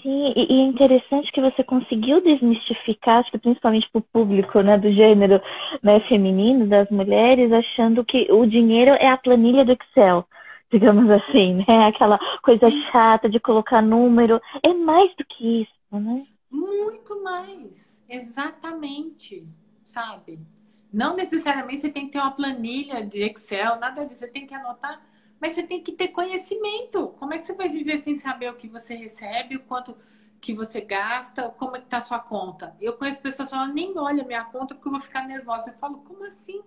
Sim, 0.01 0.33
e, 0.35 0.61
é 0.61 0.63
interessante 0.63 1.31
que 1.31 1.41
você 1.41 1.63
conseguiu 1.63 2.21
desmistificar, 2.21 3.19
acho 3.19 3.31
que 3.31 3.37
principalmente 3.37 3.89
para 3.91 3.99
o 3.99 4.03
público 4.03 4.61
né, 4.61 4.77
do 4.77 4.91
gênero 4.91 5.41
né, 5.83 5.99
feminino, 6.07 6.67
das 6.67 6.89
mulheres, 6.89 7.51
achando 7.51 8.03
que 8.03 8.31
o 8.31 8.45
dinheiro 8.45 8.91
é 8.91 9.09
a 9.09 9.17
planilha 9.17 9.63
do 9.63 9.73
Excel, 9.73 10.25
digamos 10.71 11.09
assim, 11.09 11.63
né? 11.67 11.85
Aquela 11.93 12.19
coisa 12.41 12.69
chata 12.91 13.29
de 13.29 13.39
colocar 13.39 13.81
número. 13.81 14.41
É 14.63 14.73
mais 14.73 15.15
do 15.15 15.25
que 15.25 15.61
isso, 15.61 15.71
né? 15.91 16.25
Muito 16.49 17.23
mais, 17.23 18.03
exatamente, 18.09 19.47
sabe? 19.85 20.39
Não 20.91 21.15
necessariamente 21.15 21.81
você 21.81 21.89
tem 21.89 22.07
que 22.07 22.13
ter 22.13 22.19
uma 22.19 22.31
planilha 22.31 23.05
de 23.05 23.21
Excel, 23.21 23.79
nada 23.79 24.05
disso, 24.05 24.19
você 24.19 24.27
tem 24.27 24.45
que 24.45 24.53
anotar 24.53 25.01
mas 25.41 25.55
você 25.55 25.63
tem 25.63 25.81
que 25.81 25.91
ter 25.91 26.09
conhecimento. 26.09 27.09
Como 27.19 27.33
é 27.33 27.39
que 27.39 27.47
você 27.47 27.53
vai 27.53 27.67
viver 27.67 28.03
sem 28.03 28.15
saber 28.15 28.51
o 28.51 28.55
que 28.55 28.67
você 28.67 28.93
recebe, 28.93 29.55
o 29.55 29.63
quanto 29.63 29.97
que 30.39 30.53
você 30.53 30.81
gasta, 30.81 31.49
como 31.49 31.75
é 31.75 31.79
que 31.79 31.87
tá 31.87 31.97
a 31.97 32.01
sua 32.01 32.19
conta? 32.19 32.75
Eu 32.79 32.93
conheço 32.93 33.19
pessoas 33.19 33.49
que 33.49 33.55
falam, 33.55 33.73
nem 33.73 33.97
olha 33.97 34.23
minha 34.23 34.45
conta 34.45 34.75
porque 34.75 34.87
eu 34.87 34.91
vou 34.91 35.01
ficar 35.01 35.27
nervosa. 35.27 35.71
Eu 35.71 35.77
falo, 35.79 35.97
como 35.99 36.23
assim? 36.25 36.61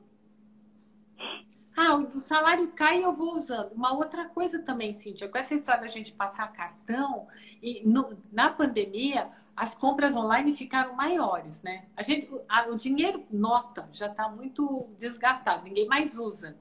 Ah, 1.76 1.96
o 1.96 2.18
salário 2.18 2.70
cai 2.72 3.00
e 3.00 3.02
eu 3.02 3.12
vou 3.12 3.32
usando. 3.32 3.72
Uma 3.72 3.92
outra 3.94 4.26
coisa 4.26 4.60
também, 4.60 4.92
Cíntia, 4.92 5.28
com 5.28 5.38
essa 5.38 5.54
história 5.54 5.82
da 5.82 5.88
gente 5.88 6.12
passar 6.12 6.52
cartão, 6.52 7.26
e 7.62 7.82
no, 7.84 8.16
na 8.32 8.50
pandemia, 8.50 9.30
as 9.56 9.74
compras 9.74 10.14
online 10.16 10.52
ficaram 10.52 10.94
maiores, 10.94 11.60
né? 11.62 11.86
A 11.96 12.02
gente, 12.02 12.28
a, 12.48 12.68
o 12.68 12.76
dinheiro 12.76 13.24
nota 13.30 13.88
já 13.92 14.06
está 14.06 14.28
muito 14.28 14.88
desgastado, 14.98 15.64
ninguém 15.64 15.86
mais 15.86 16.16
usa. 16.16 16.56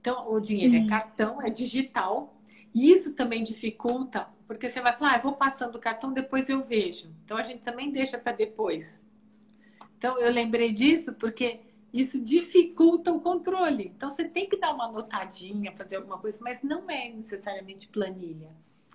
Então, 0.00 0.32
o 0.32 0.40
dinheiro 0.40 0.74
é 0.76 0.86
cartão, 0.86 1.42
é 1.42 1.50
digital. 1.50 2.36
E 2.74 2.90
isso 2.90 3.14
também 3.14 3.42
dificulta, 3.42 4.28
porque 4.46 4.68
você 4.68 4.80
vai 4.80 4.96
falar, 4.96 5.14
ah, 5.14 5.16
eu 5.16 5.22
vou 5.22 5.32
passando 5.32 5.76
o 5.76 5.80
cartão, 5.80 6.12
depois 6.12 6.48
eu 6.48 6.62
vejo. 6.64 7.10
Então, 7.24 7.36
a 7.36 7.42
gente 7.42 7.62
também 7.62 7.90
deixa 7.90 8.18
para 8.18 8.32
depois. 8.32 8.96
Então, 9.96 10.18
eu 10.18 10.30
lembrei 10.30 10.72
disso 10.72 11.12
porque 11.12 11.60
isso 11.92 12.22
dificulta 12.22 13.12
o 13.12 13.20
controle. 13.20 13.92
Então, 13.96 14.10
você 14.10 14.24
tem 14.24 14.48
que 14.48 14.56
dar 14.56 14.74
uma 14.74 14.90
notadinha, 14.90 15.72
fazer 15.72 15.96
alguma 15.96 16.18
coisa, 16.18 16.38
mas 16.40 16.62
não 16.62 16.88
é 16.88 17.08
necessariamente 17.10 17.88
planilha. 17.88 18.50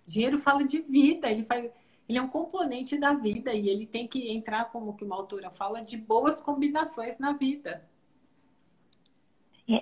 Dinheiro 0.06 0.38
fala 0.38 0.64
de 0.64 0.82
vida, 0.82 1.30
ele, 1.30 1.44
faz, 1.44 1.70
ele 2.08 2.18
é 2.18 2.22
um 2.22 2.28
componente 2.28 2.98
da 2.98 3.14
vida 3.14 3.54
e 3.54 3.70
ele 3.70 3.86
tem 3.86 4.08
que 4.08 4.32
entrar, 4.32 4.72
como 4.72 4.96
que 4.96 5.04
uma 5.04 5.16
autora 5.16 5.50
fala, 5.50 5.82
de 5.82 5.98
boas 5.98 6.42
combinações 6.42 7.18
na 7.18 7.34
vida. 7.34 7.88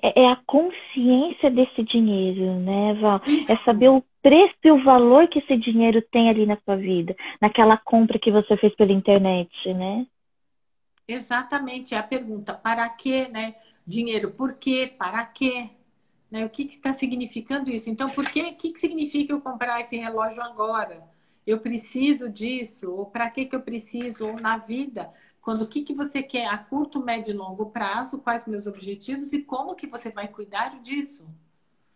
É, 0.01 0.23
é 0.23 0.31
a 0.31 0.37
consciência 0.45 1.49
desse 1.49 1.83
dinheiro, 1.83 2.59
né, 2.59 2.93
Val? 2.95 3.21
Isso. 3.25 3.51
É 3.51 3.55
saber 3.55 3.89
o 3.89 4.03
preço 4.21 4.55
e 4.63 4.71
o 4.71 4.83
valor 4.83 5.27
que 5.27 5.39
esse 5.39 5.57
dinheiro 5.57 6.01
tem 6.11 6.29
ali 6.29 6.45
na 6.45 6.57
sua 6.63 6.75
vida, 6.75 7.15
naquela 7.41 7.77
compra 7.77 8.19
que 8.19 8.31
você 8.31 8.55
fez 8.57 8.75
pela 8.75 8.91
internet, 8.91 9.73
né? 9.73 10.05
Exatamente, 11.07 11.93
é 11.93 11.97
a 11.97 12.03
pergunta, 12.03 12.53
para 12.53 12.87
que, 12.89 13.27
né? 13.29 13.55
Dinheiro, 13.85 14.31
por 14.31 14.53
quê? 14.53 14.93
Para 14.97 15.25
quê? 15.25 15.69
Né? 16.29 16.45
O 16.45 16.49
que 16.49 16.63
está 16.63 16.93
significando 16.93 17.69
isso? 17.69 17.89
Então, 17.89 18.09
por 18.09 18.29
que, 18.29 18.41
o 18.41 18.55
que, 18.55 18.71
que 18.71 18.79
significa 18.79 19.33
eu 19.33 19.41
comprar 19.41 19.81
esse 19.81 19.97
relógio 19.97 20.41
agora? 20.41 21.03
Eu 21.45 21.59
preciso 21.59 22.29
disso? 22.29 22.91
Ou 22.91 23.05
para 23.05 23.29
que, 23.29 23.45
que 23.45 23.55
eu 23.55 23.61
preciso? 23.61 24.25
Ou 24.25 24.35
na 24.39 24.57
vida? 24.57 25.11
Quando 25.41 25.63
o 25.63 25.67
que, 25.67 25.81
que 25.81 25.93
você 25.93 26.21
quer 26.21 26.45
a 26.45 26.57
curto, 26.57 27.03
médio 27.03 27.33
e 27.33 27.37
longo 27.37 27.67
prazo, 27.67 28.19
quais 28.19 28.45
meus 28.45 28.67
objetivos 28.67 29.33
e 29.33 29.41
como 29.41 29.75
que 29.75 29.87
você 29.87 30.11
vai 30.11 30.27
cuidar 30.27 30.79
disso. 30.81 31.25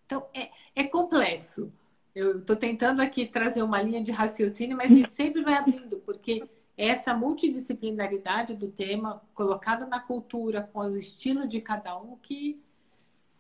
Então, 0.06 0.26
é, 0.34 0.50
é 0.76 0.84
complexo. 0.84 1.72
Eu 2.14 2.40
estou 2.40 2.56
tentando 2.56 3.02
aqui 3.02 3.26
trazer 3.26 3.62
uma 3.62 3.82
linha 3.82 4.02
de 4.02 4.12
raciocínio, 4.12 4.78
mas 4.78 4.92
a 4.92 4.96
gente 4.96 5.10
sempre 5.12 5.44
vai 5.44 5.56
abrindo, 5.56 5.98
porque 6.00 6.48
essa 6.78 7.14
multidisciplinaridade 7.14 8.56
do 8.56 8.70
tema, 8.70 9.22
colocada 9.34 9.86
na 9.86 10.00
cultura, 10.00 10.64
com 10.74 10.80
o 10.80 10.98
estilo 10.98 11.48
de 11.48 11.62
cada 11.62 11.98
um, 11.98 12.16
que 12.18 12.62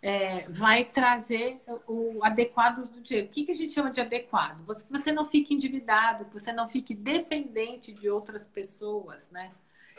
é, 0.01 0.47
vai 0.49 0.85
trazer 0.85 1.61
o 1.87 2.23
adequado 2.23 2.87
do 2.87 3.01
dinheiro. 3.01 3.27
O 3.27 3.31
que, 3.31 3.43
que 3.43 3.51
a 3.51 3.55
gente 3.55 3.73
chama 3.73 3.89
de 3.89 3.99
adequado? 3.99 4.63
Você, 4.65 4.85
que 4.85 4.91
você 4.91 5.11
não 5.11 5.25
fique 5.25 5.53
endividado, 5.53 6.25
que 6.25 6.33
você 6.33 6.53
não 6.53 6.67
fique 6.67 6.93
dependente 6.93 7.91
de 7.91 8.09
outras 8.09 8.45
pessoas, 8.45 9.27
né? 9.31 9.51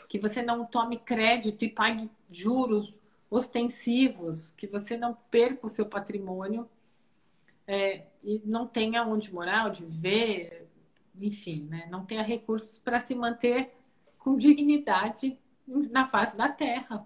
Que 0.07 0.19
você 0.19 0.41
não 0.41 0.65
tome 0.65 0.97
crédito 0.97 1.63
e 1.63 1.69
pague 1.69 2.09
juros 2.29 2.93
ostensivos, 3.29 4.51
que 4.51 4.67
você 4.67 4.97
não 4.97 5.13
perca 5.29 5.67
o 5.67 5.69
seu 5.69 5.85
patrimônio 5.85 6.69
é, 7.67 8.05
e 8.23 8.41
não 8.45 8.65
tenha 8.65 9.03
onde 9.03 9.33
morar, 9.33 9.67
onde 9.67 9.83
viver, 9.83 10.67
enfim, 11.15 11.67
né? 11.69 11.87
não 11.91 12.05
tenha 12.05 12.23
recursos 12.23 12.77
para 12.77 12.99
se 12.99 13.13
manter 13.13 13.73
com 14.17 14.37
dignidade 14.37 15.37
na 15.67 16.07
face 16.07 16.35
da 16.37 16.47
terra. 16.49 17.05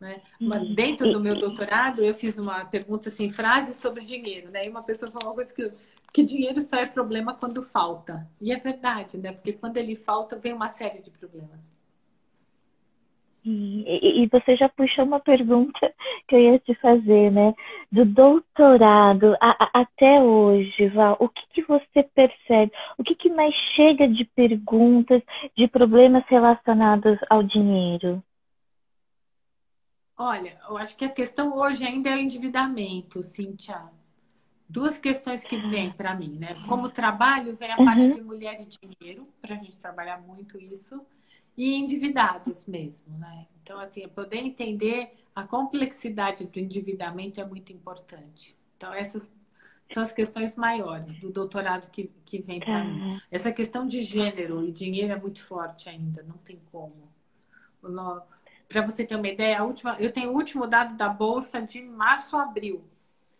Né? 0.00 0.20
Uhum. 0.40 0.74
Dentro 0.74 1.12
do 1.12 1.20
meu 1.20 1.38
doutorado, 1.38 2.02
eu 2.02 2.12
fiz 2.12 2.36
uma 2.36 2.64
pergunta 2.64 3.08
assim, 3.08 3.30
frases 3.30 3.76
sobre 3.76 4.02
dinheiro, 4.02 4.50
né? 4.50 4.66
E 4.66 4.68
uma 4.68 4.82
pessoa 4.82 5.12
falou 5.12 5.28
uma 5.28 5.34
coisa 5.36 5.54
que, 5.54 5.72
que 6.12 6.22
dinheiro 6.22 6.60
só 6.60 6.76
é 6.76 6.86
problema 6.86 7.34
quando 7.34 7.62
falta. 7.62 8.28
E 8.40 8.52
é 8.52 8.56
verdade, 8.56 9.16
né? 9.16 9.32
Porque 9.32 9.52
quando 9.52 9.78
ele 9.78 9.96
falta, 9.96 10.38
vem 10.38 10.52
uma 10.52 10.68
série 10.68 11.00
de 11.00 11.10
problemas. 11.10 11.74
E, 13.44 14.22
e 14.22 14.26
você 14.28 14.54
já 14.56 14.68
puxou 14.68 15.04
uma 15.04 15.18
pergunta 15.18 15.80
que 16.28 16.36
eu 16.36 16.40
ia 16.40 16.58
te 16.60 16.74
fazer, 16.76 17.32
né? 17.32 17.54
Do 17.90 18.04
doutorado 18.04 19.34
a, 19.40 19.64
a, 19.64 19.80
até 19.80 20.22
hoje, 20.22 20.88
Val, 20.88 21.16
o 21.18 21.28
que, 21.28 21.42
que 21.54 21.62
você 21.62 22.02
percebe? 22.14 22.70
O 22.98 23.02
que, 23.02 23.16
que 23.16 23.30
mais 23.30 23.54
chega 23.74 24.06
de 24.06 24.24
perguntas, 24.24 25.22
de 25.56 25.66
problemas 25.66 26.24
relacionados 26.28 27.18
ao 27.28 27.42
dinheiro? 27.42 28.22
Olha, 30.16 30.56
eu 30.68 30.76
acho 30.76 30.96
que 30.96 31.04
a 31.04 31.08
questão 31.08 31.56
hoje 31.56 31.84
ainda 31.84 32.10
é 32.10 32.14
o 32.14 32.20
endividamento, 32.20 33.20
Cíntia. 33.22 33.90
Duas 34.72 34.96
questões 34.96 35.44
que 35.44 35.56
vêm 35.68 35.92
para 35.92 36.14
mim, 36.14 36.38
né? 36.38 36.56
Como 36.66 36.88
trabalho, 36.88 37.54
vem 37.54 37.70
a 37.70 37.78
uhum. 37.78 37.84
parte 37.84 38.10
de 38.12 38.22
mulher 38.22 38.56
e 38.58 38.64
dinheiro, 38.64 39.28
para 39.42 39.54
a 39.54 39.58
gente 39.58 39.78
trabalhar 39.78 40.18
muito 40.22 40.58
isso, 40.58 41.04
e 41.54 41.74
endividados 41.74 42.64
mesmo, 42.64 43.18
né? 43.18 43.46
Então, 43.62 43.78
assim, 43.78 44.08
poder 44.08 44.38
entender 44.38 45.12
a 45.34 45.42
complexidade 45.44 46.46
do 46.46 46.58
endividamento 46.58 47.38
é 47.38 47.44
muito 47.44 47.70
importante. 47.70 48.56
Então, 48.78 48.94
essas 48.94 49.30
são 49.92 50.02
as 50.02 50.10
questões 50.10 50.54
maiores 50.56 51.12
do 51.16 51.28
doutorado 51.28 51.90
que, 51.90 52.10
que 52.24 52.40
vem 52.40 52.58
para 52.58 52.82
mim. 52.82 53.20
Essa 53.30 53.52
questão 53.52 53.86
de 53.86 54.02
gênero 54.02 54.64
e 54.66 54.72
dinheiro 54.72 55.12
é 55.12 55.20
muito 55.20 55.42
forte 55.42 55.90
ainda, 55.90 56.22
não 56.22 56.38
tem 56.38 56.58
como. 56.72 57.12
Para 58.68 58.80
você 58.80 59.04
ter 59.04 59.16
uma 59.16 59.28
ideia, 59.28 59.60
a 59.60 59.64
última, 59.64 59.96
eu 60.00 60.10
tenho 60.10 60.30
o 60.30 60.34
último 60.34 60.66
dado 60.66 60.96
da 60.96 61.10
Bolsa 61.10 61.60
de 61.60 61.82
março 61.82 62.34
a 62.38 62.44
abril. 62.44 62.82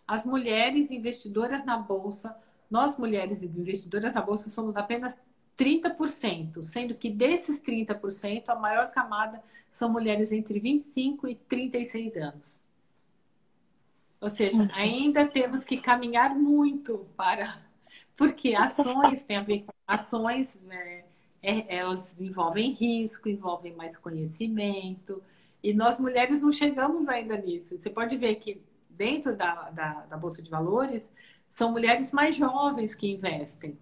As 0.07 0.25
mulheres 0.25 0.91
investidoras 0.91 1.65
na 1.65 1.79
Bolsa, 1.79 2.37
nós 2.71 2.97
mulheres 2.97 3.43
investidoras 3.43 4.13
na 4.13 4.21
Bolsa 4.21 4.51
somos 4.51 4.77
apenas 4.77 5.19
30%, 5.57 6.63
sendo 6.63 6.95
que 6.95 7.11
desses 7.11 7.61
30%, 7.61 8.49
a 8.49 8.55
maior 8.55 8.91
camada 8.91 9.43
são 9.71 9.91
mulheres 9.91 10.33
entre 10.33 10.59
25 10.59 11.29
e 11.29 11.35
36 11.35 12.17
anos. 12.17 12.61
Ou 14.21 14.29
seja, 14.29 14.63
uhum. 14.63 14.69
ainda 14.73 15.27
temos 15.27 15.65
que 15.65 15.77
caminhar 15.77 16.35
muito 16.35 17.07
para. 17.17 17.61
Porque 18.17 18.55
ações 18.55 19.25
tem 19.25 19.37
a 19.37 19.43
ver 19.43 19.65
com 19.65 19.73
ações. 19.87 20.59
Né? 20.65 21.05
é, 21.43 21.77
elas 21.77 22.15
envolvem 22.19 22.71
risco, 22.71 23.29
envolvem 23.29 23.75
mais 23.75 23.97
conhecimento. 23.97 25.21
E 25.63 25.75
nós 25.75 25.99
mulheres 25.99 26.41
não 26.41 26.53
chegamos 26.53 27.09
ainda 27.09 27.37
nisso. 27.37 27.77
Você 27.79 27.91
pode 27.91 28.17
ver 28.17 28.37
que 28.37 28.61
dentro 28.97 29.37
da, 29.37 29.71
da, 29.71 29.93
da 30.07 30.17
Bolsa 30.17 30.43
de 30.43 30.51
Valores 30.51 31.03
são 31.51 31.71
mulheres 31.71 32.13
mais 32.13 32.35
jovens 32.35 32.95
que 32.95 33.11
investem. 33.11 33.79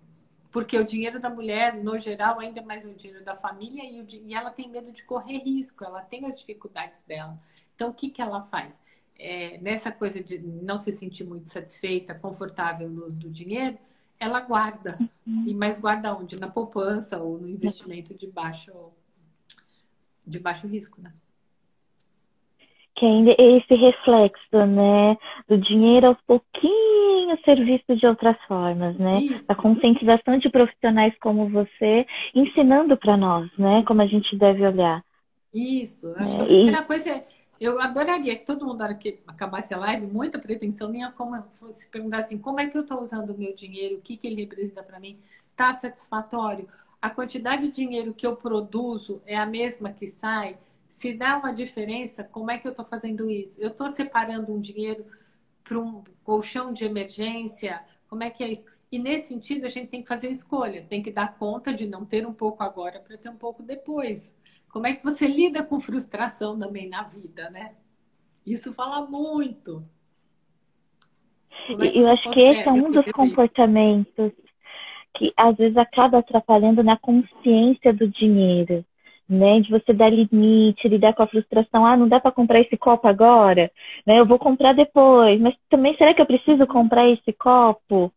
Porque 0.51 0.77
o 0.77 0.85
dinheiro 0.85 1.21
da 1.21 1.31
mulher, 1.31 1.75
no 1.75 1.99
geral, 1.99 2.41
ainda 2.41 2.61
é 2.61 2.65
mais 2.65 2.85
o 2.85 2.93
dinheiro 2.93 3.25
da 3.25 3.37
família 3.37 3.85
e, 3.85 4.01
o, 4.01 4.07
e 4.27 4.35
ela 4.35 4.51
tem 4.51 4.69
medo 4.69 4.91
de 4.91 5.05
correr 5.05 5.39
risco, 5.39 5.85
ela 5.85 6.03
tem 6.03 6.27
as 6.27 6.39
dificuldades 6.39 6.99
dela. 7.07 7.41
Então, 7.75 7.91
o 7.91 7.95
que, 7.95 8.11
que 8.11 8.21
ela 8.21 8.43
faz? 8.43 8.79
É, 9.17 9.59
nessa 9.59 9.93
coisa 9.93 10.23
de 10.23 10.39
não 10.39 10.77
se 10.77 10.93
sentir 10.93 11.25
muito 11.25 11.49
satisfeita, 11.49 12.15
confortável 12.15 12.89
no 12.89 13.07
uso 13.07 13.17
do 13.17 13.31
dinheiro, 13.31 13.79
ela 14.19 14.41
guarda. 14.41 14.99
Uhum. 15.27 15.45
E 15.47 15.55
mais 15.55 15.79
guarda 15.79 16.15
onde? 16.17 16.39
Na 16.39 16.49
poupança 16.49 17.19
ou 17.19 17.39
no 17.39 17.49
investimento 17.49 18.13
de 18.15 18.27
baixo, 18.27 18.73
de 20.27 20.39
baixo 20.39 20.67
risco, 20.67 21.01
né? 21.01 21.13
Que 22.97 23.07
ainda 23.07 23.31
é 23.31 23.57
esse 23.57 23.75
reflexo, 23.75 24.67
né? 24.67 25.17
Do 25.49 25.57
dinheiro 25.57 26.09
aos 26.09 26.21
pouquinhos 26.27 27.41
ser 27.45 27.65
visto 27.65 27.97
de 27.97 28.07
outras 28.07 28.37
formas, 28.47 28.97
né? 28.99 29.21
Isso. 29.21 29.51
A 29.51 29.55
conscientização 29.55 30.39
de 30.39 30.51
profissionais 30.51 31.15
como 31.21 31.49
você 31.49 32.07
ensinando 32.35 32.97
para 32.97 33.17
nós, 33.17 33.49
né? 33.59 33.83
Como 33.87 34.03
a 34.03 34.07
gente 34.07 34.37
deve 34.37 34.67
olhar. 34.67 35.03
Isso. 35.55 36.13
Acho 36.17 36.35
é, 36.35 36.37
que 36.37 36.43
a 36.43 36.47
primeira 36.47 36.81
e... 36.81 36.85
coisa 36.85 37.11
é 37.11 37.25
eu 37.61 37.79
adoraria 37.79 38.35
que 38.35 38.47
todo 38.47 38.65
mundo, 38.65 38.79
na 38.79 38.87
hora 38.87 38.95
que 38.95 39.21
acabasse 39.27 39.75
a 39.75 39.77
live, 39.77 40.07
muita 40.07 40.39
pretensão 40.39 40.89
minha, 40.89 41.13
como 41.13 41.37
se 41.75 41.87
perguntar 41.89 42.21
assim, 42.21 42.39
como 42.39 42.59
é 42.59 42.67
que 42.67 42.77
eu 42.77 42.81
estou 42.81 43.03
usando 43.03 43.35
o 43.35 43.39
meu 43.39 43.55
dinheiro, 43.55 43.97
o 43.97 44.01
que, 44.01 44.17
que 44.17 44.27
ele 44.27 44.41
representa 44.41 44.83
para 44.83 44.99
mim, 44.99 45.19
está 45.51 45.75
satisfatório? 45.75 46.67
A 47.03 47.11
quantidade 47.11 47.67
de 47.67 47.73
dinheiro 47.73 48.15
que 48.15 48.27
eu 48.27 48.35
produzo 48.35 49.21
é 49.27 49.37
a 49.37 49.45
mesma 49.45 49.93
que 49.93 50.07
sai? 50.07 50.57
Se 50.91 51.15
dá 51.15 51.39
uma 51.39 51.53
diferença, 51.53 52.23
como 52.23 52.51
é 52.51 52.59
que 52.59 52.67
eu 52.67 52.73
estou 52.73 52.85
fazendo 52.85 53.31
isso? 53.31 53.59
Eu 53.63 53.69
estou 53.69 53.91
separando 53.91 54.53
um 54.53 54.61
dinheiro 54.61 55.07
para 55.65 55.79
um 55.79 56.03
colchão 56.23 56.73
de 56.73 56.85
emergência? 56.85 57.81
Como 58.09 58.23
é 58.23 58.29
que 58.29 58.45
é 58.45 58.51
isso? 58.51 58.67
E 58.93 58.99
nesse 58.99 59.29
sentido, 59.29 59.65
a 59.65 59.69
gente 59.69 59.89
tem 59.89 60.03
que 60.03 60.09
fazer 60.09 60.29
escolha, 60.29 60.83
tem 60.83 61.01
que 61.01 61.13
dar 61.13 61.39
conta 61.39 61.73
de 61.73 61.87
não 61.87 62.05
ter 62.05 62.27
um 62.27 62.35
pouco 62.35 62.63
agora 62.63 62.99
para 62.99 63.17
ter 63.17 63.31
um 63.31 63.37
pouco 63.37 63.63
depois. 63.63 64.31
Como 64.69 64.87
é 64.87 64.95
que 64.95 65.05
você 65.05 65.27
lida 65.27 65.63
com 65.63 65.81
frustração 65.81 66.59
também 66.59 66.89
na 66.89 67.05
vida, 67.05 67.49
né? 67.51 67.77
Isso 68.45 68.75
fala 68.75 69.07
muito. 69.07 69.81
É 71.69 72.01
eu 72.01 72.09
acho 72.11 72.31
que 72.33 72.43
esse 72.43 72.69
é 72.69 72.73
um 72.73 72.91
dos 72.91 73.11
comportamentos 73.13 74.33
que 75.17 75.33
às 75.37 75.57
vezes 75.57 75.77
acaba 75.77 76.19
atrapalhando 76.19 76.83
na 76.83 76.97
consciência 76.99 77.93
do 77.93 78.09
dinheiro, 78.09 78.85
né? 79.31 79.61
De 79.61 79.71
você 79.71 79.93
dar 79.93 80.11
limite, 80.11 80.89
lidar 80.89 81.15
com 81.15 81.23
a 81.23 81.27
frustração. 81.27 81.87
Ah, 81.87 81.97
não 81.97 82.09
dá 82.09 82.19
para 82.19 82.33
comprar 82.33 82.61
esse 82.61 82.77
copo 82.77 83.07
agora, 83.07 83.71
né? 84.07 84.19
Eu 84.19 84.27
vou 84.27 84.39
comprar 84.39 84.75
depois. 84.75 85.41
Mas 85.41 85.55
também 85.69 85.97
será 85.97 86.13
que 86.13 86.21
eu 86.21 86.27
preciso 86.27 86.67
comprar 86.67 87.09
esse 87.09 87.33
copo? 87.33 88.13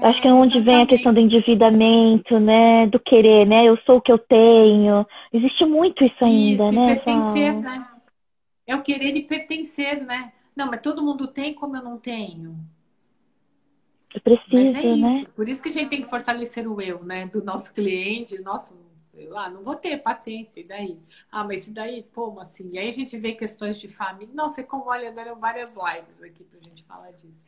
Acho 0.00 0.22
que 0.22 0.28
é 0.28 0.32
onde 0.32 0.58
Exatamente. 0.58 0.64
vem 0.64 0.82
a 0.82 0.86
questão 0.86 1.14
do 1.14 1.20
endividamento, 1.20 2.38
né? 2.38 2.86
Do 2.86 3.00
querer, 3.00 3.46
né? 3.46 3.64
Eu 3.64 3.76
sou 3.78 3.96
o 3.96 4.00
que 4.00 4.12
eu 4.12 4.18
tenho. 4.18 5.06
Existe 5.32 5.64
muito 5.64 6.04
isso 6.04 6.24
ainda, 6.24 6.64
isso, 6.64 6.72
né? 6.72 6.94
pertencer, 6.94 7.54
né? 7.54 7.88
É 8.66 8.76
o 8.76 8.82
querer 8.82 9.16
e 9.16 9.22
pertencer, 9.22 10.04
né? 10.04 10.32
Não, 10.54 10.66
mas 10.66 10.80
todo 10.82 11.02
mundo 11.02 11.26
tem 11.26 11.54
como 11.54 11.76
eu 11.76 11.82
não 11.82 11.98
tenho. 11.98 12.56
Eu 14.14 14.20
preciso, 14.20 14.72
mas 14.72 14.74
é 14.74 14.88
isso. 14.88 15.24
né? 15.24 15.26
Por 15.34 15.48
isso 15.48 15.62
que 15.62 15.68
a 15.68 15.72
gente 15.72 15.88
tem 15.88 16.02
que 16.02 16.08
fortalecer 16.08 16.66
o 16.66 16.80
eu, 16.80 17.02
né? 17.02 17.26
Do 17.26 17.44
nosso 17.44 17.72
cliente, 17.72 18.40
nosso. 18.40 18.87
Ah, 19.34 19.50
não 19.50 19.62
vou 19.62 19.76
ter 19.76 19.98
paciência, 19.98 20.60
e 20.60 20.64
daí? 20.64 20.98
Ah, 21.30 21.44
mas 21.44 21.66
e 21.66 21.70
daí? 21.70 22.04
Como 22.14 22.40
assim? 22.40 22.70
E 22.72 22.78
aí 22.78 22.88
a 22.88 22.92
gente 22.92 23.16
vê 23.18 23.32
questões 23.34 23.78
de 23.78 23.88
família. 23.88 24.34
Nossa, 24.34 24.62
como 24.62 24.86
olha, 24.90 25.12
deram 25.12 25.38
várias 25.38 25.76
lives 25.76 26.22
aqui 26.22 26.44
pra 26.44 26.60
gente 26.60 26.84
falar 26.84 27.10
disso. 27.12 27.46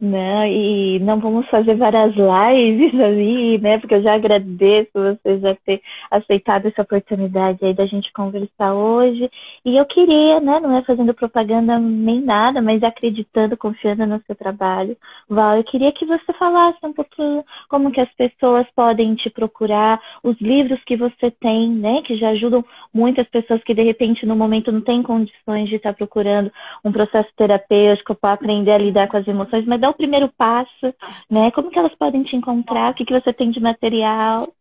Não, 0.00 0.46
e 0.46 0.98
não 1.00 1.20
vamos 1.20 1.46
fazer 1.48 1.76
várias 1.76 2.14
lives 2.14 2.98
ali, 3.00 3.58
né? 3.58 3.78
Porque 3.78 3.94
eu 3.94 4.02
já 4.02 4.14
agradeço 4.14 4.90
você 4.94 5.38
já 5.38 5.54
ter 5.64 5.80
aceitado 6.10 6.66
essa 6.66 6.82
oportunidade 6.82 7.64
aí 7.64 7.74
da 7.74 7.86
gente 7.86 8.12
conversar 8.12 8.74
hoje. 8.74 9.30
E 9.64 9.76
eu 9.76 9.84
queria, 9.86 10.40
né? 10.40 10.60
Não 10.60 10.76
é 10.76 10.82
fazendo 10.82 11.14
propaganda 11.14 11.78
nem 11.78 12.20
nada, 12.20 12.60
mas 12.60 12.82
acreditando, 12.82 13.56
confiando 13.56 14.06
no 14.06 14.20
seu 14.26 14.34
trabalho. 14.34 14.96
Val, 15.28 15.56
eu 15.56 15.64
queria 15.64 15.92
que 15.92 16.04
você 16.04 16.32
falasse 16.34 16.78
um 16.82 16.92
pouquinho 16.92 17.44
como 17.68 17.90
que 17.90 18.00
as 18.00 18.12
pessoas 18.14 18.66
podem 18.74 19.14
te 19.14 19.30
procurar, 19.30 20.00
os 20.22 20.38
livros 20.40 20.82
que 20.84 20.96
você 20.96 21.30
tem, 21.30 21.70
né? 21.70 22.02
Que 22.02 22.16
já 22.16 22.30
ajudam 22.30 22.64
muitas 22.92 23.28
pessoas 23.28 23.62
que 23.62 23.74
de 23.74 23.82
repente 23.82 24.26
no 24.26 24.36
momento 24.36 24.72
não 24.72 24.80
têm 24.80 25.02
condições 25.02 25.68
de 25.68 25.76
estar 25.76 25.94
procurando 25.94 26.50
um 26.84 26.92
processo 26.92 27.30
terapêutico 27.36 28.14
para 28.14 28.34
aprender 28.34 28.72
a 28.72 28.78
lidar 28.78 29.08
com 29.08 29.16
as 29.16 29.26
emoções, 29.34 29.66
mas 29.66 29.80
dá 29.80 29.90
o 29.90 29.94
primeiro 29.94 30.32
passo, 30.36 30.94
né? 31.30 31.50
Como 31.50 31.70
que 31.70 31.78
elas 31.78 31.94
podem 31.96 32.22
te 32.24 32.36
encontrar? 32.36 32.92
O 32.92 32.94
que, 32.94 33.04
que 33.04 33.18
você 33.18 33.32
tem 33.32 33.50
de 33.50 33.60
material? 33.60 34.54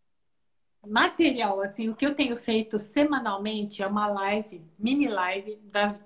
Material, 0.86 1.61
assim, 1.61 1.89
o 1.89 1.95
que 1.95 2.05
eu 2.05 2.13
tenho 2.13 2.36
feito 2.36 2.78
semanalmente 2.78 3.82
é 3.82 3.88
uma 3.88 4.07
live, 4.07 4.61
mini 4.78 5.07
live 5.07 5.57
das 5.71 6.05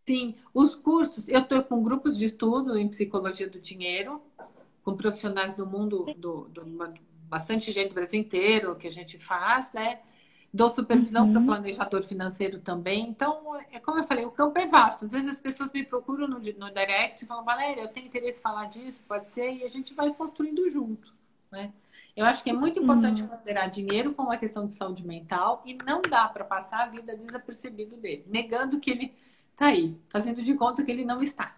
Sim, 0.07 0.35
os 0.53 0.75
cursos, 0.75 1.29
eu 1.29 1.41
estou 1.41 1.63
com 1.63 1.83
grupos 1.83 2.17
de 2.17 2.27
estudo 2.27 2.77
em 2.77 2.89
psicologia 2.89 3.49
do 3.49 3.59
dinheiro, 3.59 4.21
com 4.83 4.95
profissionais 4.95 5.55
do 5.55 5.67
mundo, 5.67 6.05
do, 6.17 6.43
do 6.49 6.65
bastante 7.23 7.73
gente 7.73 7.89
do 7.89 7.95
Brasil 7.95 8.21
inteiro 8.21 8.77
que 8.77 8.87
a 8.87 8.91
gente 8.91 9.19
faz, 9.19 9.73
né? 9.73 10.01
Dou 10.53 10.71
supervisão 10.71 11.27
uhum. 11.27 11.33
para 11.33 11.57
planejador 11.57 12.03
financeiro 12.03 12.61
também. 12.61 13.09
Então, 13.09 13.57
é 13.73 13.81
como 13.81 13.99
eu 13.99 14.05
falei, 14.05 14.25
o 14.25 14.31
campo 14.31 14.57
é 14.57 14.67
vasto. 14.67 15.07
Às 15.07 15.11
vezes 15.11 15.29
as 15.29 15.41
pessoas 15.41 15.73
me 15.73 15.85
procuram 15.85 16.29
no, 16.29 16.39
no 16.39 16.71
direct 16.71 17.25
e 17.25 17.27
falam, 17.27 17.45
Valéria, 17.45 17.81
eu 17.81 17.89
tenho 17.89 18.07
interesse 18.07 18.39
em 18.39 18.43
falar 18.43 18.67
disso, 18.67 19.03
pode 19.09 19.31
ser, 19.31 19.53
e 19.53 19.65
a 19.65 19.69
gente 19.69 19.95
vai 19.95 20.13
construindo 20.15 20.69
junto, 20.69 21.13
né? 21.51 21.73
Eu 22.17 22.25
acho 22.25 22.45
que 22.45 22.51
é 22.51 22.53
muito 22.53 22.79
importante 22.79 23.23
uhum. 23.23 23.29
considerar 23.29 23.67
dinheiro 23.67 24.15
como 24.15 24.29
uma 24.29 24.37
questão 24.37 24.67
de 24.67 24.73
saúde 24.73 25.05
mental 25.05 25.63
e 25.67 25.77
não 25.85 26.01
dá 26.01 26.29
para 26.29 26.45
passar 26.45 26.85
a 26.85 26.87
vida 26.87 27.17
desapercebido 27.17 27.97
dele, 27.97 28.25
negando 28.29 28.79
que 28.79 28.91
ele 28.91 29.15
está 29.51 29.67
aí, 29.67 29.99
fazendo 30.09 30.43
de 30.43 30.55
conta 30.55 30.85
que 30.85 30.93
ele 30.93 31.05
não 31.05 31.21
está. 31.23 31.57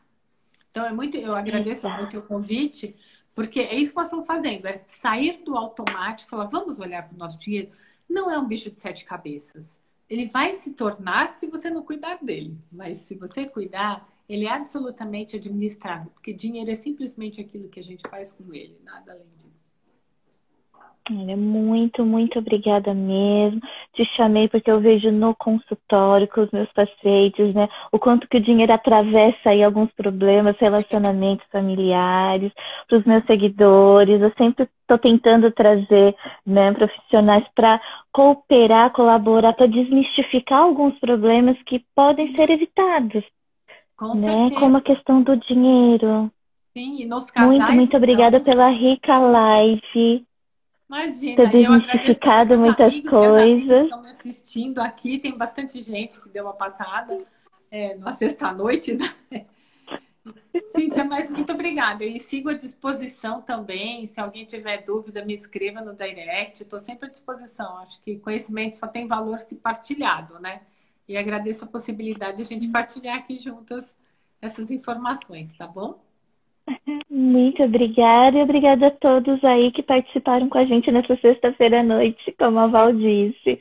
Então 0.70 0.84
é 0.84 0.92
muito, 0.92 1.16
eu 1.16 1.34
agradeço 1.34 1.86
Exato. 1.86 2.00
muito 2.00 2.18
o 2.18 2.22
convite, 2.22 2.96
porque 3.34 3.60
é 3.60 3.74
isso 3.74 3.90
que 3.90 3.96
nós 3.96 4.06
estamos 4.06 4.26
fazendo, 4.26 4.66
é 4.66 4.76
sair 4.88 5.42
do 5.44 5.56
automático, 5.56 6.30
falar, 6.30 6.46
vamos 6.46 6.78
olhar 6.78 7.06
para 7.06 7.14
o 7.14 7.18
nosso 7.18 7.38
dinheiro. 7.38 7.70
Não 8.08 8.30
é 8.30 8.38
um 8.38 8.46
bicho 8.46 8.70
de 8.70 8.80
sete 8.80 9.04
cabeças. 9.04 9.76
Ele 10.08 10.26
vai 10.26 10.54
se 10.54 10.72
tornar 10.72 11.38
se 11.38 11.46
você 11.48 11.68
não 11.68 11.82
cuidar 11.82 12.18
dele, 12.22 12.56
mas 12.72 12.98
se 13.00 13.14
você 13.14 13.46
cuidar, 13.46 14.08
ele 14.26 14.46
é 14.46 14.50
absolutamente 14.50 15.36
administrável, 15.36 16.10
porque 16.12 16.32
dinheiro 16.32 16.70
é 16.70 16.76
simplesmente 16.76 17.40
aquilo 17.40 17.68
que 17.68 17.80
a 17.80 17.82
gente 17.82 18.08
faz 18.08 18.32
com 18.32 18.54
ele, 18.54 18.80
nada 18.82 19.12
além. 19.12 19.35
Olha, 21.08 21.36
muito, 21.36 22.04
muito 22.04 22.38
obrigada 22.40 22.92
mesmo. 22.92 23.60
Te 23.94 24.04
chamei 24.16 24.48
porque 24.48 24.70
eu 24.70 24.80
vejo 24.80 25.12
no 25.12 25.36
consultório 25.36 26.26
com 26.26 26.40
os 26.40 26.50
meus 26.50 26.70
pacientes, 26.72 27.54
né, 27.54 27.68
o 27.92 27.98
quanto 27.98 28.26
que 28.28 28.38
o 28.38 28.42
dinheiro 28.42 28.72
atravessa 28.72 29.50
aí 29.50 29.62
alguns 29.62 29.92
problemas, 29.92 30.56
relacionamentos 30.58 31.46
familiares, 31.52 32.52
para 32.88 32.98
os 32.98 33.04
meus 33.04 33.24
seguidores. 33.26 34.20
Eu 34.20 34.32
sempre 34.36 34.68
estou 34.80 34.98
tentando 34.98 35.52
trazer 35.52 36.16
né, 36.44 36.72
profissionais 36.72 37.44
para 37.54 37.80
cooperar, 38.12 38.92
colaborar, 38.92 39.52
para 39.52 39.66
desmistificar 39.66 40.62
alguns 40.62 40.98
problemas 40.98 41.56
que 41.66 41.84
podem 41.94 42.34
ser 42.34 42.50
evitados. 42.50 43.24
Com 43.96 44.08
né? 44.14 44.16
Certeza. 44.16 44.60
Como 44.60 44.76
a 44.76 44.80
questão 44.80 45.22
do 45.22 45.36
dinheiro. 45.36 46.30
Sim, 46.76 46.96
e 47.00 47.06
nos 47.06 47.30
casais. 47.30 47.58
Muito, 47.58 47.72
muito 47.72 47.96
obrigada 47.96 48.38
então... 48.38 48.52
pela 48.52 48.68
rica 48.70 49.18
live. 49.18 50.26
Imagina, 50.88 51.36
ter 51.36 51.50
desmistificado 51.50 52.58
muitas 52.58 52.88
amigos, 52.88 53.10
coisas. 53.10 53.82
estão 53.84 54.02
me 54.02 54.10
assistindo 54.10 54.78
aqui, 54.78 55.18
tem 55.18 55.36
bastante 55.36 55.82
gente 55.82 56.20
que 56.20 56.28
deu 56.28 56.44
uma 56.44 56.52
passada 56.52 57.20
é, 57.70 57.96
numa 57.96 58.12
sexta-noite, 58.12 58.94
né? 58.94 59.12
Cíntia, 60.74 61.04
mas 61.04 61.28
muito 61.30 61.52
obrigada. 61.52 62.04
E 62.04 62.18
sigo 62.18 62.48
à 62.48 62.54
disposição 62.54 63.42
também. 63.42 64.06
Se 64.06 64.20
alguém 64.20 64.44
tiver 64.44 64.78
dúvida, 64.84 65.24
me 65.24 65.34
escreva 65.34 65.80
no 65.80 65.94
direct. 65.94 66.62
Estou 66.62 66.78
sempre 66.78 67.06
à 67.06 67.10
disposição. 67.10 67.78
Acho 67.78 68.00
que 68.02 68.18
conhecimento 68.18 68.76
só 68.76 68.86
tem 68.86 69.06
valor 69.06 69.38
se 69.38 69.54
partilhado, 69.54 70.38
né? 70.38 70.62
E 71.08 71.16
agradeço 71.16 71.64
a 71.64 71.68
possibilidade 71.68 72.38
de 72.38 72.42
a 72.42 72.46
gente 72.46 72.68
partilhar 72.68 73.18
aqui 73.18 73.36
juntas 73.36 73.96
essas 74.40 74.70
informações, 74.70 75.56
tá 75.56 75.66
bom? 75.66 76.00
Muito 77.10 77.62
obrigada 77.62 78.38
e 78.38 78.42
obrigada 78.42 78.88
a 78.88 78.90
todos 78.90 79.42
aí 79.44 79.70
que 79.70 79.82
participaram 79.82 80.48
com 80.48 80.58
a 80.58 80.64
gente 80.64 80.90
nessa 80.90 81.16
sexta-feira 81.16 81.80
à 81.80 81.82
noite, 81.82 82.34
como 82.38 82.58
a 82.58 82.66
Val 82.66 82.92
disse. 82.92 83.60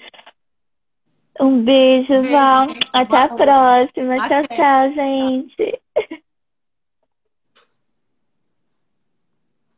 Um 1.39 1.64
beijo, 1.64 2.08
beijo 2.08 2.32
Val. 2.32 2.68
Gente, 2.70 2.89
Até 2.93 3.18
a 3.18 3.28
próxima. 3.28 4.16
Até. 4.16 4.41
Tchau, 4.41 4.58
tchau, 4.58 4.93
gente. 4.93 6.22